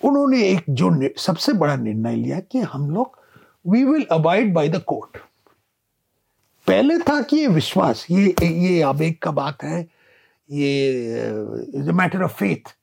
उन्होंने 0.02 0.42
एक 0.50 0.66
जो 0.70 0.90
सबसे 1.20 1.54
बड़ा 1.54 1.76
निर्णय 1.76 2.16
लिया 2.16 2.40
कि 2.42 2.60
हम 2.60 2.90
लोग 2.92 3.18
we 3.66 3.84
will 3.86 4.06
abide 4.12 4.54
by 4.54 4.70
the 4.70 4.82
court 4.88 5.18
पहले 6.68 6.98
था 7.00 7.22
कि 7.22 7.38
ये 7.38 7.48
विश्वास, 7.48 8.06
ये 8.12 8.36
ये 8.42 8.82
आवेग 8.82 9.18
का 9.22 9.32
बात 9.32 9.64
है, 9.64 9.82
ये 10.50 11.70
is 11.76 11.90
a 11.90 11.94
matter 11.94 12.24
of 12.24 12.34
faith 12.34 12.74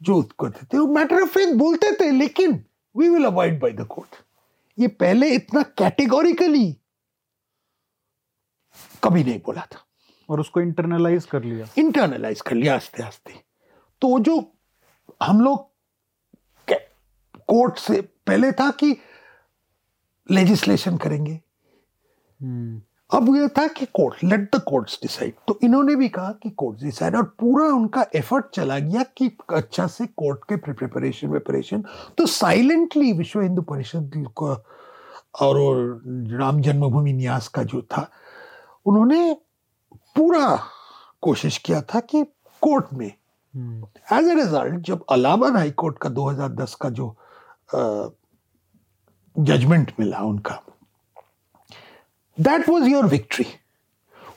जो 0.00 0.22
करते 0.40 0.66
थे 0.66 0.78
वो 0.78 0.86
मैटर 0.86 1.22
ऑफ़ 1.22 1.28
फेथ 1.28 1.54
बोलते 1.54 1.92
थे, 2.00 2.10
लेकिन 2.10 2.62
we 2.94 3.08
will 3.08 3.24
avoid 3.24 3.60
by 3.60 3.72
the 3.72 3.86
court 3.90 4.16
ये 4.78 4.88
पहले 4.88 5.28
इतना 5.34 5.62
कैटेगोरिकली 5.78 6.76
कभी 9.04 9.24
नहीं 9.24 9.38
बोला 9.38 9.62
था। 9.62 9.84
और 10.30 10.40
उसको 10.40 10.60
इंटरनलाइज 10.60 11.24
कर 11.24 11.42
लिया। 11.42 11.66
इंटरनलाइज 11.78 12.40
कर 12.40 12.56
लिया 12.56 12.74
आस्ते 12.74 13.02
आस्ते। 13.02 13.32
तो 14.00 14.18
जो 14.18 14.52
हम 15.22 15.40
लोग 15.40 15.68
कोर्ट 17.48 17.78
से 17.78 18.00
पहले 18.00 18.52
था 18.52 18.70
कि 18.70 18.96
लेजिस्लेशन 20.30 20.96
करेंगे। 20.96 21.40
हम्म। 22.42 22.82
अब 23.10 23.36
यह 23.36 23.48
था 23.48 23.66
कि 23.66 23.86
court 23.86 24.24
let 24.24 24.56
the 24.56 24.60
courts 24.60 24.98
decide 25.02 25.34
तो 25.48 25.58
इन्होंने 25.62 25.96
भी 25.96 26.08
कहा 26.08 26.32
कि 26.32 26.50
कोर्ट 26.50 26.78
डिसाइड 26.78 27.16
और 27.16 27.22
पूरा 27.22 27.66
उनका 27.66 28.06
एफर्ट 28.14 28.46
चला 28.54 28.78
गया 28.78 29.02
कि 29.02 29.36
अच्छा 29.50 29.86
से 29.86 30.06
कोर्ट 30.06 30.38
के 30.48 30.56
प्रिपरेशन 30.56 31.28
वेपरेशन 31.28 31.84
तो 32.18 32.26
साइलेंटली 32.26 33.12
विश्व 33.12 33.40
हिंदू 33.40 33.62
परिषद 33.62 34.26
को 34.34 34.56
और 35.40 36.00
राम 36.28 36.60
जन्मभूमि 36.60 37.12
न्यास 37.12 37.48
का 37.48 37.62
जो 37.62 37.82
था 37.82 38.10
उन्होंने 38.86 39.34
पूरा 40.16 40.46
कोशिश 41.22 41.58
किया 41.58 41.80
था 41.94 42.00
कि 42.00 42.22
कोर्ट 42.62 42.92
में 42.92 43.06
एज 43.06 44.28
ए 44.28 44.34
रिज़ल्ट 44.34 44.80
जब 44.86 45.04
अलाहाबाद 45.10 45.56
हाई 45.56 45.70
कोर्ट 45.82 45.98
का 45.98 46.10
2010 46.10 46.74
का 46.80 46.88
जो 46.90 47.14
जजमेंट 49.36 49.92
मिला 50.00 50.20
उनका 50.22 50.60
दैट 52.38 52.68
वॉज़ 52.68 52.84
योर 52.84 53.06
विक्ट्री 53.06 53.46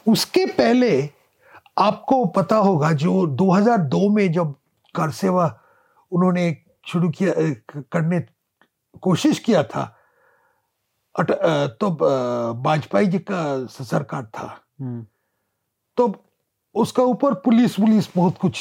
उसके 0.08 0.46
पहले 0.58 0.92
आपको 1.78 2.26
पता 2.36 2.56
होगा 2.58 2.92
जो 3.04 3.14
2002 3.42 4.10
में 4.16 4.32
जब 4.32 4.54
कर 4.96 5.12
सेवा 5.12 5.46
उन्होंने 6.12 6.46
शुरू 6.88 7.10
किया 7.10 7.34
करने 7.92 8.20
कोशिश 9.04 9.40
किया 9.40 9.64
था 9.64 9.84
तो 11.22 11.90
वाजपेयी 12.62 13.08
जी 13.08 13.20
का 13.20 13.66
सरकार 13.66 14.26
था। 14.26 14.48
तो 15.98 16.14
उसका 16.76 17.04
ऊपर 17.04 17.34
पुलिस 17.34 17.76
पुलिस 17.76 18.08
बहुत 18.16 18.38
कुछ 18.38 18.60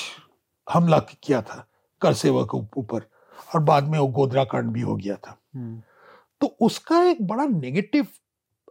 हमला 0.73 0.99
किया 0.99 1.43
था 1.43 1.67
कर 2.01 2.15
सेवा 2.15 2.43
के 2.45 2.59
ऊपर। 2.81 3.09
और 3.55 3.61
बाद 3.63 3.85
में 3.85 3.99
वो 3.99 4.07
गोदरा 4.07 4.45
कांड 4.45 4.71
भी 4.73 4.81
हो 4.81 4.97
गया 4.97 5.17
था। 5.17 5.39
हम्म। 5.55 5.83
तो 6.41 6.47
उसका 6.61 7.03
एक 7.03 7.27
बड़ा 7.27 7.45
नेगेटिव 7.45 8.07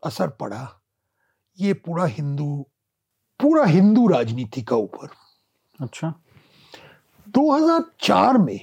असर 0.06 0.30
पड़ा 0.30 0.68
ये 1.60 1.74
पूरा 1.74 2.06
हिंदू 2.06 2.66
पूरा 3.40 3.66
हिंदू 3.66 4.08
राजनीति 4.08 4.62
का 4.62 4.76
ऊपर। 4.76 5.10
अच्छा। 5.82 6.14
2004 7.28 8.38
में 8.38 8.60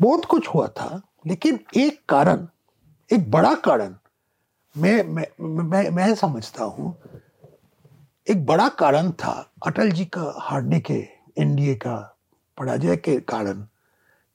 बहुत 0.00 0.24
कुछ 0.24 0.48
हुआ 0.48 0.66
था 0.68 1.00
लेकिन 1.26 1.60
एक 1.76 2.02
कारण 2.08 2.48
एक 3.10 3.30
बड़ा 3.30 3.54
कारण 3.54 3.94
मैं 4.74 5.02
मैं 5.04 5.26
मैं, 5.40 5.90
मैं 5.90 6.14
समझता 6.14 6.64
हूँ 6.64 6.96
एक 8.26 8.44
बड़ा 8.46 8.68
कारण 8.68 9.10
था 9.12 9.32
अटल 9.66 9.90
जी 9.90 10.04
का 10.04 10.32
हारने 10.40 10.80
के 10.80 10.94
एनडीए 11.38 11.74
का 11.74 11.96
पराजय 12.58 12.96
के 12.96 13.18
कारण 13.20 13.62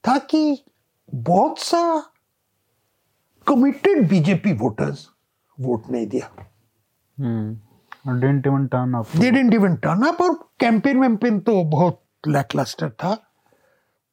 था 0.04 0.16
कि 0.30 0.64
बहुत 1.14 1.58
सा 1.58 1.80
कमिटेड 3.46 4.08
बीजेपी 4.08 4.52
वोटर्स 4.52 5.08
वोट 5.58 5.90
नहीं 5.90 6.06
दिया। 6.06 6.30
Didn't 7.18 8.46
even 8.46 8.66
turn 8.66 8.94
up 8.94 9.16
didn't 9.16 9.54
even 9.54 9.76
turn 9.76 10.06
up 10.08 10.20
और 10.22 10.34
कैंपेन 10.60 11.00
वैम्पेन 11.00 11.40
तो 11.40 11.62
बहुत 11.64 12.02
लैकलस्टर 12.28 12.90
था। 12.90 13.14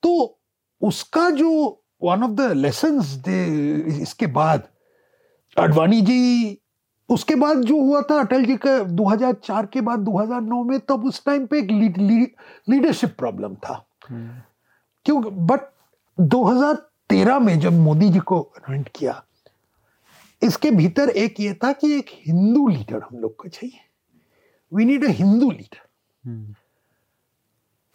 तो 0.03 0.39
उसका 0.81 1.29
जो 1.29 1.81
वन 2.03 2.23
ऑफ़ 2.23 2.31
द 2.31 2.51
लेसन 2.51 2.99
इसके 4.01 4.27
बाद 4.27 4.67
अडवाणी 5.57 6.01
जी 6.01 6.57
उसके 7.09 7.35
बाद 7.35 7.61
जो 7.61 7.79
हुआ 7.81 8.01
था 8.01 8.19
अटल 8.19 8.45
जी 8.45 8.55
का 8.65 8.77
2004 8.95 9.67
के 9.73 9.81
बाद 9.81 9.99
2009 9.99 10.63
में 10.65 10.79
तब 10.79 11.05
उस 11.05 11.23
टाइम 11.25 11.45
पे 11.45 11.59
एक 11.59 11.97
लीडरशिप 12.69 13.15
प्रॉब्लम 13.17 13.55
था। 13.55 13.85
हम्म। 14.09 14.41
क्यों 15.05 15.45
बट 15.47 15.61
2013 16.17 17.39
में 17.39 17.59
जब 17.59 17.73
मोदी 17.73 18.09
जी 18.09 18.19
को 18.19 18.39
अपॉइंट 18.39 18.89
किया 18.95 19.21
इसके 20.41 20.71
भीतर 20.71 21.09
एक 21.09 21.39
ये 21.39 21.53
था 21.53 21.71
कि 21.71 21.91
एक 21.97 22.09
हिंदू 22.27 22.67
लीडर 22.67 23.01
हम 23.01 23.17
लोग 23.19 23.35
को 23.35 23.47
चाहिए। 23.47 23.79
We 24.71 24.85
need 24.85 25.05
a 25.05 25.09
Hindu 25.09 25.51
leader 25.51 26.53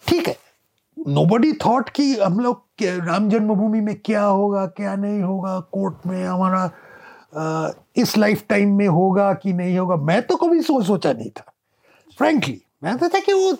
ठीक 0.07 0.29
है। 0.29 0.37
नो 1.09 1.25
बडी 1.27 1.53
थॉट 1.53 1.91
कि 1.91 2.15
हम 2.17 2.41
लोग 2.41 2.65
राम 2.87 3.29
जन्मभूमि 3.29 3.81
में 3.81 4.01
क्या 4.01 4.25
होगा 4.25 4.67
क्या 4.67 4.97
नहीं 4.97 5.23
होगा 5.23 5.61
कोर्ट 5.61 5.95
में 6.07 6.25
हमारा 6.25 6.71
आ, 7.37 7.71
इस 7.97 8.19
लाइफ 8.19 8.45
टाइम 8.49 8.77
में 8.77 8.89
होगा 8.89 9.35
कि 9.35 9.53
नहीं 9.53 9.79
होगा 9.79 9.97
मैं 9.97 10.23
तो 10.23 10.37
कभी 10.37 10.63
सोच 10.63 10.87
सोचा 10.87 11.13
नहीं 11.13 11.31
था। 11.31 11.53
फ्रेंकली 12.19 12.63
मैं 12.85 12.99
तो 12.99 13.09
था 13.09 13.19
कि 13.19 13.33
वो 13.33 13.57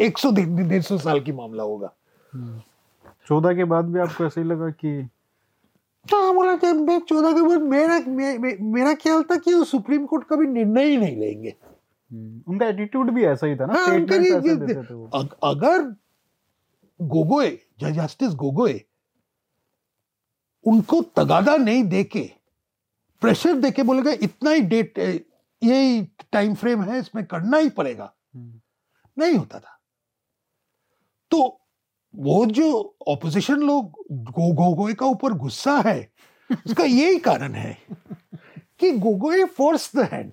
एक 0.00 0.18
सौ 0.18 0.32
डेढ़ 0.32 0.82
सौ 0.82 0.98
साल 0.98 1.20
की 1.20 1.32
मामला 1.32 1.62
होगा। 1.62 1.92
हम्म। 2.32 2.60
चौदह 3.28 3.54
के 3.54 3.64
बाद 3.64 3.84
भी 3.84 4.00
आपको 4.00 4.24
ऐसे 4.24 4.40
ही 4.40 4.46
लगा 4.46 4.70
कि 4.70 5.08
हाँ 6.12 6.34
बोला 6.34 6.56
कि 6.56 6.72
मैं 6.72 7.00
चौदह 7.00 7.32
के 7.32 7.42
बाद 7.42 7.62
मेरा 7.62 8.00
मे, 8.08 8.38
मे, 8.38 8.56
मेरा 8.60 8.94
ख्याल 8.94 9.22
था 9.22 9.36
कि 9.36 9.54
वो 9.54 9.64
सुप्रीम 9.64 10.06
कोर्ट 10.06 10.24
कभी 10.24 10.46
निर्णय 10.46 10.84
ही 10.84 10.96
नहीं 10.96 11.16
लेंगे। 11.16 11.54
हम्म, 12.12 12.52
उनका 12.52 12.66
एटीट्यूड 12.66 13.10
भी 13.10 13.24
ऐसा 13.24 13.46
ही 13.46 13.56
था 13.56 13.66
ना 13.66 13.74
हाँ, 13.74 13.86
अग, 15.14 15.28
अगर 15.44 15.96
गोगोए 17.02 17.58
जस्टिस 17.80 18.28
गोगोए 18.28 18.80
उनको 20.64 21.02
तगादा 21.02 21.56
नहीं 21.56 21.84
देके 21.84 22.30
प्रेशर 23.20 23.54
देके 23.54 23.82
बोलेगा 23.82 24.10
इतना 24.12 24.50
ही 24.50 24.60
डेट 24.60 24.98
यही 25.62 26.02
टाइम 26.32 26.54
फ्रेम 26.54 26.82
है 26.82 26.98
इसमें 26.98 27.24
करना 27.24 27.56
ही 27.56 27.68
पड़ेगा। 27.68 28.14
हम्म। 28.34 28.60
नहीं 29.18 29.34
होता 29.34 29.58
था। 29.58 29.80
तो 31.30 31.60
वो 32.16 32.46
जो 32.46 32.96
ऑपोजिशन 33.08 33.54
लोग 33.54 34.04
गो 34.12 34.52
गोगोई 34.52 34.94
का 34.94 35.06
ऊपर 35.06 35.32
गुस्सा 35.32 35.82
है 35.86 36.12
उसका 36.66 36.84
यही 36.84 37.18
कारण 37.18 37.52
है 37.52 37.78
कि 38.78 38.92
Gogoi 38.92 39.44
force 39.44 39.96
the 39.96 40.00
hand 40.00 40.32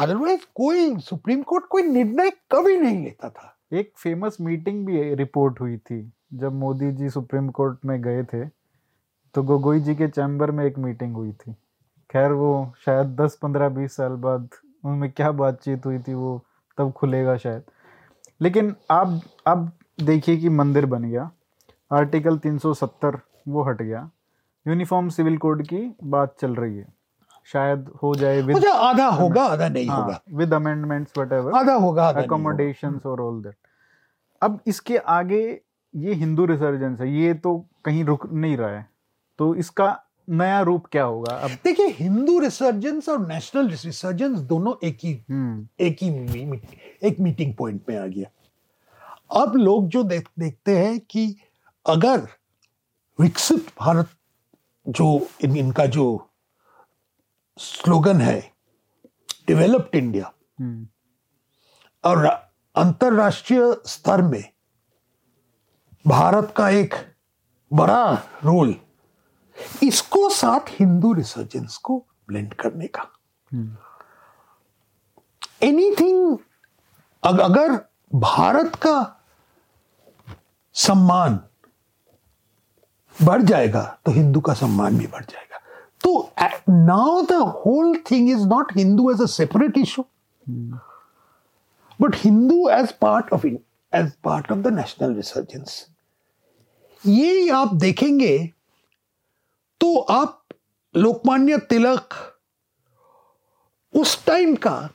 otherwise 0.00 0.40
कोई 0.54 0.96
सुप्रीम 0.96 1.42
कोर्ट 1.42 1.64
कोई 1.66 1.82
निर्णय 1.82 2.30
कभी 2.30 2.76
नहीं 2.76 3.04
लेता 3.04 3.30
था। 3.30 3.58
एक 3.72 3.92
फ़ेमस 3.96 4.36
मीटिंग 4.40 4.86
भी 4.86 5.14
रिपोर्ट 5.14 5.60
हुई 5.60 5.78
थी। 5.78 6.12
जब 6.34 6.52
मोदी 6.52 6.92
जी 6.92 7.10
सुप्रीम 7.10 7.48
कोर्ट 7.48 7.78
में 7.84 8.02
गए 8.02 8.24
थे 8.24 8.44
तो 9.34 9.42
गोगोई 9.42 9.80
जी 9.80 9.94
के 9.94 10.08
चैम्बर 10.08 10.50
में 10.50 10.64
एक 10.64 10.78
मीटिंग 10.78 11.14
हुई 11.14 11.32
थी। 11.32 11.52
खैर 12.10 12.32
वो 12.32 12.72
शायद 12.84 13.06
10 13.20 13.38
15 13.42 13.68
20 13.68 13.96
साल 13.96 14.12
बाद 14.12 14.48
उनमें 14.84 15.12
क्या 15.12 15.32
बातचीत 15.32 15.86
हुई 15.86 15.98
थी 15.98 16.14
वो 16.14 16.44
तब 16.78 16.92
खुलेगा 16.92 17.36
शायद। 17.36 17.62
लेकिन 18.40 18.76
आप 18.90 19.20
अब 19.46 19.72
देखिए 20.02 20.36
कि 20.36 20.48
मंदिर 20.48 20.86
बन 20.86 21.02
गया। 21.02 21.30
आर्टिकल 21.92 22.38
370 22.38 23.20
वो 23.48 23.62
हट 23.62 23.82
गया। 23.82 24.10
यूनिफॉर्म 24.66 25.08
सिविल 25.08 25.38
कोड 25.38 25.62
की 25.62 25.96
बात 26.04 26.36
चल 26.40 26.54
रही 26.54 26.76
है। 26.76 26.86
शायद 27.44 27.90
हो 28.02 28.14
जाए 28.14 28.42
विद 28.42 28.64
आधा 28.64 29.06
होगा 29.06 29.42
आधा 29.42 29.68
नहीं 29.68 29.88
हाँ, 29.88 30.02
होगा। 30.02 30.20
विद 30.32 30.54
अमेंडमेंट्स 30.54 31.12
व्हाटएवर 31.16 31.52
आधा 31.52 31.74
होगा 31.74 32.08
अकोमोडेशंस 32.08 33.06
और 33.06 33.20
ऑल 33.20 33.42
दैट 33.42 33.56
अब 34.42 34.60
इसके 34.66 34.96
आगे 34.96 35.60
ये 35.98 36.14
हिंदू 36.14 36.44
रिसर्जेंस 36.46 37.00
है 37.00 37.10
ये 37.12 37.32
तो 37.36 37.58
कहीं 37.84 38.04
रुक 38.04 38.26
नहीं 38.32 38.56
रहा 38.56 38.70
है 38.70 38.86
तो 39.38 39.54
इसका 39.54 39.96
नया 40.30 40.60
रूप 40.60 40.86
क्या 40.86 41.04
होगा 41.04 41.34
अब 41.36 41.50
देखिए 41.64 41.88
हिंदू 41.90 42.38
रिसर्जेंस 42.38 43.08
और 43.08 43.26
नेशनल 43.26 43.68
रिसर्जेंस 43.68 44.38
दोनों 44.48 44.74
एक 44.84 44.98
ही 45.02 45.12
हम्म। 45.30 45.66
एक 45.80 46.02
ही 46.02 46.60
एक 47.08 47.20
मीटिंग 47.20 47.54
पॉइंट 47.54 47.82
में 47.88 47.96
आ 47.98 48.06
गया 48.06 48.28
अब 49.34 49.56
लोग 49.56 49.88
जो 49.88 50.02
देख, 50.02 50.28
देखते 50.38 50.76
हैं 50.76 50.98
कि 51.00 51.34
अगर 51.86 52.26
विकसित 53.18 53.72
भारत 53.80 54.10
जो 54.86 55.28
इन, 55.44 55.56
इनका 55.56 55.86
जो 55.88 56.06
स्लोगन 57.58 58.20
है 58.20 58.40
डेवलप्ड 59.48 59.96
इंडिया 59.96 60.32
हम्म। 60.60 60.86
और 62.04 62.24
अंतरराष्ट्रीय 62.74 63.72
स्तर 63.86 64.22
में 64.22 64.42
भारत 66.08 66.52
का 66.56 66.68
एक 66.68 66.94
बड़ा 67.70 68.12
रोल 68.44 68.74
इसको 69.82 70.28
साथ 70.30 70.70
हिंदू 70.70 71.12
रिसर्जेंस 71.12 71.76
को 71.76 71.96
ब्लेंड 72.28 72.54
करने 72.54 72.86
का। 72.86 73.06
एनीथिंग 75.62 76.36
अगर 77.22 77.72
भारत 78.14 78.74
का 78.76 78.96
सम्मान 80.74 81.38
बढ़ 83.22 83.42
जाएगा 83.42 83.82
तो 84.06 84.12
हिंदू 84.12 84.40
का 84.40 84.54
सम्मान 84.54 84.98
भी 84.98 85.06
बढ़ 85.06 85.24
जाएगा 85.24 85.60
तो 86.04 86.32
now 86.68 87.20
the 87.22 87.42
whole 87.66 87.96
thing 88.10 88.30
is 88.30 88.46
not 88.46 88.72
Hindu 88.76 89.10
as 89.10 89.22
a 89.22 89.26
separate 89.26 89.78
issue 89.78 90.04
but 92.00 92.16
Hindu 92.16 92.68
as 92.70 92.92
part 92.92 93.32
of 93.32 93.46
as 93.46 94.12
part 94.24 94.52
of 94.52 94.58
the 94.58 94.74
national 94.74 95.14
resurgence 95.14 95.86
ये 97.06 97.48
आप 97.48 97.74
देखेंगे 97.74 98.38
तो 99.80 99.98
आप 99.98 100.44
लोकमान्य 100.96 101.58
तिलक 101.58 102.14
उस 103.94 104.24
टाइम 104.26 104.54
का 104.56 104.88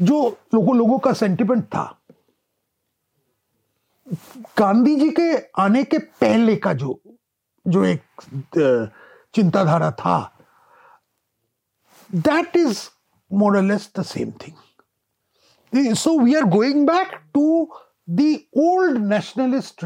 जो 0.00 0.38
लोगों 0.54 0.76
लोगों 0.76 0.98
का 0.98 1.12
सेंटिमेंट 1.12 1.64
था, 1.64 1.98
गांधी 4.58 4.94
जी 4.96 5.10
के 5.10 5.36
आने 5.62 5.82
के 5.84 5.98
पहले 5.98 6.56
का 6.56 6.72
जो 6.72 7.00
जो 7.66 7.84
एक 7.84 8.00
चिंताधारा 9.34 9.90
था 9.90 10.18
that 12.14 12.56
is 12.56 12.88
more or less 13.32 13.90
the 13.98 14.02
same 14.02 14.30
thing 14.30 15.94
so 15.94 16.18
we 16.18 16.34
are 16.34 16.44
going 16.44 16.86
back 16.86 17.14
to 17.34 17.74
the 18.10 18.36
old 18.56 18.98
nationalist 19.04 19.84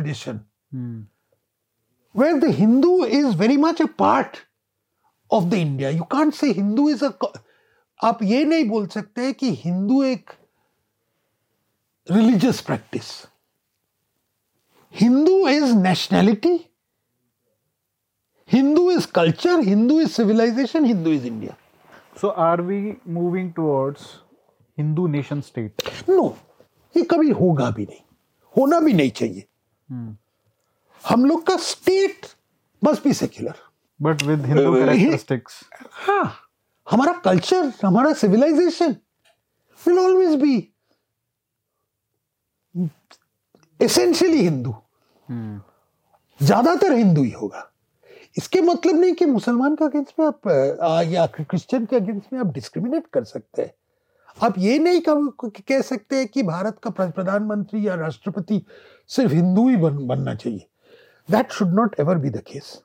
tradition 0.76 2.20
where 2.20 2.32
the 2.32 2.44
Hindu 2.44 3.04
is 3.04 3.26
very 3.26 3.56
much 3.56 3.82
a 3.82 3.86
part 3.98 4.36
of 5.32 5.44
the 5.44 5.54
India 5.54 5.90
you 5.90 6.02
can't 6.02 6.34
say 6.34 6.46
Hindu 6.46 6.90
is 6.90 7.04
अ 7.04 7.32
आप 8.04 8.22
ये 8.22 8.44
नहीं 8.44 8.68
बोल 8.68 8.86
सकते 8.86 9.32
कि 9.32 9.50
हिंदू 9.50 10.02
एक 10.02 10.30
religious 12.10 12.60
practice 12.60 13.26
Hindu 15.00 15.48
is 15.48 15.74
nationality 15.74 16.70
Hindu 18.52 18.90
is 18.90 19.06
culture 19.06 19.60
Hindu 19.60 20.00
is 20.00 20.08
civilisation 20.08 20.84
Hindu 20.84 21.10
is 21.10 21.26
India 21.26 21.56
so 22.20 22.28
are 22.28 22.60
we 22.60 22.96
moving 23.08 23.52
towards 23.52 24.02
Hindu 24.78 25.06
nation 25.06 25.40
state 25.40 25.82
no 26.08 26.36
ये 26.96 27.02
कभी 27.02 27.30
होगा 27.30 27.70
भी 27.70 27.84
नहीं. 27.84 28.00
होना 28.56 28.80
भी 28.80 28.92
नहीं 28.92 29.10
चाहिए. 29.10 29.44
Hmm. 29.92 30.25
हम 31.06 31.24
लोग 31.24 31.46
का 31.46 31.56
state 31.62 32.26
must 32.82 33.04
be 33.04 33.12
secular 33.14 33.54
but 34.00 34.22
with 34.22 34.46
Hindu 34.46 34.72
characteristics 34.74 35.60
हाँ 36.06 36.24
हमारा 36.86 37.12
कल्चर 37.24 37.72
हमारा 37.84 38.12
civilisation 38.22 38.96
will 39.80 39.98
always 39.98 40.34
be 40.40 40.56
essentially 43.80 44.42
Hindu 44.42 44.74
ज़्यादातर 46.40 46.92
हिंदू 46.92 47.22
ही 47.22 47.30
होगा। 47.30 47.70
इसके 48.38 48.60
मतलब 48.60 48.98
नहीं 49.00 49.12
कि 49.14 49.26
मुसलमान 49.26 49.74
के 49.74 49.84
अगेंस्ट 49.84 50.12
में 50.20 50.26
आप 50.26 50.48
आ, 50.82 51.02
या 51.02 51.26
क्रिश्चियन 51.26 51.84
के 51.86 51.96
अगेंस्ट 51.96 52.32
में 52.32 52.40
आप 52.40 52.46
डिस्क्रिमिनेट 52.54 53.06
कर 53.12 53.24
सकते 53.24 53.62
हैं। 53.62 53.72
आप 54.46 54.58
ये 54.58 54.78
नहीं 54.78 55.00
कह 55.06 55.80
सकते 55.82 56.24
कि 56.24 56.42
भारत 56.42 56.78
का 56.84 56.90
प्रधानमंत्री 56.90 57.86
या 57.86 57.94
राष्ट्रपति 57.94 58.62
सिर्फ़ 59.10 59.32
हिंदू 59.32 59.68
ही 59.68 59.76
बन, 59.76 60.06
बनना 60.06 60.34
चाहिए। 60.34 60.66
That 61.30 61.52
should 61.52 61.74
not 61.74 62.00
ever 62.00 62.18
be 62.18 62.30
the 62.30 62.42
case 62.46 62.80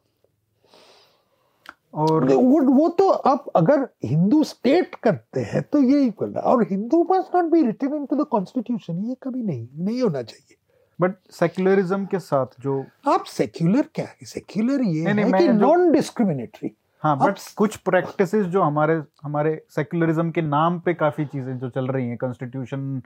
और 1.94 2.26
वो 2.34 2.62
वो 2.74 2.88
तो 3.00 3.10
आप 3.10 3.46
अगर 3.56 3.88
हिंदू 4.06 4.44
स्टेट 4.44 4.96
करते 5.04 5.42
हैं 5.44 5.62
तो 5.72 5.82
ये 5.82 6.10
करना 6.20 6.40
और 6.52 6.64
Hindu 6.70 7.04
must 7.12 7.36
not 7.36 7.52
be 7.52 7.62
written 7.66 7.96
into 7.96 8.16
the 8.16 8.28
constitution 8.32 9.04
ये 9.08 9.16
कभी 9.24 9.44
नहीं 9.44 9.68
नहीं 9.86 10.02
होना 10.02 10.22
चाहिए। 10.22 10.56
बट 11.00 11.16
सेक्युलरिज्म 11.32 12.06
के 12.06 12.20
साथ 12.20 12.62
जो 12.62 12.86
आप 13.08 13.26
सेक्युलर 13.26 13.88
क्या 13.96 14.06
है? 14.06 14.18
सेक्युलर 14.26 14.82
ये 14.82 15.14
नहीं, 15.14 15.26
है 15.26 15.40
कि 15.40 15.48
नॉन 15.48 15.92
डिस्क्रिमिनेटरी 15.92 16.72
हाँ 17.04 17.18
बट 17.18 17.40
कुछ 17.58 17.76
प्रैक्टिसेस 17.76 18.46
जो 18.46 18.62
हमारे 18.62 19.02
हमारे 19.24 19.62
सेक्युलरिज्म 19.76 20.32
के 20.32 20.42
नाम 20.42 20.80
पे 20.80 20.94
काफ़ी 20.94 21.26
चीज़ें 21.26 21.58
जो 21.60 21.70
चल 21.70 21.88
रही 21.88 22.08
हैं 22.08 22.18
कॉन्स्टिट्यूशन 22.18 23.02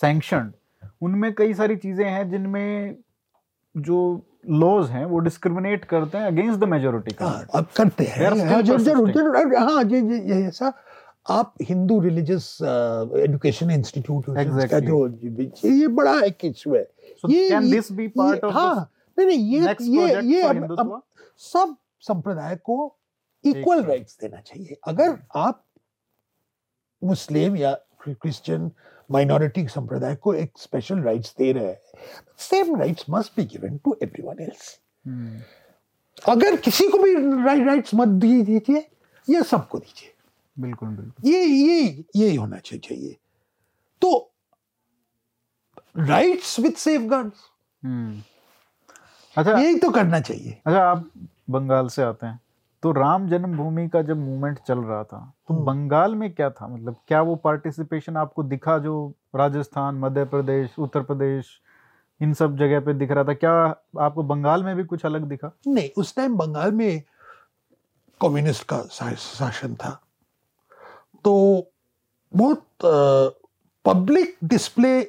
सैंक्शन 0.00 0.52
उनमें 1.02 1.32
कई 1.34 1.54
सारी 1.54 1.76
चीज़ें 1.76 2.04
हैं 2.04 2.28
जिनमें 2.30 2.96
जो 3.74 3.98
लॉज 4.50 4.90
हैं 4.90 5.04
वो 5.06 5.18
डिस्क्रिमिनेट 5.18 5.84
करते 5.84 6.18
हैं 6.18 6.26
अगेंस्ट 6.26 6.60
द 6.60 6.64
मेजोरिटी 6.68 7.14
हाँ, 7.20 7.46
अब 7.54 7.66
करते 7.76 8.04
हैं। 8.04 8.30
हाँ, 8.48 8.62
ज़रूर 8.62 9.10
ज़रूर 9.12 9.56
हाँ 9.56 9.84
ये 9.84 10.00
ये 10.00 10.46
ऐसा 10.46 10.72
आप 11.26 11.54
हिंदू 11.62 12.00
रिलीजियस 12.00 12.58
एजुकेशन 12.62 13.70
इंस्टीट्यूट 13.70 14.24
का 14.70 14.80
जो 14.80 15.06
ये 15.64 15.86
बड़ा 15.88 16.18
एक 16.24 16.44
इशू 16.44 16.74
है। 16.74 16.82
ये 17.30 17.48
can 17.48 17.70
this 17.70 17.90
be 17.92 18.08
part 18.08 18.44
of 18.44 18.54
हाँ 18.54 18.90
नहीं 19.18 19.26
नहीं 19.26 19.38
ये 19.54 19.60
ये 19.82 20.20
ये 20.32 20.42
अब, 20.42 20.76
अब 20.78 21.02
सब 21.40 21.76
संप्रदाय 22.04 22.56
को 22.64 22.76
इक्वल 23.44 23.82
राइट्स 23.82 24.18
देना 24.20 24.40
चाहिए। 24.40 24.76
अगर 24.86 25.16
आप 25.36 25.62
मुस्लिम 27.02 27.56
या 27.56 27.72
क्रिश्चियन 28.04 28.70
माइनॉरिटी 29.10 29.66
संप्रदाय 29.68 30.14
को 30.16 30.34
एक 30.34 30.52
स्पेशल 30.58 31.00
राइट्स 31.00 31.34
दे 31.38 31.50
रहे 31.52 31.64
हैं 31.64 31.78
same 32.40 32.74
rights 32.76 33.04
must 33.10 33.36
be 33.36 33.44
given 33.46 33.76
to 33.76 33.96
everyone 34.02 34.42
else 34.42 34.78
अगर 36.28 36.56
किसी 36.56 36.88
को 36.88 36.98
भी 36.98 37.14
राइट्स 37.64 37.94
मत 37.94 38.08
दीजिए 38.20 38.86
ये 39.28 39.42
सबको 39.42 39.78
दीजिए 39.78 40.12
बिल्कुल 40.56 40.88
बिल्कुल 40.88 41.30
ये 41.30 41.44
ये 41.44 42.04
ये 42.16 42.34
होना 42.34 42.58
चाहिए 42.58 43.16
तो 44.02 44.12
राइट्स 45.98 46.58
विद 46.60 46.74
सेफ़ 46.76 47.02
गार्ड्स 47.10 47.50
अच्छा 49.36 49.58
यही 49.58 49.78
तो 49.78 49.90
करना 49.90 50.20
चाहिए 50.20 50.60
अच्छा 50.66 50.80
आप 50.80 51.10
बंगाल 51.50 51.88
से 51.88 52.02
आते 52.02 52.26
हैं 52.26 52.40
तो 52.84 52.90
राम 52.92 53.28
जन्मभूमि 53.28 53.88
का 53.88 54.00
जब 54.02 54.16
मूवमेंट 54.16 54.58
चल 54.58 54.78
रहा 54.78 55.04
था 55.04 55.18
तो 55.48 55.54
हम्म। 55.54 55.64
बंगाल 55.64 56.14
में 56.14 56.32
क्या 56.34 56.50
था? 56.50 56.66
मतलब 56.66 56.96
क्या 57.08 57.20
वो 57.22 57.36
पार्टिसिपेशन 57.36 58.16
आपको 58.16 58.42
दिखा 58.42 58.76
जो 58.78 59.12
राजस्थान 59.36 59.94
मध्य 59.94 60.24
प्रदेश 60.24 60.78
उत्तर 60.78 61.02
प्रदेश 61.02 61.46
इन 62.20 62.34
सब 62.34 62.56
जगह 62.56 62.80
पे 62.80 62.94
दिख 62.94 63.10
रहा 63.10 63.24
था? 63.24 63.34
क्या 63.34 63.52
आपको 64.00 64.22
बंगाल 64.22 64.64
में 64.64 64.76
भी 64.76 64.84
कुछ 64.84 65.06
अलग 65.06 65.22
दिखा? 65.22 65.50
नहीं 65.66 65.90
उस 65.96 66.14
टाइम 66.16 66.36
बंगाल 66.36 66.72
में 66.72 67.02
कम्युनिस्ट 68.20 68.66
का 68.68 68.82
शासन 68.82 69.74
था। 69.74 70.00
तो 71.24 71.64
बहुत 72.36 72.66
पब्लिक 73.84 74.36
डिस्प्ले 74.44 75.00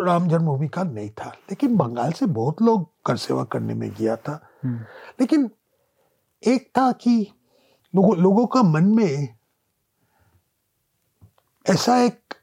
राम 0.00 0.28
जन्मभूमि 0.28 0.68
का 0.68 0.82
नहीं 0.82 1.10
था। 1.10 1.28
लेकिन 1.50 1.76
बंगाल 1.76 2.12
से 2.12 2.26
बहुत 2.26 2.62
लोग 2.62 2.88
कर 3.06 3.16
सेवा 3.16 3.44
करने 3.44 3.74
में 3.74 3.90
गया 3.90 4.16
था। 4.16 4.40
हम्म। 4.64 4.78
लेकिन 5.20 5.50
एक 6.46 6.68
था 6.78 6.92
कि 6.92 7.32
लोगों 7.94 8.16
लोगों 8.16 8.46
का 8.46 8.62
मन 8.62 8.84
में 8.84 9.34
ऐसा 11.70 11.98
एक 11.98 12.34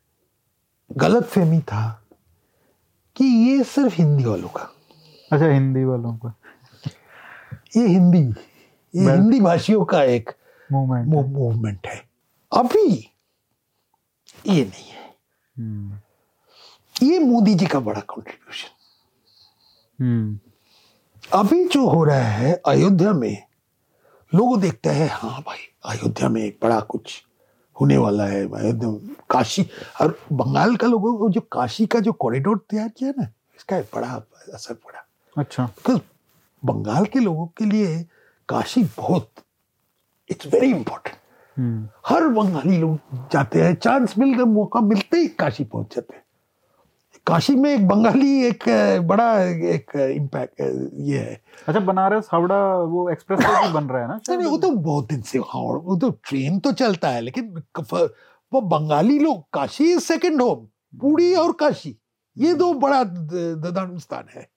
गलत 0.91 1.23
फहमी 1.23 1.59
था 1.59 2.03
कि 3.15 3.25
ये 3.25 3.63
सिर्फ़ 3.63 3.95
हिंदी 3.95 4.23
वालों 4.23 4.49
का। 4.49 4.75
अच्छा 5.31 5.45
हिंदी 5.45 5.83
वालों 5.83 6.17
का। 6.17 6.35
ये 7.77 7.87
हिंदी 7.87 8.19
ये 8.95 9.11
हिंदी 9.11 9.39
भाषियों 9.39 9.85
का 9.85 10.03
एक 10.03 10.29
मूवमेंट 10.71 11.07
मूवमेंट 11.07 11.87
है। 11.87 12.09
अभी 12.53 13.11
ये 14.47 14.65
नहीं 14.65 14.89
है। 14.89 15.15
हम्म। 15.57 15.99
ये 17.07 17.19
मोदी 17.19 17.55
जी 17.55 17.65
का 17.65 17.79
बड़ा 17.79 18.01
कंट्रीब्यूशन 18.01 18.69
हम्म। 20.03 20.39
अभी 21.33 21.67
जो 21.67 21.89
हो 21.89 22.03
रहा 22.03 22.19
है 22.19 22.61
अयोध्या 22.65 23.13
में 23.13 23.48
लोग 24.32 24.59
देखते 24.61 24.89
हैं 24.89 25.09
हाँ 25.11 25.41
भाई 25.47 25.57
अयोध्या 25.86 26.30
में 26.30 26.41
एक 26.43 26.57
बड़ा 26.63 26.80
कुछ 26.89 27.21
होने 27.75 27.97
वाला 27.97 28.25
है 28.27 28.41
अयोध्या 28.45 28.89
काशी 29.30 29.65
और 30.01 30.17
बंगाल 30.32 30.75
का 30.75 30.88
लोगों 30.88 31.17
को 31.17 31.30
जो 31.30 31.41
काशी 31.51 31.86
का 31.86 31.99
जो 31.99 32.13
कॉरिडोर 32.13 32.57
तैयार 32.69 32.89
किया 32.97 33.13
ना 33.17 33.27
इसका 33.55 33.77
एक 33.77 33.89
बड़ा 33.95 34.07
असर 34.53 34.73
पड़ा। 34.73 35.05
अच्छा। 35.36 35.65
बिकॉज़ 35.65 35.99
बंगाल 36.63 37.05
के 37.13 37.19
लोगों 37.19 37.45
के 37.57 37.65
लिए 37.65 37.97
काशी 38.49 38.84
बहुत 38.97 39.30
इट्स 40.30 40.47
वेरी 40.53 40.69
इंपॉर्टेंट 40.71 41.15
हर 42.07 42.27
बंगाली 42.27 42.77
लोग 42.77 43.27
जाते 43.32 43.61
हैं 43.61 43.73
चांस 43.75 44.17
मिल 44.17 44.34
गए 44.34 44.43
मौका 44.53 44.82
मिलते 44.82 45.17
ही 45.17 45.27
काशी 45.39 45.63
पहुँच 45.63 45.95
जाते 45.95 46.15
हैं। 46.15 46.23
काशी 47.30 47.55
में 47.55 47.69
एक 47.69 47.88
बंगाली 47.88 48.32
एक 48.45 48.63
बड़ा 49.07 49.27
एक 49.73 49.91
इम्पैक्ट 49.95 50.61
ये 51.07 51.17
है। 51.17 51.34
अच्छा 51.67 51.80
बनारस 51.80 52.30
हावड़ा 52.32 52.57
वो 52.93 53.09
एक्सप्रेस 53.09 53.39
भी 53.39 53.71
बन 53.73 53.89
रहा 53.89 54.01
है 54.01 54.07
ना? 54.07 54.19
नहीं 54.30 54.47
वो 54.47 54.57
तो 54.57 54.69
बहुत 54.71 55.07
दिन 55.09 55.21
से 55.21 55.39
हावड़ा 55.39 55.80
वो 55.86 55.97
तो 55.97 56.09
ट्रेन 56.30 56.59
तो 56.59 56.71
चलता 56.82 57.09
है 57.09 57.21
लेकिन 57.21 57.61
वो 58.51 58.61
बंगाली 58.61 59.19
लोग 59.19 59.43
Kashi 59.53 59.91
is 59.91 59.99
second 60.03 60.41
home 60.41 60.65
Puri 60.93 61.34
और 61.36 61.51
काशी 61.59 61.95
ये 62.38 62.53
दो 62.53 62.73
बड़ा 62.82 63.03
धर्म 63.03 63.97
स्थान 63.97 64.25
है। 64.36 64.47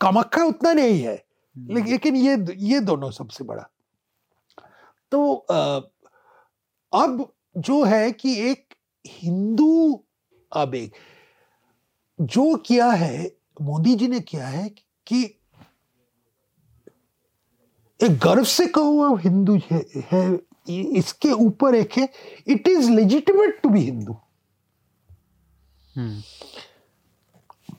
कामाख्या 0.00 0.44
उतना 0.44 0.72
नहीं 0.72 1.00
है 1.02 1.14
हम्म। 1.14 1.74
लेकिन 1.74 2.16
ये 2.16 2.36
ये 2.66 2.80
दोनों 2.80 3.10
सबसे 3.10 3.44
बड़ा। 3.44 3.68
तो 5.12 5.34
अब 6.92 7.26
जो 7.56 7.82
है 7.84 8.10
कि 8.12 8.34
एक 8.50 8.74
हिंदू 9.04 10.02
आवेग 10.52 10.90
जो 12.20 12.56
किया 12.56 12.90
है 12.90 13.32
मोदी 13.62 13.94
जी 13.94 14.08
ने 14.08 14.20
किया 14.20 14.46
है 14.46 14.68
कि 15.06 15.40
एक 18.02 18.18
गर्व 18.18 18.44
से 18.44 18.66
कहो 18.66 19.16
हिंदू 19.16 19.60
है, 19.70 19.84
है 20.12 20.40
इसके 20.70 21.30
ऊपर 21.30 21.74
एक 21.74 21.92
है 21.92 22.08
it 22.46 22.68
is 22.68 22.90
legitimate 22.90 23.60
to 23.62 23.68
be 23.68 23.80
Hindu 23.80 24.16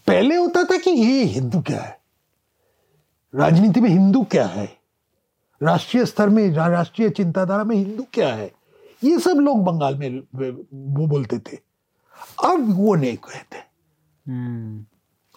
पहले 0.07 0.36
होता 0.36 0.63
था 0.63 0.77
कि 0.77 0.89
ये 0.89 1.23
हिंदू 1.23 1.61
क्या 1.61 1.81
है? 1.81 1.99
राजनीति 3.36 3.81
में 3.81 3.89
हिंदू 3.89 4.23
क्या 4.23 4.45
है? 4.45 4.77
राष्ट्रीय 5.63 6.05
स्तर 6.05 6.29
में 6.29 6.49
राष्ट्रीय 6.49 7.09
चिंताधारा 7.09 7.63
में 7.63 7.75
हिंदू 7.75 8.05
क्या 8.13 8.36
है? 8.36 8.51
ये 9.03 9.19
सब 9.19 9.36
लोग 9.36 9.63
बंगाल 9.63 9.95
में 9.95 10.19
वो 10.73 11.07
बोलते 11.07 11.39
थे। 11.39 11.57
अब 12.43 12.75
वो 12.77 12.95
नहीं 12.95 13.17
कहते. 13.17 13.64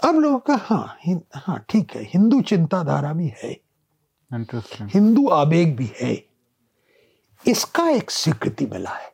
अब 0.05 0.15
लोगों 0.15 0.39
का 0.39 0.55
हाँ 0.55 0.99
हाँ 1.35 1.65
ठीक 1.69 1.93
है 1.97 2.03
हिंदू 2.05 2.41
चिंताधारा 2.41 3.13
भी 3.13 3.33
है। 3.43 3.57
हिंदू 4.95 5.29
आवेग 5.29 5.77
भी 5.77 5.91
है। 6.01 6.25
इसका 7.47 7.89
एक 7.89 8.11
स्वीकृति 8.11 8.67
मिला 8.67 8.91
है। 8.91 9.13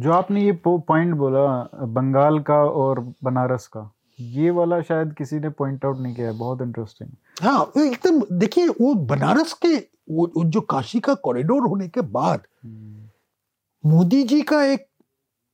जो 0.00 0.12
आपने 0.12 0.44
ये 0.44 0.52
पॉइंट 0.66 1.14
बोला 1.14 1.46
बंगाल 1.86 2.38
का 2.40 2.54
और 2.54 3.00
बनारस 3.24 3.66
का 3.66 3.92
ये 4.20 4.50
वाला 4.50 4.80
शायद 4.82 5.14
किसी 5.18 5.38
ने 5.38 5.48
पॉइंट 5.48 5.84
आउट 5.84 5.98
नहीं 5.98 6.14
किया 6.14 6.26
है 6.26 6.38
बहुत 6.38 6.62
इंटरेस्टिंग 6.62 7.10
हाँ 7.42 7.72
एकदम 7.78 8.38
देखिए 8.38 8.68
वो 8.68 8.94
बनारस 8.94 9.52
के 9.52 9.76
वो, 9.76 10.32
वो 10.36 10.44
जो 10.44 10.60
काशी 10.60 11.00
का 11.00 11.14
कॉरिडोर 11.14 11.68
होने 11.68 11.88
के 11.88 12.00
बाद 12.00 12.42
हम्म। 12.64 13.90
मोदी 13.90 14.22
जी 14.22 14.42
का 14.42 14.62
एक 14.64 14.86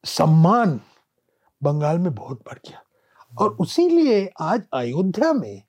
सम्मान 0.05 0.81
बंगाल 1.63 1.99
में 1.99 2.15
बहुत 2.15 2.43
बढ़ 2.47 2.59
गया। 2.69 2.83
और 3.39 3.57
उसी 3.61 3.89
लिए 3.89 4.25
आज 4.41 4.63
अयोध्या 4.75 5.33
में 5.33 5.63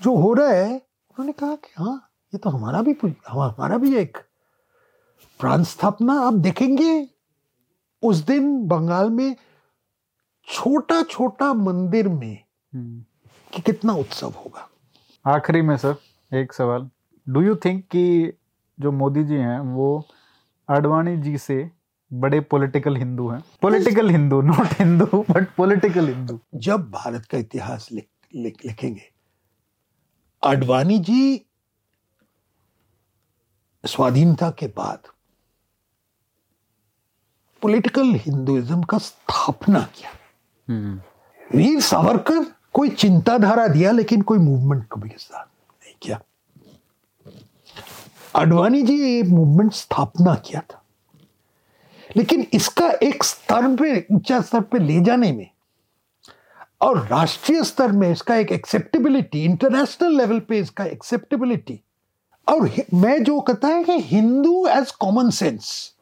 जो 0.00 0.14
हो 0.16 0.32
रहा 0.34 0.48
है 0.48 0.74
उन्होंने 0.74 1.32
कहा 1.32 1.54
कि 1.56 1.72
हाँ 1.78 1.96
ये 2.32 2.38
तो 2.38 2.50
हमारा 2.50 2.82
भी 2.82 2.94
हमारा 3.28 3.76
भी 3.78 3.94
एक 3.96 4.18
प्राण 5.40 5.62
स्थापना 5.64 6.14
आप 6.20 6.34
देखेंगे 6.40 6.92
उस 8.02 8.16
दिन 8.24 8.56
बंगाल 8.68 9.10
में 9.10 9.34
छोटा 10.48 11.02
छोटा 11.02 11.52
मंदिर 11.54 12.08
में 12.08 12.34
हम्म। 12.72 13.04
कि 13.52 13.62
कितना 13.62 13.92
उत्सव 13.94 14.34
होगा 14.36 14.68
आखिरी 15.24 15.62
में 15.62 15.76
सर 15.76 15.96
एक 16.32 16.52
सवाल 16.52 16.88
डू 17.26 17.40
यू 17.42 17.54
थिंक 17.56 17.84
कि 17.86 18.32
जो 18.78 18.92
मोदी 18.92 19.24
जी 19.24 19.34
हैं 19.34 19.58
वो 19.74 19.88
आडवाणी 20.68 21.16
जी 21.16 21.36
से 21.38 21.58
बड़े 22.12 22.40
पॉलिटिकल 22.40 22.96
हिंदू 22.96 23.28
हैं। 23.28 23.44
Political 23.62 24.10
Hindu 24.10 24.40
not 24.40 24.68
Hindu 24.78 25.26
but 25.30 25.54
political 25.56 26.08
Hindu. 26.08 26.40
जब 26.54 26.90
भारत 26.90 27.26
का 27.26 27.38
इतिहास 27.38 27.88
लिख, 27.92 28.06
लिख, 28.34 28.66
लिखेंगे 28.66 29.02
आडवाणी 30.44 30.98
जी 30.98 31.46
स्वाधीनता 33.86 34.50
के 34.50 34.66
बाद 34.66 34.98
पॉलिटिकल 37.62 38.12
हिंदुइज्म 38.14 38.82
का 38.82 38.98
स्थापना 38.98 39.80
किया। 39.80 40.10
हम्म। 40.68 41.02
वीर 41.58 41.80
सावरकर 41.80 42.44
कोई 42.72 42.88
चिंताधारा 42.88 43.68
दिया 43.68 43.92
लेकिन 43.92 44.22
कोई 44.22 44.38
मूवमेंट 44.38 44.88
कभी 44.92 45.08
के 45.08 45.18
साथ 45.18 45.44
नहीं 45.82 45.94
किया। 46.02 46.20
अडवाणी 48.34 48.82
जी 48.82 48.94
ये 48.94 49.22
मूवमेंट 49.22 49.72
स्थापना 49.72 50.34
किया 50.34 50.60
था। 50.60 50.82
लेकिन 52.16 52.46
इसका 52.52 52.90
एक 52.90 53.24
स्तर 53.24 53.76
पे 53.76 54.06
ऊँचा 54.12 54.40
स्तर 54.40 54.60
पे 54.60 54.78
ले 54.78 55.00
जाने 55.00 55.32
में 55.32 55.50
और 56.80 57.06
राष्ट्रीय 57.06 57.64
स्तर 57.64 57.92
में 57.92 58.12
इसका 58.12 58.36
एक 58.36 58.52
एक्सेप्टेबिलिटी 58.52 59.44
इंटरनेशनल 59.44 60.16
लेवल 60.16 60.40
पे 60.40 60.58
इसका 60.58 60.84
एक्सेप्टेबिलिटी 60.84 61.80
और 62.48 62.70
मैं 62.94 63.24
जो 63.24 63.40
कहता 63.40 63.68
है 63.68 63.84
कि 63.84 63.92
हिंदू 63.92 64.66
एज 64.66 64.90
कॉमन 64.90 65.30
सेंस 65.30 65.96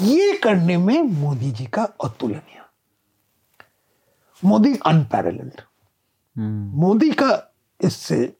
ये 0.00 0.36
करने 0.36 0.76
में 0.76 1.02
मोदी 1.02 1.50
जी 1.50 1.66
का 1.66 1.84
अतुलनीय। 1.84 2.62
Modi 4.44 4.78
unparalleled 4.86 5.54
hmm. 5.54 6.74
मोदी 6.78 7.10
का 7.10 7.54
इससे 7.80 8.36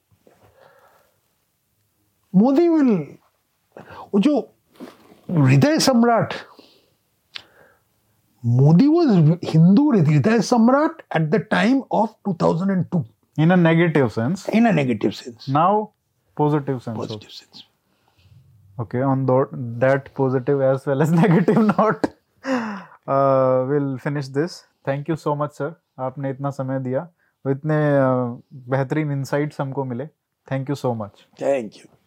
मोदी 2.35 2.67
विल 2.67 3.17
जो 4.21 4.54
हृदय 5.29 5.79
सम्राट। 5.79 6.33
मोदी 8.43 8.87
वॉज़ 8.87 9.09
हिंदू 9.45 9.91
हृदय 9.91 10.39
सम्राट 10.43 11.01
at 11.15 11.29
the 11.29 11.35
time 11.51 11.81
of 11.93 12.11
two 12.25 12.33
thousand 12.41 12.71
and 12.71 12.85
two 12.91 13.03
in 13.37 13.51
a 13.51 13.55
sense 14.09 14.49
in 14.49 14.67
a 14.67 14.71
sense 15.11 15.45
now 15.49 15.83
positive 16.37 16.79
sense 16.79 16.97
positive 16.97 17.29
sense 17.29 17.63
okay 18.81 19.01
on 19.03 19.25
that 19.25 19.55
that 19.81 20.09
positive 20.17 20.63
as 20.63 20.83
well 20.87 21.01
as 21.01 21.11
negative 21.13 21.59
not 21.61 22.05
will 23.71 23.95
finish 24.03 24.27
this 24.37 24.61
thank 24.87 25.09
you 25.09 25.15
so 25.15 25.35
much 25.35 25.51
sir 25.53 25.73
आपने 26.03 26.29
इतना 26.29 26.49
समय 26.51 26.79
दिया। 26.79 27.07
इतने 27.45 27.75
बेहतरीन 28.69 29.11
insights 29.11 29.61
हमको 29.61 29.83
मिले। 29.85 30.05
Thank 30.47 30.69
you 30.69 30.75
so 30.75 30.93
much 30.93 31.25
thank 31.41 31.77
you 31.77 31.85